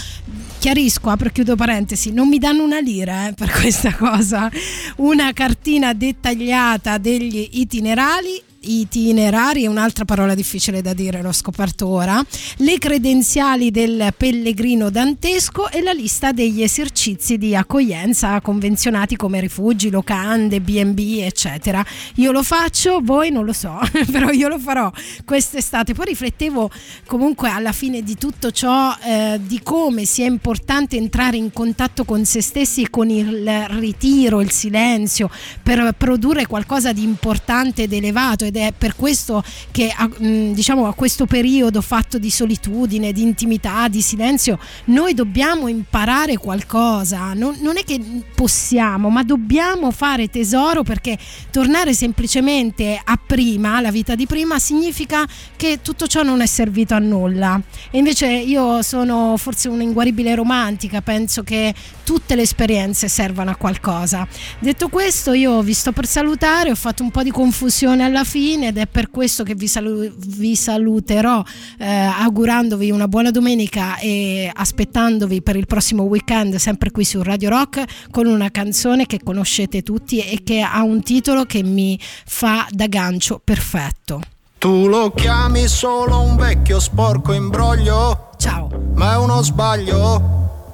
Chiarisco, 0.59 1.09
apro 1.09 1.27
e 1.27 1.31
chiudo 1.31 1.55
parentesi, 1.55 2.11
non 2.11 2.27
mi 2.27 2.39
danno 2.39 2.63
una 2.63 2.79
lira 2.79 3.27
eh, 3.27 3.33
per 3.33 3.51
questa 3.51 3.93
cosa, 3.93 4.51
una 4.97 5.31
cartina 5.31 5.93
dettagliata 5.93 6.97
degli 6.97 7.47
itinerali 7.53 8.41
itinerari 8.67 9.63
è 9.63 9.67
un'altra 9.67 10.05
parola 10.05 10.35
difficile 10.35 10.81
da 10.81 10.93
dire, 10.93 11.21
l'ho 11.21 11.31
scoperto 11.31 11.87
ora, 11.87 12.23
le 12.57 12.77
credenziali 12.77 13.71
del 13.71 14.13
pellegrino 14.15 14.89
dantesco 14.89 15.69
e 15.69 15.81
la 15.81 15.91
lista 15.91 16.31
degli 16.31 16.61
esercizi 16.61 17.37
di 17.37 17.55
accoglienza 17.55 18.39
convenzionati 18.41 19.15
come 19.15 19.39
rifugi, 19.39 19.89
locande, 19.89 20.59
B&B, 20.59 21.19
eccetera. 21.21 21.85
Io 22.15 22.31
lo 22.31 22.43
faccio, 22.43 22.99
voi 23.01 23.31
non 23.31 23.45
lo 23.45 23.53
so, 23.53 23.79
però 24.11 24.29
io 24.31 24.47
lo 24.47 24.59
farò 24.59 24.91
quest'estate. 25.25 25.93
Poi 25.93 26.05
riflettevo 26.07 26.69
comunque 27.05 27.49
alla 27.49 27.71
fine 27.71 28.03
di 28.03 28.17
tutto 28.17 28.51
ciò 28.51 28.95
eh, 29.03 29.39
di 29.41 29.61
come 29.63 30.05
sia 30.05 30.25
importante 30.25 30.97
entrare 30.97 31.37
in 31.37 31.51
contatto 31.53 32.03
con 32.03 32.25
se 32.25 32.41
stessi 32.41 32.83
e 32.83 32.89
con 32.89 33.09
il 33.09 33.65
ritiro, 33.69 34.41
il 34.41 34.51
silenzio 34.51 35.29
per 35.63 35.93
produrre 35.97 36.45
qualcosa 36.47 36.91
di 36.91 37.03
importante 37.03 37.83
ed 37.83 37.93
elevato 37.93 38.45
ed 38.45 38.56
è 38.57 38.73
per 38.77 38.95
questo 38.95 39.43
che 39.71 39.93
a, 39.95 40.09
diciamo 40.19 40.87
a 40.87 40.93
questo 40.93 41.25
periodo 41.25 41.81
fatto 41.81 42.17
di 42.17 42.29
solitudine, 42.29 43.11
di 43.11 43.21
intimità, 43.21 43.87
di 43.87 44.01
silenzio, 44.01 44.59
noi 44.85 45.13
dobbiamo 45.13 45.67
imparare 45.67 46.37
qualcosa, 46.37 47.33
non, 47.33 47.57
non 47.61 47.77
è 47.77 47.83
che 47.83 47.99
possiamo, 48.33 49.09
ma 49.09 49.23
dobbiamo 49.23 49.91
fare 49.91 50.29
tesoro 50.29 50.83
perché 50.83 51.17
tornare 51.51 51.93
semplicemente 51.93 52.99
a 53.03 53.19
prima, 53.23 53.77
alla 53.77 53.91
vita 53.91 54.15
di 54.15 54.25
prima, 54.25 54.59
significa 54.59 55.25
che 55.55 55.79
tutto 55.81 56.07
ciò 56.07 56.23
non 56.23 56.41
è 56.41 56.45
servito 56.45 56.93
a 56.93 56.99
nulla. 56.99 57.61
E 57.91 57.97
invece 57.97 58.27
io 58.27 58.81
sono 58.81 59.35
forse 59.37 59.69
un'inguaribile 59.69 60.35
romantica, 60.35 61.01
penso 61.01 61.43
che 61.43 61.73
tutte 62.07 62.35
le 62.35 62.43
esperienze 62.43 63.09
servano 63.09 63.51
a 63.51 63.57
qualcosa. 63.57 64.25
Detto 64.59 64.87
questo, 64.87 65.33
io 65.33 65.61
vi 65.61 65.73
sto 65.73 65.91
per 65.91 66.07
salutare, 66.07 66.71
ho 66.71 66.75
fatto 66.75 67.03
un 67.03 67.11
po' 67.11 67.21
di 67.21 67.31
confusione 67.31 68.01
alla 68.05 68.23
fine 68.23 68.69
ed 68.69 68.77
è 68.77 68.87
per 68.87 69.09
questo 69.09 69.43
che 69.43 69.55
vi, 69.55 69.67
salu- 69.67 70.13
vi 70.15 70.55
saluterò 70.55 71.43
eh, 71.77 71.85
augurandovi 71.85 72.91
una 72.91 73.09
buona 73.09 73.29
domenica 73.29 73.97
e 73.97 74.49
aspettandovi 74.53 75.41
per 75.41 75.57
il 75.57 75.65
prossimo 75.65 76.03
weekend 76.03 76.55
sempre 76.55 76.91
qui 76.91 77.03
su 77.03 77.21
Radio 77.21 77.49
Rock 77.49 77.83
con 78.09 78.25
una 78.25 78.51
canzone 78.51 79.05
che 79.05 79.19
conoscete 79.21 79.83
tutti 79.83 80.21
e 80.21 80.43
che 80.45 80.61
ha 80.61 80.83
un 80.83 81.03
titolo 81.03 81.43
che 81.43 81.61
mi 81.61 81.99
fa 81.99 82.65
da 82.69 82.87
gancio 82.87 83.41
perfetto. 83.43 84.21
Tu 84.59 84.87
lo 84.87 85.11
chiami 85.11 85.67
solo 85.67 86.21
un 86.21 86.37
vecchio 86.37 86.79
sporco 86.79 87.33
imbroglio? 87.33 88.29
Ciao. 88.37 88.69
Ma 88.95 89.13
è 89.13 89.17
uno 89.17 89.43
sbaglio, 89.43 90.71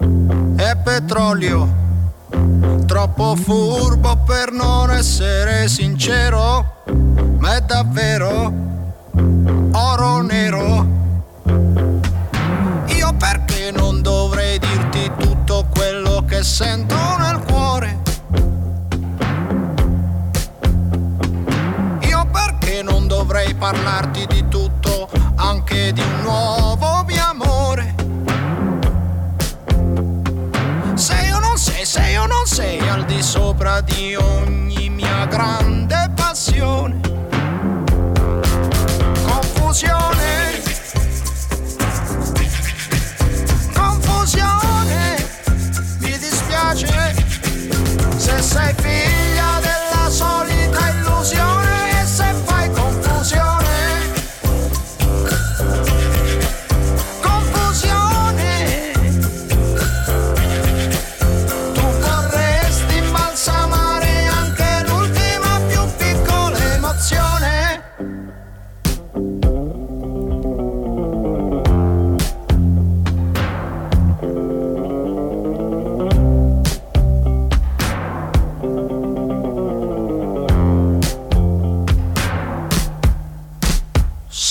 è 0.64 0.78
petrolio. 0.78 1.82
Troppo 2.86 3.36
furbo 3.36 4.18
per 4.26 4.52
non 4.52 4.92
essere 4.92 5.68
sincero, 5.68 6.84
ma 7.40 7.56
è 7.56 7.62
davvero 7.62 8.52
oro 9.74 10.22
nero. 10.22 10.88
Io 12.86 13.14
perché 13.18 13.72
non 13.72 14.02
dovrei 14.02 14.58
dirti 14.58 15.12
tutto 15.18 15.66
quello 15.74 16.24
che 16.26 16.44
sento 16.44 16.96
nel 17.18 17.44
cuore? 17.46 18.02
Io 22.02 22.28
perché 22.32 22.82
non 22.82 23.08
dovrei 23.08 23.54
parlarti 23.54 24.26
di 24.28 24.48
tutto, 24.48 25.10
anche 25.36 25.92
di 25.92 26.02
un 26.02 26.22
nuovo 26.22 26.93
sei, 31.86 32.04
sei 32.04 32.18
o 32.18 32.26
non 32.26 32.46
sei 32.46 32.80
al 32.88 33.06
di 33.06 33.22
sopra 33.22 33.82
di 33.82 34.16
ogni 34.16 34.90
mia 34.90 35.26
grande 35.26 36.12
passione. 36.16 37.00
Confusione. 39.26 40.62
Confusione. 43.74 45.28
Mi 46.00 46.18
dispiace 46.18 47.16
se 48.18 48.42
sei 48.42 48.74
figlia 48.76 49.63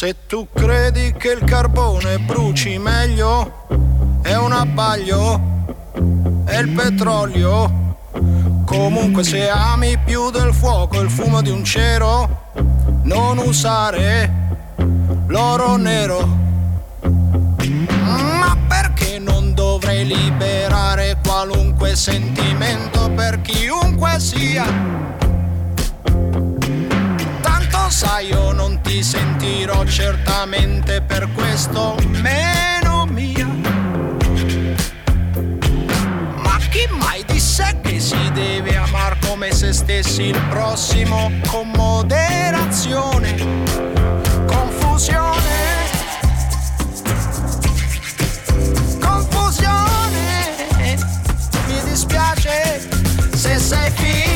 Se 0.03 0.17
tu 0.27 0.49
credi 0.53 1.15
che 1.17 1.29
il 1.29 1.45
carbone 1.45 2.19
bruci 2.19 2.77
meglio, 2.77 3.69
è 4.23 4.35
un 4.35 4.51
abbaglio, 4.51 5.41
è 6.45 6.59
il 6.59 6.71
petrolio. 6.71 7.95
Comunque 8.67 9.23
se 9.23 9.49
ami 9.49 9.97
più 10.05 10.31
del 10.31 10.53
fuoco 10.53 11.01
il 11.01 11.09
fumo 11.09 11.41
di 11.41 11.51
un 11.51 11.63
cero, 11.63 12.51
non 13.05 13.39
usare 13.39 14.29
l'oro 15.29 15.77
nero. 15.77 16.19
Ma 18.11 18.59
perché 18.67 19.21
non 19.21 19.55
dovrei 19.55 20.05
liberare 20.05 21.17
qualunque 21.25 21.95
sentimento 21.95 23.09
per 23.11 23.41
chiunque 23.41 24.19
sia? 24.19 25.22
Sai 28.05 28.27
io 28.27 28.51
non 28.51 28.81
ti 28.81 29.01
sentirò 29.01 29.85
certamente 29.85 31.01
per 31.03 31.29
questo 31.33 31.95
meno 32.09 33.07
mia. 33.09 33.47
Ma 36.35 36.59
chi 36.69 36.89
mai 36.91 37.25
disse 37.25 37.79
che 37.81 38.01
si 38.01 38.19
deve 38.33 38.75
amar 38.77 39.19
come 39.25 39.53
se 39.53 39.73
stessi 39.73 40.25
il 40.25 40.41
prossimo 40.51 41.31
con 41.47 41.71
moderazione? 41.77 43.37
Confusione. 44.47 45.61
Confusione. 48.99 50.57
Mi 51.69 51.81
dispiace 51.85 52.81
se 53.33 53.59
sei 53.61 53.91
figlia 53.93 54.32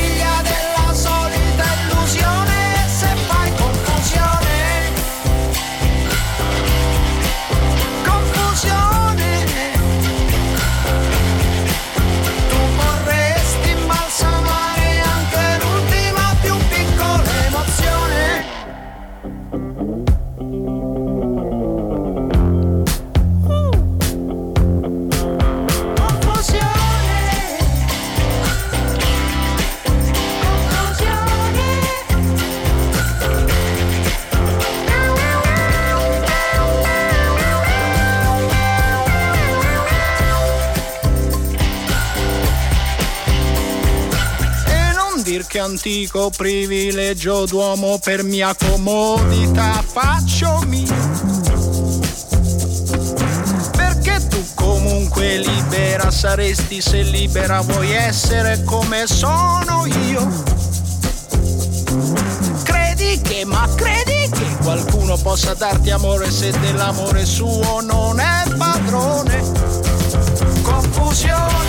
qualche 45.57 45.59
antico 45.59 46.29
privilegio 46.35 47.45
d'uomo 47.45 47.99
per 47.99 48.23
mia 48.23 48.55
comodità 48.55 49.83
faccio 49.85 50.61
mio. 50.67 50.93
Perché 53.75 54.27
tu 54.27 54.43
comunque 54.53 55.37
libera 55.37 56.11
saresti 56.11 56.81
se 56.81 57.01
libera 57.01 57.61
vuoi 57.61 57.91
essere 57.91 58.63
come 58.63 59.07
sono 59.07 59.85
io. 60.07 60.43
Credi 62.63 63.19
che, 63.21 63.45
ma 63.45 63.67
credi 63.75 64.29
che 64.29 64.57
qualcuno 64.61 65.17
possa 65.17 65.53
darti 65.53 65.89
amore 65.89 66.29
se 66.29 66.51
dell'amore 66.59 67.25
suo 67.25 67.81
non 67.81 68.19
è 68.19 68.43
padrone? 68.55 69.41
Confusione. 70.61 71.66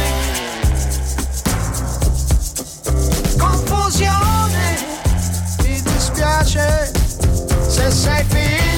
Se 7.99 8.78